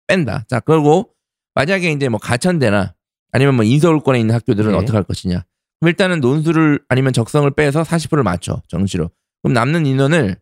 뺀다. 0.07 0.45
자 0.49 0.59
그리고 0.59 1.13
만약에 1.55 1.91
이제 1.91 2.09
뭐 2.09 2.19
가천대나 2.19 2.95
아니면 3.31 3.55
뭐 3.55 3.63
인서울권에 3.63 4.19
있는 4.19 4.35
학교들은 4.35 4.71
네. 4.71 4.77
어떻게 4.77 4.93
할 4.93 5.03
것이냐. 5.03 5.45
그럼 5.79 5.89
일단은 5.89 6.19
논술을 6.19 6.83
아니면 6.89 7.13
적성을 7.13 7.49
빼서 7.51 7.83
40%를 7.83 8.23
맞춰 8.23 8.61
정시로. 8.67 9.09
그럼 9.41 9.53
남는 9.53 9.85
인원을 9.85 10.37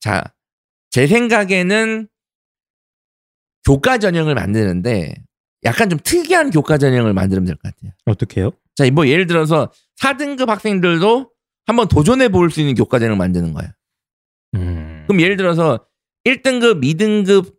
자 0.00 0.24
제 0.92 1.06
생각에는 1.06 2.06
교과 3.64 3.96
전형을 3.96 4.34
만드는데 4.34 5.14
약간 5.64 5.88
좀 5.90 5.98
특이한 6.02 6.50
교과 6.50 6.78
전형을 6.78 7.12
만들면 7.12 7.44
될 7.46 7.56
것 7.56 7.62
같아요. 7.74 7.92
어떻게요? 8.06 8.50
자, 8.74 8.88
뭐 8.90 9.06
예를 9.06 9.26
들어서 9.26 9.70
4등급 10.00 10.46
학생들도 10.46 11.30
한번 11.66 11.88
도전해 11.88 12.28
볼 12.28 12.50
수 12.50 12.60
있는 12.60 12.74
교과 12.74 12.98
전형을 12.98 13.16
만드는 13.16 13.52
거예요. 13.52 13.70
음. 14.54 15.04
그럼 15.06 15.20
예를 15.20 15.36
들어서 15.36 15.86
1등급, 16.24 16.82
2등급 16.82 17.52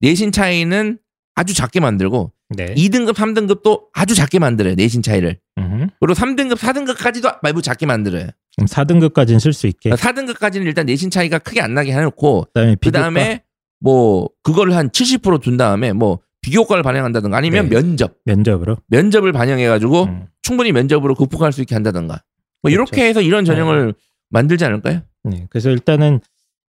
내신 0.00 0.32
차이는 0.32 0.98
아주 1.34 1.54
작게 1.54 1.80
만들고 1.80 2.32
네. 2.50 2.74
2등급, 2.74 3.14
3등급도 3.14 3.86
아주 3.92 4.14
작게 4.14 4.38
만들어요. 4.38 4.74
내신 4.74 5.02
차이를. 5.02 5.38
음. 5.58 5.88
그리고 6.00 6.14
3등급, 6.14 6.56
4등급까지도 6.56 7.38
말고 7.42 7.60
작게 7.60 7.86
만들어요. 7.86 8.28
그럼 8.56 8.66
4등급까지는 8.68 9.40
쓸 9.40 9.52
수 9.52 9.66
있게. 9.66 9.90
4등급까지는 9.90 10.64
일단 10.64 10.86
내신 10.86 11.10
차이가 11.10 11.38
크게 11.38 11.60
안 11.60 11.74
나게 11.74 11.92
해놓고 11.92 12.44
그다음에 12.54 12.74
그 12.74 12.80
비교과. 12.80 13.02
다음에 13.02 13.42
뭐 13.80 14.28
그거를 14.42 14.74
한 14.76 14.88
70%둔 14.90 15.56
다음에 15.56 15.92
뭐 15.92 16.20
비교과를 16.46 16.84
반영한다든가 16.84 17.36
아니면 17.36 17.68
네. 17.68 17.74
면접, 17.74 18.14
면접으로. 18.24 18.76
면접을 18.86 19.32
반영해 19.32 19.66
가지고 19.66 20.04
음. 20.04 20.26
충분히 20.42 20.70
면접으로 20.70 21.16
극복할 21.16 21.52
수 21.52 21.60
있게 21.60 21.74
한다든가 21.74 22.22
뭐 22.62 22.70
그렇죠. 22.70 22.74
이렇게 22.74 23.08
해서 23.08 23.20
이런 23.20 23.44
전형을 23.44 23.94
만들지 24.30 24.64
않을까요? 24.64 25.00
네, 25.24 25.48
그래서 25.50 25.70
일단은 25.70 26.20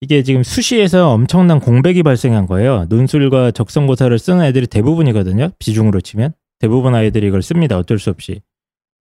이게 0.02 0.24
지금 0.24 0.42
수시에서 0.42 1.12
엄청난 1.12 1.60
공백이 1.60 2.02
발생한 2.02 2.48
거예요. 2.48 2.88
논술과 2.90 3.52
적성고사를 3.52 4.18
쓰는 4.18 4.46
애들이 4.46 4.66
대부분이거든요. 4.66 5.52
비중으로 5.60 6.02
치면 6.02 6.34
대부분 6.58 6.96
아이들이 6.96 7.28
이걸 7.28 7.44
씁니다. 7.44 7.78
어쩔 7.78 8.00
수 8.00 8.10
없이. 8.10 8.42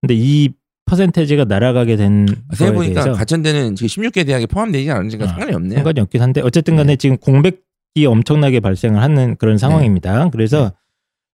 근데 0.00 0.14
이 0.16 0.50
퍼센테이지가 0.86 1.44
날아가게 1.44 1.96
된 1.96 2.24
거에 2.24 2.36
생각해보니까 2.56 3.12
가천대는 3.12 3.76
지금 3.76 3.88
16개 3.88 4.26
대학에 4.26 4.46
포함되지 4.46 4.90
않으니까 4.90 5.24
아, 5.24 5.28
상관이 5.28 5.54
없네요. 5.54 5.74
상관이 5.74 6.00
없긴 6.00 6.22
한데 6.22 6.40
어쨌든 6.42 6.76
간에 6.76 6.94
네. 6.94 6.96
지금 6.96 7.18
공백 7.18 7.62
이 7.94 8.06
엄청나게 8.06 8.60
발생을 8.60 9.00
하는 9.00 9.36
그런 9.36 9.58
상황입니다. 9.58 10.30
그래서 10.30 10.72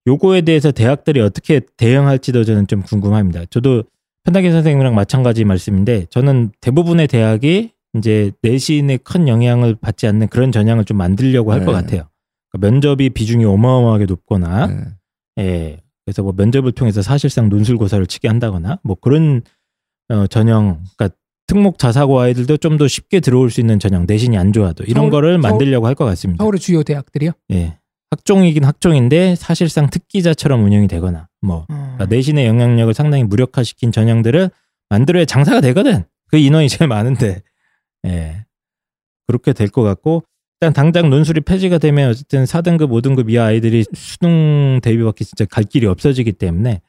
요거에 0.07 0.43
대해서 0.43 0.71
대학들이 0.71 1.21
어떻게 1.21 1.61
대응할지도 1.77 2.45
저는 2.45 2.67
좀 2.67 2.83
궁금합니다. 2.83 3.45
저도 3.51 3.85
편하게 4.25 4.51
선생님이랑 4.51 4.95
마찬가지 4.95 5.45
말씀인데 5.45 6.07
저는 6.11 6.51
대부분의 6.61 7.09
대학이 7.09 7.73
이제 7.97 8.33
내신에 8.43 8.99
큰 8.99 9.29
영향을 9.29 9.75
받지 9.75 10.07
않는 10.07 10.29
그런 10.29 10.53
전형을 10.53 10.85
좀 10.85 10.97
만들려고 10.97 11.53
할것 11.53 11.67
네. 11.67 11.73
같아요. 11.73 12.09
그러니까 12.51 12.71
면접이 12.71 13.11
비중이 13.11 13.45
어마어마하게 13.45 14.07
높거나 14.07 14.67
네. 14.67 14.85
예. 15.39 15.81
그래서 16.05 16.23
뭐 16.23 16.33
면접을 16.35 16.73
통해서 16.73 17.03
사실상 17.03 17.49
논술고사를 17.51 18.07
치게 18.07 18.29
한다거나 18.29 18.79
뭐 18.83 18.97
그런 18.99 19.43
어, 20.09 20.27
전형, 20.27 20.83
그러니까 20.97 21.15
특목 21.49 21.79
자사고 21.79 22.21
아이들도 22.21 22.59
좀 22.59 22.79
더 22.79 22.87
쉽게 22.87 23.19
들어올 23.19 23.51
수 23.51 23.59
있는 23.61 23.81
전형 23.81 24.05
내신이 24.07 24.39
안 24.39 24.53
좋아도 24.53 24.85
이런 24.85 25.03
서울- 25.05 25.11
거를 25.11 25.39
만들려고 25.39 25.87
할 25.89 25.95
것 25.97 26.05
같습니다. 26.05 26.45
서울의 26.45 26.61
주요 26.61 26.83
대학들이요. 26.85 27.33
예. 27.53 27.77
학종이긴 28.11 28.65
학종인데 28.65 29.35
사실상 29.35 29.91
특기자처럼 29.91 30.63
운영이 30.65 30.87
되거나 30.89 31.29
뭐 31.43 31.59
어. 31.63 31.67
그러니까 31.69 32.07
내신의 32.07 32.47
영향력을 32.47 32.95
상당히 32.95 33.25
무력화시킨 33.25 33.91
전형들을 33.93 34.51
만들어야 34.91 35.25
장사가 35.25 35.61
되거든. 35.63 36.05
그 36.29 36.37
인원이 36.39 36.69
제일 36.69 36.89
많은데. 36.89 37.43
예. 38.07 38.45
그렇게 39.27 39.53
될 39.53 39.69
것 39.69 39.83
같고 39.83 40.23
일단 40.61 40.73
당장 40.73 41.11
논술이 41.11 41.43
폐지가 41.43 41.79
되면 41.79 42.11
어쨌든 42.11 42.45
4등급, 42.45 42.91
5등급 42.91 43.31
이하 43.31 43.45
아이들이 43.47 43.85
수능 43.95 44.81
대비밖에 44.83 45.25
진짜 45.25 45.45
갈 45.45 45.65
길이 45.65 45.87
없어지기 45.87 46.33
때문에 46.33 46.81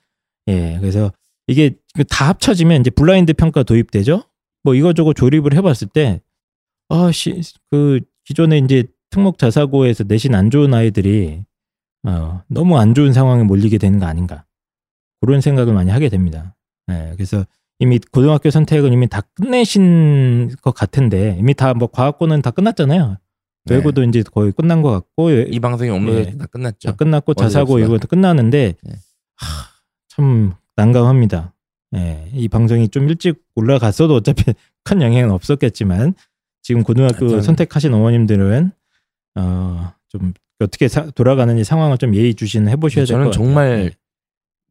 예. 0.47 0.78
그래서 0.80 1.12
이게 1.47 1.76
다 2.10 2.30
합쳐지면 2.30 2.82
이제 2.82 2.89
블라인드 2.91 3.34
평가 3.34 3.64
도입되죠. 3.64 4.24
뭐 4.64 4.76
이거저거 4.76 5.14
조립을 5.14 5.53
해봤을 5.53 5.88
때 5.93 6.22
아 6.89 7.10
씨 7.12 7.41
그 7.72 7.99
기존에 8.26 8.57
이제 8.60 8.86
특목 9.12 9.38
자사고에서 9.38 10.03
내신 10.05 10.36
안 10.36 10.49
좋은 10.51 10.74
아이들이 10.74 11.43
어, 12.07 12.41
너무 12.47 12.78
안 12.80 12.93
좋은 12.95 13.14
상황에 13.14 13.43
몰리게 13.43 13.78
되는 13.78 13.99
거 13.99 14.05
아닌가 14.05 14.45
그런 15.22 15.41
생각을 15.41 15.74
많이 15.74 15.91
하게 15.91 16.10
됩니다. 16.10 16.55
예, 16.91 17.12
그래서 17.16 17.45
이미 17.80 17.99
고등학교 18.12 18.49
선택은 18.49 18.91
이미 18.93 19.07
다 19.07 19.22
끝내신 19.36 20.55
것 20.62 20.74
같은데 20.74 21.36
이미 21.39 21.53
다 21.53 21.74
뭐 21.74 21.88
과학고는 21.88 22.41
다 22.41 22.51
끝났잖아요. 22.51 23.18
네. 23.66 23.76
외고도 23.76 24.03
이제 24.03 24.24
거의 24.24 24.51
끝난 24.51 24.82
것 24.82 24.89
같고 24.91 25.32
예, 25.32 25.45
이 25.49 25.60
방송이 25.60 25.89
업로드 25.89 26.30
네. 26.30 26.38
다 26.38 26.45
끝났죠. 26.47 26.89
다 26.89 26.95
끝났고 26.95 27.34
자사고. 27.36 27.80
이것도 27.80 28.07
끝나는데 28.07 28.74
네. 28.82 28.91
하, 29.36 29.45
참 30.10 30.53
난감합니다. 30.76 31.53
예, 31.96 32.30
이 32.34 32.48
방송이 32.48 32.90
좀 32.90 33.10
일찍 33.10 33.42
올라갔어도 33.56 34.16
어차피 34.16 34.44
큰 34.84 35.02
영향은 35.02 35.32
없었겠지만 35.32 36.14
지금 36.62 36.84
고등학교 36.84 37.26
하여튼- 37.28 37.42
선택하신 37.42 37.94
어머님들은 37.94 38.72
어, 39.36 39.92
좀 40.10 40.34
어떻게 40.60 40.88
사- 40.88 41.10
돌아가는지 41.12 41.64
상황을 41.64 41.98
좀 41.98 42.14
예의주시는 42.16 42.70
해보셔야 42.72 43.06
될것 43.06 43.08
저는 43.08 43.26
같아요. 43.32 43.32
정말 43.46 43.92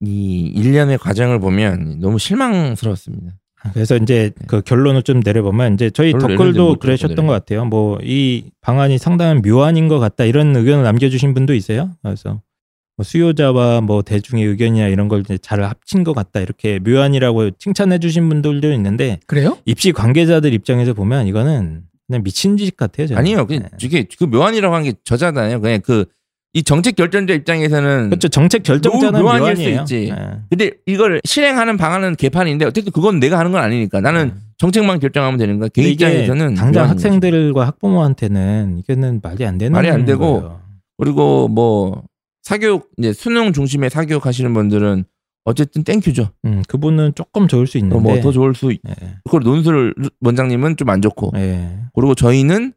이 0.01 0.53
일련의 0.55 0.99
과정을 0.99 1.41
보면 1.41 1.99
너무 2.01 2.19
실망스러웠습니다. 2.19 3.35
그래서 3.73 3.97
이제 3.97 4.31
네. 4.39 4.45
그 4.47 4.61
결론을 4.63 5.03
좀 5.03 5.21
내려보면 5.25 5.75
이제 5.75 5.91
저희 5.91 6.13
댓글도 6.13 6.69
못 6.69 6.79
그러셨던. 6.79 7.27
것 7.27 7.33
같아요. 7.33 7.65
뭐 7.65 7.99
이 8.03 8.45
방안이 8.61 8.99
상당한 8.99 9.43
묘안인 9.45 9.89
것 9.89 9.99
같다 9.99 10.25
이런 10.25 10.55
의견을 10.55 10.85
남겨주신 10.85 11.35
분도 11.35 11.55
있어요. 11.55 11.91
그래서 12.03 12.41
뭐 12.99 13.05
수요자와 13.05 13.81
뭐 13.81 14.03
대중의 14.03 14.45
의견이나 14.45 14.89
이런 14.89 15.07
걸 15.07 15.21
이제 15.21 15.39
잘 15.39 15.63
합친 15.63 16.03
것 16.03 16.15
같다 16.15 16.41
이렇게 16.41 16.81
묘안이라고 16.81 17.53
칭찬해주신 17.53 18.29
분들도 18.29 18.73
있는데 18.73 19.21
그래요? 19.27 19.57
입시 19.65 19.93
관계자들 19.93 20.53
입장에서 20.53 20.95
보면 20.95 21.29
이거는 21.29 21.83
그냥 22.09 22.23
미친 22.25 22.57
짓 22.57 22.77
같아요. 22.77 23.07
저는. 23.07 23.19
아니요, 23.21 23.47
그냥 23.47 23.63
네. 23.63 23.69
이게 23.83 24.05
그 24.19 24.25
묘안이라고 24.25 24.75
한 24.75 24.83
게 24.83 24.93
저자잖아요. 25.05 25.61
그냥 25.63 25.81
그 25.81 26.05
이 26.55 26.63
정책 26.63 26.97
결정자 26.97 27.35
입장에서는 27.35 28.09
그렇죠. 28.09 28.27
정책 28.29 28.63
결정자는 28.63 29.21
묘- 29.21 29.27
묘안일 29.39 29.55
수 29.57 29.63
묘안이에요. 29.65 29.81
있지. 29.83 30.11
네. 30.17 30.31
근데 30.49 30.71
이걸 30.87 31.21
실행하는 31.23 31.77
방안은 31.77 32.17
개판인데 32.17 32.65
어쨌든 32.65 32.91
그건 32.91 33.21
내가 33.21 33.39
하는 33.39 33.53
건 33.53 33.63
아니니까 33.63 34.01
나는 34.01 34.33
정책만 34.57 34.99
결정하면 34.99 35.39
되는 35.39 35.59
거야. 35.59 35.69
걔 35.69 35.83
근데 35.83 35.91
이게 35.91 36.07
입장에서는 36.07 36.55
당장. 36.55 36.89
학생들과 36.89 37.67
학부모한테는 37.67 38.79
이거는 38.79 39.21
말이 39.23 39.45
안 39.45 39.59
되는 39.59 39.73
말이 39.73 39.91
안 39.91 40.07
되고 40.07 40.41
거예요. 40.41 40.61
그리고 40.97 41.49
뭐 41.49 42.03
사교육 42.49 42.91
이제 42.97 43.13
수능 43.13 43.53
중심의 43.53 43.91
사교육 43.91 44.25
하시는 44.25 44.55
분들은 44.55 45.05
어쨌든 45.45 45.85
thank 45.85 46.04
you죠. 46.04 46.31
음, 46.47 46.63
그분은 46.67 47.13
조금 47.15 47.47
좋을 47.47 47.67
수 47.67 47.77
있는데 47.77 48.01
뭐더 48.01 48.33
좋을 48.33 48.55
수 48.55 48.73
있. 48.73 48.81
예, 48.89 48.95
그걸 49.25 49.43
논술 49.43 49.95
원장님은 50.23 50.79
좀 50.79 50.89
안 50.89 51.03
좋고 51.03 51.33
예. 51.37 51.79
그리고 51.95 52.15
저희는 52.15 52.73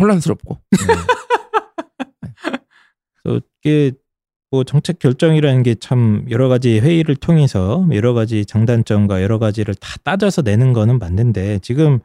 혼란스럽고 0.00 0.58
그래서 3.22 3.40
이게 3.62 3.92
뭐 4.50 4.64
정책 4.64 4.98
결정이라는 4.98 5.62
게 5.62 5.74
참 5.76 6.26
여러 6.30 6.48
가지 6.48 6.80
회의를 6.80 7.14
통해서 7.16 7.86
여러 7.92 8.14
가지 8.14 8.44
장단점과 8.44 9.22
여러 9.22 9.38
가지를 9.38 9.74
다 9.76 9.96
따져서 10.02 10.42
내는 10.42 10.72
거는 10.72 10.98
맞는데 10.98 11.60
지금 11.60 12.00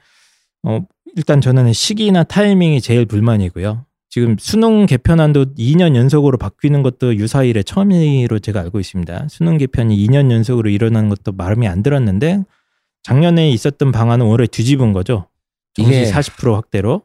어 0.64 0.80
일단 1.16 1.42
저는 1.42 1.74
시기나 1.74 2.24
타이밍이 2.24 2.82
제일 2.82 3.06
불만이고요. 3.06 3.86
지금 4.10 4.36
수능 4.40 4.88
개편안도 4.88 5.54
2년 5.56 5.96
연속으로 5.96 6.38
바뀌는 6.40 6.82
것도 6.82 7.16
유사일에 7.16 7.62
처음으로 7.62 8.40
제가 8.40 8.60
알고 8.62 8.80
있습니다. 8.80 9.28
수능 9.30 9.58
개편이 9.58 9.96
2년 10.08 10.32
연속으로 10.32 10.70
일어나는 10.70 11.10
것도 11.10 11.32
마음에 11.34 11.68
안 11.68 11.84
들었는데 11.84 12.44
작년에 13.04 13.52
있었던 13.52 13.92
방안은 13.92 14.26
올해 14.26 14.48
뒤집은 14.48 14.94
거죠. 14.94 15.28
정시 15.76 15.92
이게- 16.02 16.12
40% 16.12 16.54
확대로. 16.54 17.04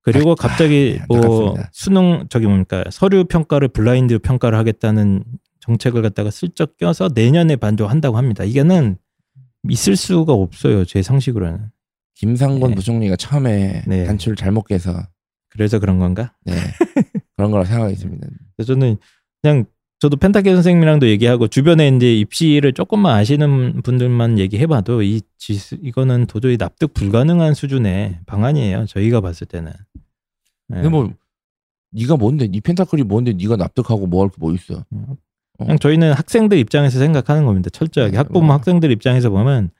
그리고 0.00 0.32
아, 0.32 0.34
갑자기 0.36 0.98
아, 1.02 1.04
뭐. 1.08 1.54
수능 1.70 2.24
저기 2.30 2.46
뭡니까 2.46 2.82
서류 2.90 3.24
평가를 3.24 3.68
블라인드 3.68 4.18
평가를 4.20 4.56
하겠다는 4.56 5.22
정책을 5.60 6.00
갖다가 6.00 6.30
슬쩍 6.30 6.78
껴서 6.78 7.10
내년에 7.14 7.56
반조한다고 7.56 8.16
합니다. 8.16 8.42
이게는 8.44 8.96
있을 9.68 9.96
수가 9.96 10.32
없어요 10.32 10.86
제 10.86 11.02
상식으로는. 11.02 11.66
김상곤 12.14 12.70
네. 12.70 12.74
부총리가 12.76 13.16
처음에 13.16 13.82
네. 13.86 14.04
단추를 14.04 14.34
잘못 14.36 14.62
깨서 14.62 14.94
그래서 15.58 15.78
그런 15.78 15.98
건가? 15.98 16.32
네. 16.46 16.54
그런 17.36 17.50
거라고 17.50 17.66
생각하겠습니다. 17.66 18.28
그래서 18.56 18.74
저는 18.74 18.96
그냥 19.42 19.64
저도 19.98 20.16
펜타케 20.16 20.54
선생님이랑도 20.54 21.08
얘기하고 21.08 21.48
주변에 21.48 21.88
이제 21.88 22.14
입시를 22.16 22.72
조금만 22.72 23.16
아시는 23.16 23.82
분들만 23.82 24.38
얘기해봐도 24.38 25.02
이 25.02 25.20
지수 25.36 25.76
이거는 25.82 26.26
도저히 26.26 26.56
납득 26.56 26.94
불가능한 26.94 27.54
수준의 27.54 28.20
방안이에요. 28.26 28.86
저희가 28.86 29.20
봤을 29.20 29.46
때는. 29.48 29.72
네. 30.68 30.76
근데 30.76 30.88
뭐 30.88 31.12
네가 31.90 32.16
뭔데? 32.16 32.46
네 32.46 32.60
펜타클이 32.60 33.02
뭔데? 33.02 33.32
네가 33.32 33.56
납득하고 33.56 34.06
뭐 34.06 34.22
할 34.22 34.30
게 34.30 34.36
뭐 34.38 34.52
있어? 34.54 34.84
그냥 35.58 35.78
저희는 35.80 36.12
학생들 36.12 36.56
입장에서 36.58 37.00
생각하는 37.00 37.44
겁니다. 37.44 37.68
철저하게 37.70 38.12
네, 38.12 38.16
학부모 38.18 38.46
뭐. 38.46 38.54
학생들 38.54 38.92
입장에서 38.92 39.30
보면 39.30 39.70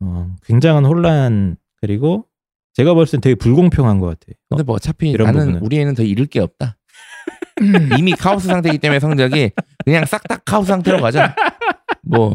어, 0.00 0.34
굉장한 0.46 0.86
혼란 0.86 1.56
그리고 1.82 2.24
제가 2.74 2.94
봤을 2.94 3.12
땐 3.12 3.20
되게 3.20 3.34
불공평한 3.34 3.98
것 3.98 4.06
같아요. 4.06 4.34
근데 4.48 4.62
뭐 4.62 4.76
어차피 4.76 5.10
이런 5.10 5.26
나는 5.26 5.40
부분은. 5.40 5.62
우리 5.62 5.78
애는 5.80 5.94
더 5.94 6.02
잃을 6.02 6.26
게 6.26 6.40
없다. 6.40 6.76
음. 7.62 7.90
이미 7.98 8.12
카오스 8.12 8.46
상태이기 8.46 8.78
때문에 8.78 9.00
성적이 9.00 9.50
그냥 9.84 10.04
싹 10.06 10.26
다 10.26 10.36
카오스 10.44 10.68
상태로 10.68 11.00
가자. 11.00 11.34
뭐 12.02 12.34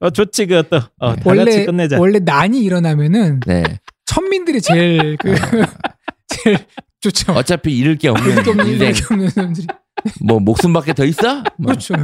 어, 0.00 0.10
좋지 0.10 0.46
그것도 0.46 0.76
어, 0.98 1.14
네. 1.14 1.16
다 1.16 1.24
같이 1.24 1.28
원래 1.28 1.64
끝내자. 1.66 1.98
원래 2.00 2.18
난이 2.20 2.60
일어나면은 2.62 3.40
네. 3.46 3.64
천민들이 4.06 4.60
제일 4.60 5.16
그 5.18 5.34
제일 6.28 6.58
좋죠. 7.00 7.32
어차피 7.32 7.76
잃을 7.76 7.96
게 7.96 8.08
없는 8.08 8.66
인생. 8.66 8.94
없는 9.10 9.28
사람들이 9.28 9.66
뭐 10.24 10.38
목숨밖에 10.40 10.92
더 10.94 11.04
있어? 11.04 11.42
뭐. 11.58 11.66
그렇죠. 11.72 11.94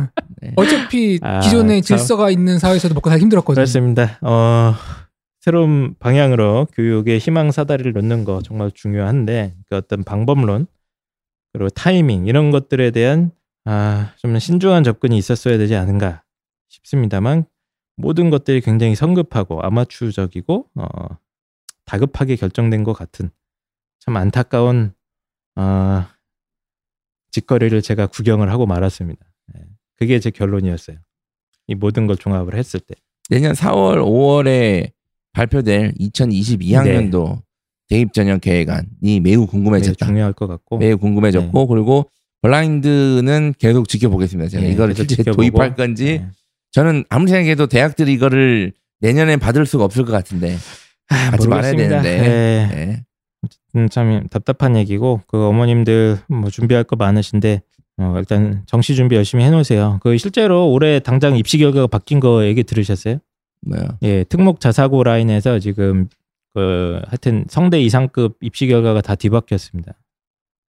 네. 0.40 0.52
어차피 0.56 1.18
아, 1.22 1.40
기존의 1.40 1.82
참. 1.82 1.96
질서가 1.96 2.30
있는 2.30 2.58
사회에서도 2.58 2.94
먹고 2.94 3.08
살기 3.08 3.22
힘들었거든요. 3.22 3.54
그렇습니다. 3.62 4.18
어, 4.20 4.74
새로운 5.42 5.96
방향으로 5.98 6.68
교육에 6.72 7.18
희망 7.18 7.50
사다리를 7.50 7.92
놓는 7.92 8.22
거 8.22 8.42
정말 8.42 8.70
중요한데 8.70 9.56
그 9.68 9.76
어떤 9.76 10.04
방법론 10.04 10.68
그리고 11.52 11.68
타이밍 11.68 12.28
이런 12.28 12.52
것들에 12.52 12.92
대한 12.92 13.32
아, 13.64 14.14
좀 14.18 14.38
신중한 14.38 14.84
접근이 14.84 15.18
있었어야 15.18 15.58
되지 15.58 15.74
않은가 15.74 16.22
싶습니다만 16.68 17.46
모든 17.96 18.30
것들이 18.30 18.60
굉장히 18.60 18.94
성급하고 18.94 19.60
아마추어적이고 19.62 20.70
어, 20.76 20.86
다급하게 21.86 22.36
결정된 22.36 22.84
것 22.84 22.92
같은 22.92 23.28
참 23.98 24.16
안타까운 24.16 24.94
어, 25.56 26.06
짓거리를 27.32 27.82
제가 27.82 28.06
구경을 28.06 28.48
하고 28.52 28.64
말았습니다. 28.66 29.26
예, 29.56 29.64
그게 29.96 30.20
제 30.20 30.30
결론이었어요. 30.30 30.98
이 31.66 31.74
모든 31.74 32.06
걸 32.06 32.16
종합을 32.16 32.54
했을 32.54 32.78
때. 32.78 32.94
내년 33.28 33.54
4월, 33.54 33.96
5월에 33.96 34.92
발표될 35.32 35.94
2022학년도 35.98 37.40
대입 37.88 38.12
전형 38.12 38.40
계획안이 38.40 38.86
매우 39.02 39.20
매우 39.22 39.46
궁금해졌다. 39.46 40.06
중요할 40.06 40.32
것 40.32 40.46
같고 40.46 40.78
매우 40.78 40.96
궁금해졌고 40.96 41.66
그리고 41.66 42.08
블라인드는 42.42 43.54
계속 43.58 43.88
지켜보겠습니다. 43.88 44.48
제가 44.50 44.64
예, 44.64 44.70
이거를 44.70 44.94
계속 44.94 45.08
실제 45.08 45.16
지켜보고. 45.22 45.42
도입할 45.42 45.74
건지 45.74 46.06
예. 46.06 46.26
저는 46.72 47.04
아무리 47.08 47.30
생각해도 47.30 47.66
대학들이 47.66 48.12
이거를 48.12 48.72
내년에 49.00 49.36
받을 49.36 49.66
수가 49.66 49.84
없을 49.84 50.04
것 50.04 50.12
같은데 50.12 50.56
아, 51.08 51.14
하지 51.32 51.48
말아야. 51.48 51.74
되는데. 51.74 52.08
예. 52.18 52.74
네. 52.74 53.02
음, 53.76 53.88
참 53.88 54.26
답답한 54.30 54.76
얘기고 54.76 55.20
그 55.26 55.44
어머님들 55.46 56.18
뭐 56.28 56.50
준비할 56.50 56.84
거 56.84 56.96
많으신데 56.96 57.62
어, 57.98 58.14
일단 58.18 58.62
정시 58.66 58.94
준비 58.94 59.16
열심히 59.16 59.44
해놓으세요. 59.44 59.98
그 60.02 60.16
실제로 60.16 60.70
올해 60.70 60.98
당장 61.00 61.36
입시 61.36 61.58
결과가 61.58 61.86
바뀐 61.88 62.20
거 62.20 62.44
얘기 62.44 62.62
들으셨어요? 62.64 63.18
뭐요? 63.66 63.82
예, 64.02 64.24
특목 64.24 64.60
자사고 64.60 65.02
라인에서 65.04 65.58
지금 65.58 66.08
그 66.54 67.00
하여튼 67.06 67.44
성대 67.48 67.80
이상급 67.80 68.36
입시 68.40 68.66
결과가 68.66 69.00
다 69.00 69.14
뒤바뀌었습니다. 69.14 69.92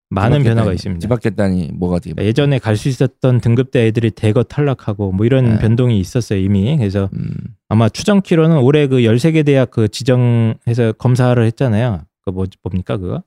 많은 0.09 0.37
뒤바뀌었다니. 0.39 0.55
변화가 0.55 0.73
있습니다. 0.73 0.99
뒤바뀌었다니 1.01 1.71
뭐가 1.73 1.99
뒤 1.99 2.13
예전에 2.19 2.59
갈 2.59 2.75
수 2.77 2.87
있었던 2.87 3.41
등급대 3.41 3.87
애들이 3.87 4.11
대거 4.11 4.43
탈락하고 4.43 5.11
뭐 5.11 5.25
이런 5.25 5.55
네. 5.55 5.59
변동이 5.59 5.99
있었어요 5.99 6.39
이미. 6.39 6.77
그래서 6.77 7.09
음, 7.13 7.33
아마 7.67 7.89
추정키로는 7.89 8.57
올해 8.57 8.85
그 8.87 8.97
13개 8.99 9.43
대학 9.45 9.71
그 9.71 9.87
지정해서 9.87 10.91
검사를 10.99 11.43
했잖아요. 11.43 12.01
그 12.23 12.29
뭐, 12.29 12.45
뭡니까 12.61 12.97
그거? 12.97 13.23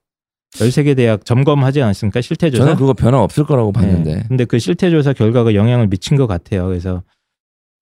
13개 0.55 0.97
대학 0.97 1.25
점검하지 1.25 1.83
않았습니까? 1.83 2.21
실태조사. 2.21 2.63
저는 2.65 2.77
그거 2.79 2.95
변화 2.95 3.21
없을 3.21 3.45
거라고 3.45 3.73
봤는데 3.73 4.15
네. 4.15 4.23
근데 4.29 4.45
그 4.45 4.59
실태조사 4.61 5.13
결과가 5.13 5.55
영향을 5.55 5.89
미친 5.89 6.17
것 6.17 6.27
같아요. 6.29 6.67
그래서 6.69 7.03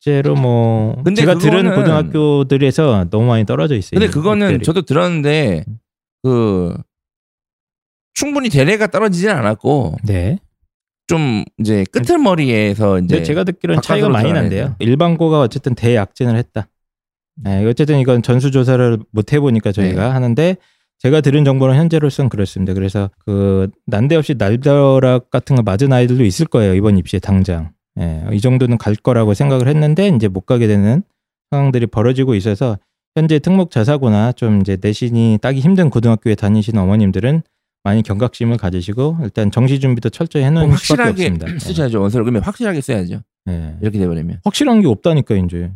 실제로 0.04 0.34
뭐 0.34 1.00
근데 1.02 1.22
제가 1.22 1.38
들은 1.38 1.62
그거는- 1.64 1.74
고등학교들에서 1.76 3.06
너무 3.08 3.26
많이 3.26 3.46
떨어져 3.46 3.74
있어요. 3.74 3.98
근데 3.98 4.12
그거는 4.12 4.46
학교들이. 4.48 4.64
저도 4.64 4.82
들었는데 4.82 5.64
그 6.22 6.76
충분히 8.12 8.50
대례가 8.50 8.86
떨어지진 8.86 9.30
않았고 9.30 9.96
네. 10.04 10.38
좀 11.06 11.44
이제 11.58 11.84
끄트머리에서 11.90 12.98
이제 12.98 13.14
근데 13.16 13.22
제가 13.24 13.44
듣기로는 13.44 13.80
차이가 13.80 14.10
많이 14.10 14.30
난대요. 14.30 14.76
일반고가 14.78 15.40
어쨌든 15.40 15.74
대약진을 15.74 16.36
했다. 16.36 16.68
네, 17.36 17.64
어쨌든 17.66 17.98
이건 17.98 18.20
전수 18.22 18.50
조사를 18.50 18.98
못 19.10 19.32
해보니까 19.32 19.72
저희가 19.72 20.04
네. 20.08 20.12
하는데 20.12 20.56
제가 20.98 21.22
들은 21.22 21.44
정보는 21.46 21.76
현재로서는 21.76 22.28
그렇습니다. 22.28 22.74
그래서 22.74 23.10
그 23.24 23.68
난데없이 23.86 24.34
날벼락 24.36 25.30
같은 25.30 25.56
거 25.56 25.62
맞은 25.62 25.92
아이들도 25.94 26.24
있을 26.24 26.46
거예요. 26.46 26.74
이번 26.74 26.98
입시에 26.98 27.20
당장. 27.20 27.72
예, 28.00 28.24
이 28.32 28.40
정도는 28.40 28.78
갈 28.78 28.94
거라고 28.96 29.34
생각을 29.34 29.68
했는데 29.68 30.08
이제 30.08 30.28
못 30.28 30.42
가게 30.46 30.66
되는 30.66 31.02
상황들이 31.50 31.86
벌어지고 31.86 32.34
있어서 32.34 32.78
현재 33.16 33.38
특목 33.38 33.70
자사고나 33.70 34.32
좀 34.32 34.60
이제 34.60 34.76
내신이 34.80 35.38
따기 35.40 35.60
힘든 35.60 35.90
고등학교에 35.90 36.34
다니시는 36.34 36.82
어머님들은 36.82 37.42
많이 37.84 38.02
경각심을 38.02 38.56
가지시고 38.56 39.18
일단 39.22 39.50
정시 39.50 39.78
준비도 39.78 40.08
철저히 40.10 40.42
해놓은 40.44 40.68
뭐 40.68 40.76
수밖에 40.76 41.02
확실하게 41.02 41.34
없습니다. 41.34 41.46
쓰셔야죠 41.60 42.00
원서를 42.00 42.24
그러면 42.24 42.42
확실하게 42.42 42.80
써야죠 42.80 43.20
예. 43.50 43.76
이렇게 43.82 43.98
돼버리면 43.98 44.40
확실한 44.42 44.80
게 44.80 44.88
없다니까 44.88 45.36
이제 45.36 45.70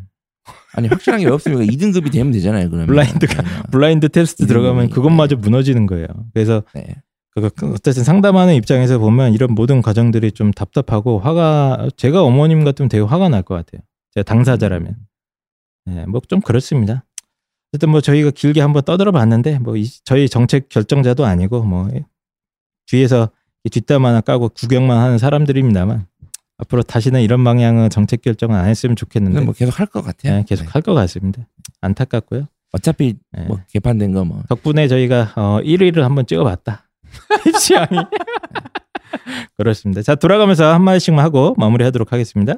아니 0.72 0.88
확실한 0.88 1.20
게 1.20 1.26
왜 1.26 1.32
없습니까 1.32 1.64
2등급이 1.70 2.10
되면 2.10 2.32
되잖아요 2.32 2.70
그러면 2.70 2.88
블라인드가- 2.88 3.44
네. 3.44 3.62
블라인드 3.70 4.08
테스트 4.08 4.46
들어가면 4.46 4.76
거니. 4.84 4.90
그것마저 4.90 5.36
무너지는 5.36 5.84
거예요. 5.86 6.06
그래서 6.32 6.62
네. 6.74 6.86
그- 7.34 7.50
그 7.50 7.72
어쨌든 7.72 8.04
상담하는 8.04 8.54
입장에서 8.54 8.98
보면 8.98 9.32
이런 9.32 9.54
모든 9.54 9.80
과정들이 9.82 10.32
좀 10.32 10.50
답답하고 10.50 11.18
화가 11.20 11.88
제가 11.96 12.22
어머님 12.22 12.64
같으면 12.64 12.88
되게 12.88 13.02
화가 13.02 13.28
날 13.28 13.42
것 13.42 13.54
같아요. 13.54 13.82
제가 14.14 14.24
당사자라면. 14.24 14.96
예, 15.90 16.04
뭐좀 16.06 16.40
그렇습니다. 16.40 17.04
어쨌든 17.72 17.90
뭐 17.90 18.00
저희가 18.00 18.30
길게 18.30 18.60
한번 18.60 18.82
떠들어 18.82 19.12
봤는데 19.12 19.58
뭐 19.58 19.76
이- 19.76 19.86
저희 20.04 20.28
정책 20.28 20.68
결정자도 20.68 21.24
아니고 21.24 21.62
뭐 21.62 21.88
뒤에서 22.86 23.30
이 23.64 23.70
뒷담 23.70 24.04
하나 24.06 24.20
까고 24.20 24.48
구경만 24.50 24.96
하는 24.98 25.18
사람들입니다만 25.18 26.06
앞으로 26.58 26.82
다시는 26.82 27.20
이런 27.20 27.44
방향의 27.44 27.90
정책 27.90 28.22
결정은 28.22 28.56
안 28.56 28.66
했으면 28.66 28.96
좋겠는데 28.96 29.40
뭐 29.42 29.52
계속 29.54 29.78
할 29.78 29.86
것 29.86 30.02
같아요. 30.02 30.38
예, 30.38 30.44
계속 30.48 30.64
네. 30.64 30.70
할것 30.72 30.94
같습니다. 30.94 31.46
안타깝고요. 31.82 32.46
어차피 32.72 33.14
예. 33.38 33.42
뭐 33.44 33.60
개판된 33.68 34.12
거 34.12 34.24
뭐. 34.24 34.42
덕분에 34.48 34.88
저희가 34.88 35.32
어, 35.36 35.60
1위를 35.62 36.00
한번 36.00 36.26
찍어봤다. 36.26 36.87
입시양이 37.46 37.98
그렇습니다. 39.56 40.02
자 40.02 40.14
돌아가면서 40.14 40.72
한 40.72 40.82
마디씩만 40.82 41.24
하고 41.24 41.54
마무리하도록 41.58 42.12
하겠습니다. 42.12 42.54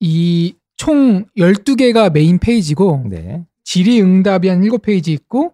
이 0.00 0.54
총 0.78 1.24
12개가 1.36 2.10
메인 2.10 2.38
페이지고 2.38 3.04
네. 3.10 3.44
질의 3.64 4.00
응답이 4.00 4.48
한 4.48 4.62
7페이지 4.62 5.08
있고 5.08 5.52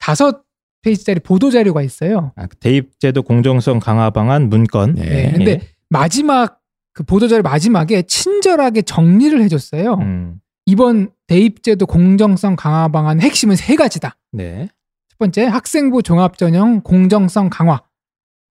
5페이지짜리 0.00 1.24
보도 1.24 1.50
자료가 1.50 1.82
있어요. 1.82 2.32
아, 2.36 2.46
대입제도 2.60 3.22
공정성 3.22 3.80
강화 3.80 4.10
방안 4.10 4.48
문건. 4.48 4.94
네. 4.94 5.04
네. 5.04 5.32
근데 5.32 5.60
마지막 5.88 6.60
그 6.92 7.02
보도 7.02 7.26
자료 7.26 7.42
마지막에 7.42 8.02
친절하게 8.02 8.82
정리를 8.82 9.42
해줬어요. 9.42 9.94
음, 9.94 10.40
이번 10.66 11.10
대입제도 11.26 11.86
공정성 11.86 12.54
강화 12.54 12.88
방안 12.88 13.20
핵심은 13.20 13.56
세 13.56 13.76
가지다. 13.76 14.16
네. 14.32 14.68
첫 15.16 15.18
번째, 15.18 15.44
학생부 15.44 16.02
종합전형 16.02 16.82
공정성 16.82 17.48
강화, 17.48 17.82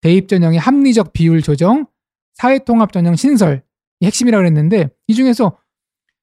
대입전형의 0.02 0.58
합리적 0.58 1.14
비율 1.14 1.44
조정, 1.44 1.86
사회통합전형 2.34 3.16
신설 3.16 3.64
이 4.00 4.08
핵심이라고 4.08 4.42
그랬는데 4.42 4.90
이 5.06 5.14
중에서 5.14 5.60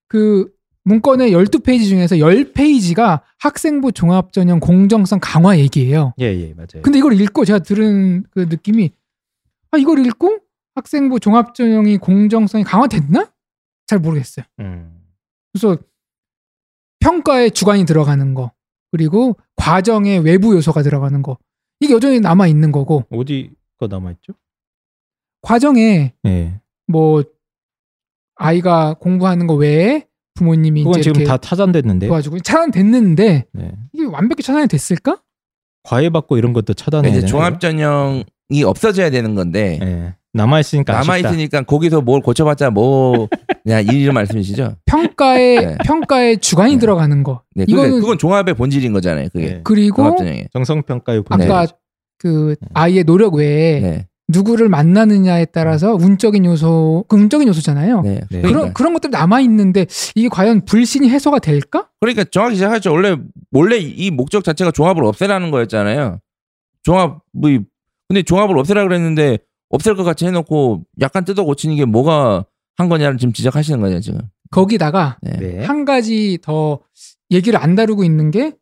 그 0.09 0.53
문건의 0.83 1.31
12페이지 1.31 1.89
중에서 1.89 2.17
10페이지가 2.17 3.21
학생부 3.39 3.93
종합전형 3.93 4.59
공정성 4.59 5.21
강화 5.23 5.57
얘기예요. 5.59 6.13
예, 6.19 6.25
예, 6.25 6.53
맞아요. 6.55 6.83
근데 6.83 6.99
이걸 6.99 7.19
읽고 7.21 7.45
제가 7.45 7.61
들은 7.61 8.25
그 8.33 8.41
느낌이 8.51 8.91
아 9.71 9.79
이걸 9.79 10.05
읽고 10.05 10.41
학생부 10.75 11.21
종합전형이 11.21 11.99
공정성이 11.99 12.65
강화됐나? 12.65 13.33
잘 13.87 14.01
모르겠어요. 14.01 14.45
음, 14.59 15.05
그래서 15.53 15.79
평가에 16.99 17.51
주관이 17.51 17.85
들어가는 17.85 18.35
거 18.35 18.51
그리고 18.93 19.37
과정에 19.57 20.19
외부 20.19 20.55
요소가 20.55 20.83
들어가는 20.83 21.23
거 21.23 21.39
이게 21.81 21.95
여전히 21.95 22.21
남아 22.21 22.47
있는 22.47 22.71
거고 22.71 23.05
어디가 23.11 23.89
남아 23.91 24.13
있죠? 24.13 24.35
과정에 25.41 26.15
예. 26.27 26.61
뭐 26.87 27.25
아이가 28.37 28.95
공부하는 28.95 29.47
거 29.47 29.55
외에 29.55 30.07
부모님이 30.35 30.85
그건 30.85 31.01
이제 31.01 31.11
지금 31.11 31.23
이렇게 31.23 31.29
다 31.29 31.39
차단됐는데. 31.39 32.07
도와주고 32.07 32.41
차단됐는데 32.41 33.47
네. 33.53 33.73
이게 33.93 34.05
완벽히 34.05 34.43
차단이 34.43 34.69
됐을까? 34.69 35.23
과외 35.83 36.11
받고 36.11 36.39
이런 36.39 36.53
것도 36.53 36.75
차단해야 36.75 37.11
이제 37.11 37.21
되나요? 37.21 37.31
종합 37.31 37.61
전형이 37.61 38.63
없어져야 38.65 39.11
되는 39.11 39.35
건데 39.35 39.79
예. 39.83 40.17
남아 40.35 40.61
있으니까 40.61 40.93
남아 40.95 41.15
아쉽다. 41.15 41.31
있으니까 41.31 41.63
거기서 41.63 42.01
뭘 42.01 42.21
고쳐봤자 42.21 42.71
뭐 42.71 43.29
그냥 43.65 43.85
이런 43.85 44.15
말씀이시죠? 44.15 44.77
평가에 44.87 45.57
네. 45.61 45.77
평가에 45.85 46.37
주관이 46.37 46.75
네. 46.75 46.79
들어가는 46.79 47.23
거 47.23 47.43
네, 47.55 47.65
그건 47.67 47.85
이거는 47.87 48.01
그건 48.01 48.19
종합의 48.19 48.55
본질인 48.55 48.93
거잖아요. 48.93 49.29
그게 49.33 49.47
예. 49.47 49.61
그리고 49.63 49.97
종합 49.97 50.17
전형이. 50.17 50.45
정성 50.53 50.83
평가의 50.83 51.23
아까. 51.29 51.67
그 52.19 52.55
아이의 52.73 53.05
노력 53.05 53.35
외에 53.35 53.81
네, 53.81 54.07
누구를 54.29 54.69
만나느냐에 54.69 55.47
따라서 55.47 55.95
운적인 55.95 56.45
요소, 56.45 57.05
그 57.09 57.17
운적인 57.17 57.49
요소잖아요. 57.49 58.01
네. 58.03 58.21
네. 58.31 58.41
그런 58.41 58.53
그러니까, 58.53 58.73
그런 58.73 58.93
것들이 58.95 59.11
남아 59.11 59.41
있는데 59.41 59.87
이게 60.15 60.29
과연 60.29 60.65
불신이 60.65 61.11
해소가 61.11 61.41
될까? 61.41 61.89
그러니까 62.01 62.25
정확히 62.31 62.55
시작하죠. 62.57 62.93
원래 62.93 63.17
원래 63.51 63.77
이 63.77 64.11
목적 64.11 64.45
자체가 64.45 64.71
종합을 64.71 65.05
없애라는 65.05 65.51
거였잖아요. 65.51 66.21
종합이 66.85 67.61
근데 68.09 68.23
종합을 68.23 68.59
없애라 68.59 68.83
그랬는데 68.85 69.39
없앨 69.73 69.97
것 69.97 70.05
같이 70.05 70.27
해놓고 70.27 70.85
약간 71.01 71.25
뜯어 71.25 71.45
고치는 71.45 71.77
게 71.77 71.85
뭐가 71.85 72.45
한 72.77 72.89
거냐를 72.89 73.19
지금 73.19 73.33
지적하시는 73.33 73.81
거냐 73.81 74.01
지금. 74.01 74.21
거기다가 74.51 75.19
네. 75.23 75.33
네. 75.39 75.65
한 75.65 75.85
가지 75.85 76.39
더 76.43 76.81
얘기를 77.31 77.59
안 77.59 77.75
다루고 77.75 78.05
있는 78.05 78.31
게 78.31 78.53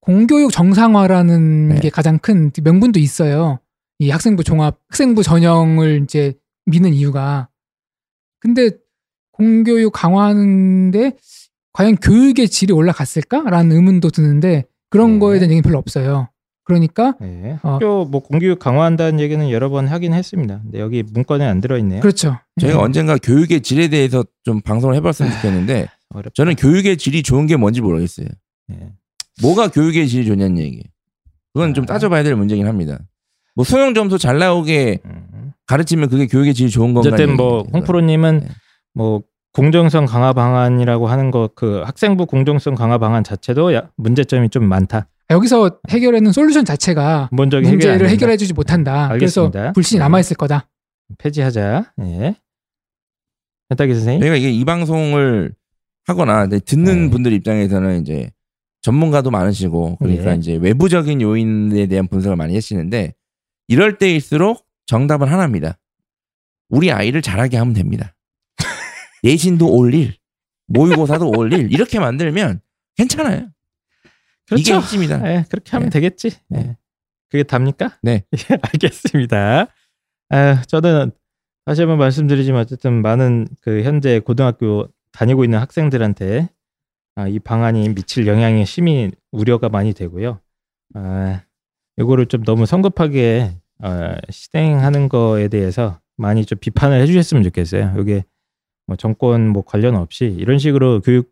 공교육 0.00 0.52
정상화라는 0.52 1.68
네. 1.68 1.80
게 1.80 1.90
가장 1.90 2.18
큰 2.18 2.50
명분도 2.62 3.00
있어요. 3.00 3.58
이 3.98 4.10
학생부 4.10 4.44
종합, 4.44 4.78
학생부 4.88 5.22
전형을 5.22 6.02
이제 6.04 6.34
미는 6.66 6.94
이유가. 6.94 7.48
근데 8.40 8.70
공교육 9.32 9.92
강화하는데 9.92 11.12
과연 11.72 11.96
교육의 11.96 12.48
질이 12.48 12.72
올라갔을까라는 12.72 13.74
의문도 13.74 14.10
드는데 14.10 14.64
그런 14.90 15.14
네. 15.14 15.18
거에 15.18 15.38
대한 15.40 15.50
얘기는 15.50 15.62
별로 15.62 15.78
없어요. 15.78 16.30
그러니까 16.68 17.14
예. 17.22 17.58
어. 17.62 17.72
학교 17.74 18.04
뭐 18.04 18.20
공교육 18.22 18.58
강화한다는 18.58 19.20
얘기는 19.20 19.50
여러 19.50 19.70
번 19.70 19.86
하긴 19.88 20.12
했습니다. 20.12 20.60
근데 20.62 20.80
여기 20.80 21.02
문건에 21.02 21.46
안 21.46 21.60
들어있네요. 21.62 22.00
그렇죠. 22.00 22.36
저희가 22.60 22.78
언젠가 22.80 23.16
교육의 23.16 23.62
질에 23.62 23.88
대해서 23.88 24.22
좀 24.44 24.60
방송을 24.60 24.94
해봤으면 24.96 25.32
좋겠는데 25.32 25.88
어렵다. 26.10 26.30
저는 26.34 26.56
교육의 26.56 26.98
질이 26.98 27.22
좋은 27.22 27.46
게 27.46 27.56
뭔지 27.56 27.80
모르겠어요. 27.80 28.28
예. 28.72 28.92
뭐가 29.42 29.68
교육의 29.68 30.06
질이 30.08 30.26
좋냐는 30.26 30.58
얘기. 30.58 30.82
그건 31.54 31.72
좀 31.72 31.84
아. 31.84 31.86
따져봐야 31.86 32.22
될 32.22 32.36
문제긴 32.36 32.66
합니다. 32.66 32.98
뭐 33.54 33.64
수능 33.64 33.94
점수 33.94 34.18
잘 34.18 34.38
나오게 34.38 34.98
음. 35.06 35.52
가르치면 35.66 36.10
그게 36.10 36.26
교육의 36.26 36.52
질이 36.52 36.68
좋은 36.70 36.92
건가? 36.92 37.08
어쨌든 37.08 37.34
뭐 37.36 37.64
홍프로님은 37.72 38.40
네. 38.40 38.48
뭐 38.94 39.22
공정성 39.54 40.04
강화 40.04 40.34
방안이라고 40.34 41.08
하는 41.08 41.30
거 41.30 41.48
그 41.54 41.80
학생부 41.84 42.26
공정성 42.26 42.74
강화 42.74 42.98
방안 42.98 43.24
자체도 43.24 43.72
야- 43.74 43.88
문제점이 43.96 44.50
좀 44.50 44.64
많다. 44.68 45.08
여기서 45.30 45.80
해결하는 45.90 46.32
솔루션 46.32 46.64
자체가 46.64 47.28
문제를. 47.32 48.08
해결해주지 48.08 48.54
못한다. 48.54 49.10
알겠습니다. 49.10 49.50
그래서 49.58 49.72
불신이 49.72 49.98
네. 49.98 50.04
남아있을 50.04 50.36
거다. 50.36 50.68
폐지하자. 51.18 51.92
예. 52.00 52.36
현탁이 53.70 53.94
선생님. 53.94 54.20
저희가 54.20 54.36
이게 54.36 54.50
이 54.50 54.64
방송을 54.64 55.54
하거나 56.06 56.46
네, 56.46 56.58
듣는 56.58 57.04
네. 57.04 57.10
분들 57.10 57.32
입장에서는 57.34 58.00
이제 58.00 58.30
전문가도 58.80 59.30
많으시고 59.30 59.96
그러니까 59.96 60.32
네. 60.32 60.36
이제 60.38 60.56
외부적인 60.56 61.20
요인에 61.20 61.86
대한 61.86 62.08
분석을 62.08 62.36
많이 62.36 62.54
하시는데 62.54 63.14
이럴 63.66 63.98
때일수록 63.98 64.66
정답은 64.86 65.28
하나입니다. 65.28 65.78
우리 66.70 66.90
아이를 66.90 67.20
잘하게 67.20 67.58
하면 67.58 67.74
됩니다. 67.74 68.14
내신도 69.22 69.70
올릴, 69.70 70.14
모의고사도 70.68 71.30
올릴 71.30 71.70
이렇게 71.72 71.98
만들면 71.98 72.60
괜찮아요. 72.96 73.48
이게 74.56 74.70
그렇죠. 74.70 74.74
핵심이다. 74.76 75.32
예, 75.32 75.44
그렇게 75.48 75.70
하면 75.72 75.90
네. 75.90 75.90
되겠지. 75.90 76.30
네. 76.48 76.60
예. 76.60 76.76
그게 77.30 77.42
답니까? 77.42 77.98
네. 78.02 78.24
예, 78.50 78.58
알겠습니다. 78.62 79.66
아, 80.30 80.62
저는 80.66 81.10
다시 81.66 81.82
한번 81.82 81.98
말씀드리지만 81.98 82.62
어쨌든 82.62 83.02
많은 83.02 83.48
그 83.60 83.82
현재 83.82 84.20
고등학교 84.20 84.88
다니고 85.12 85.44
있는 85.44 85.58
학생들한테 85.58 86.48
아, 87.16 87.28
이 87.28 87.38
방안이 87.38 87.94
미칠 87.94 88.26
영향이 88.26 88.64
심히 88.64 89.10
우려가 89.32 89.68
많이 89.68 89.92
되고요. 89.92 90.40
아, 90.94 91.42
이거를 91.98 92.26
좀 92.26 92.44
너무 92.44 92.64
성급하게 92.64 93.52
어, 93.82 94.14
시행하는 94.30 95.08
거에 95.08 95.48
대해서 95.48 96.00
많이 96.16 96.44
좀 96.44 96.58
비판을 96.58 97.00
해주셨으면 97.02 97.42
좋겠어요. 97.44 97.94
이게 97.98 98.24
뭐 98.86 98.96
정권 98.96 99.48
뭐 99.48 99.62
관련 99.62 99.94
없이 99.94 100.26
이런 100.38 100.58
식으로 100.58 101.00
교육 101.00 101.30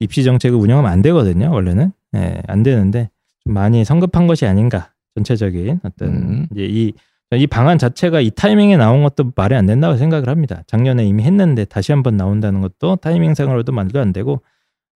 입시 0.00 0.24
정책을 0.24 0.56
운영하면 0.58 0.90
안 0.90 1.02
되거든요. 1.02 1.50
원래는 1.50 1.92
예, 2.14 2.42
안 2.46 2.62
되는데 2.62 3.10
좀 3.44 3.54
많이 3.54 3.84
성급한 3.84 4.26
것이 4.26 4.46
아닌가 4.46 4.92
전체적인 5.14 5.80
어떤 5.82 6.08
음. 6.08 6.46
이제 6.52 6.64
이, 6.64 6.92
이 7.32 7.46
방안 7.46 7.78
자체가 7.78 8.20
이 8.20 8.30
타이밍에 8.30 8.76
나온 8.76 9.02
것도 9.02 9.32
말이 9.34 9.54
안 9.54 9.66
된다고 9.66 9.96
생각을 9.96 10.28
합니다. 10.28 10.62
작년에 10.66 11.04
이미 11.04 11.22
했는데 11.22 11.64
다시 11.64 11.92
한번 11.92 12.16
나온다는 12.16 12.60
것도 12.60 12.96
타이밍상으로도 12.96 13.72
말도 13.72 14.00
안 14.00 14.12
되고 14.12 14.42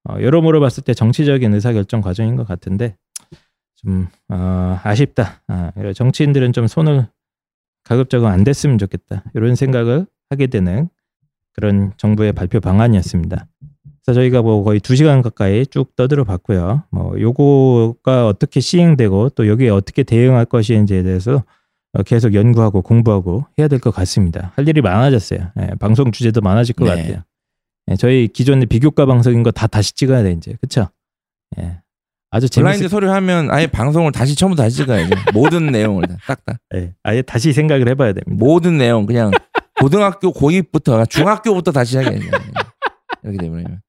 어, 0.08 0.20
여러모로 0.20 0.60
봤을 0.60 0.84
때 0.84 0.94
정치적인 0.94 1.52
의사결정 1.54 2.00
과정인 2.00 2.36
것 2.36 2.46
같은데 2.46 2.96
좀 3.76 4.08
어, 4.28 4.78
아쉽다. 4.82 5.42
아, 5.48 5.72
정치인들은 5.94 6.52
좀 6.52 6.66
손을 6.66 7.06
가급적으로 7.84 8.30
안 8.30 8.44
댔으면 8.44 8.78
좋겠다. 8.78 9.24
이런 9.34 9.54
생각을 9.54 10.06
하게 10.30 10.46
되는 10.48 10.88
그런 11.52 11.92
정부의 11.96 12.32
발표 12.32 12.60
방안이었습니다. 12.60 13.46
그래서 14.06 14.20
저희가 14.20 14.40
뭐 14.42 14.62
거의 14.62 14.78
두 14.80 14.94
시간 14.94 15.20
가까이 15.20 15.66
쭉 15.66 15.94
떠들어 15.96 16.22
봤고요. 16.24 16.84
뭐 16.90 17.20
요거가 17.20 18.28
어떻게 18.28 18.60
시행되고 18.60 19.30
또 19.30 19.48
여기에 19.48 19.70
어떻게 19.70 20.04
대응할 20.04 20.44
것인지에 20.46 21.02
대해서 21.02 21.42
어, 21.92 22.02
계속 22.04 22.34
연구하고 22.34 22.82
공부하고 22.82 23.46
해야 23.58 23.66
될 23.68 23.80
것 23.80 23.90
같습니다. 23.92 24.52
할 24.54 24.68
일이 24.68 24.80
많아졌어요. 24.80 25.50
예, 25.60 25.66
방송 25.80 26.12
주제도 26.12 26.40
많아질 26.40 26.74
것 26.76 26.84
네. 26.84 26.90
같아요. 27.02 27.22
예, 27.90 27.96
저희 27.96 28.28
기존의 28.28 28.66
비교과 28.66 29.06
방송인 29.06 29.42
거 29.42 29.50
다 29.50 29.66
다시 29.66 29.92
찍어야 29.94 30.22
돼 30.22 30.32
이제 30.32 30.52
그렇죠? 30.60 30.88
예, 31.58 31.80
아주 32.30 32.48
블라인드 32.52 32.78
재밌을 32.78 32.88
서류 32.88 33.10
하면 33.10 33.50
아예 33.50 33.66
방송을 33.66 34.12
다시 34.12 34.36
처음부터 34.36 34.62
다시 34.64 34.76
찍어야죠. 34.76 35.14
모든 35.34 35.66
내용을 35.72 36.04
다, 36.06 36.16
딱 36.26 36.44
다. 36.44 36.58
예, 36.76 36.94
아예 37.02 37.22
다시 37.22 37.52
생각을 37.52 37.88
해봐야 37.88 38.12
됩니다. 38.12 38.30
모든 38.44 38.78
내용 38.78 39.04
그냥 39.06 39.32
고등학교 39.80 40.32
고2부터 40.32 41.08
중학교부터 41.10 41.72
다시 41.72 41.96
하게. 41.96 42.20
이렇게 43.24 43.38
되면 43.38 43.80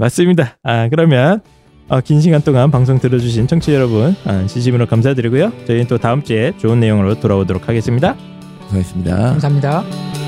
맞습니다. 0.00 0.56
아 0.62 0.88
그러면 0.88 1.40
어, 1.88 2.00
긴 2.00 2.20
시간 2.20 2.40
동안 2.42 2.70
방송 2.70 2.98
들어주신 2.98 3.46
청취자 3.46 3.74
여러분 3.74 4.16
아, 4.24 4.46
진심으로 4.46 4.86
감사드리고요. 4.86 5.52
저희는 5.66 5.86
또 5.86 5.98
다음 5.98 6.22
주에 6.22 6.52
좋은 6.58 6.80
내용으로 6.80 7.20
돌아오도록 7.20 7.68
하겠습니다. 7.68 8.16
수고하셨습니다. 8.68 9.16
감사합니다. 9.16 10.19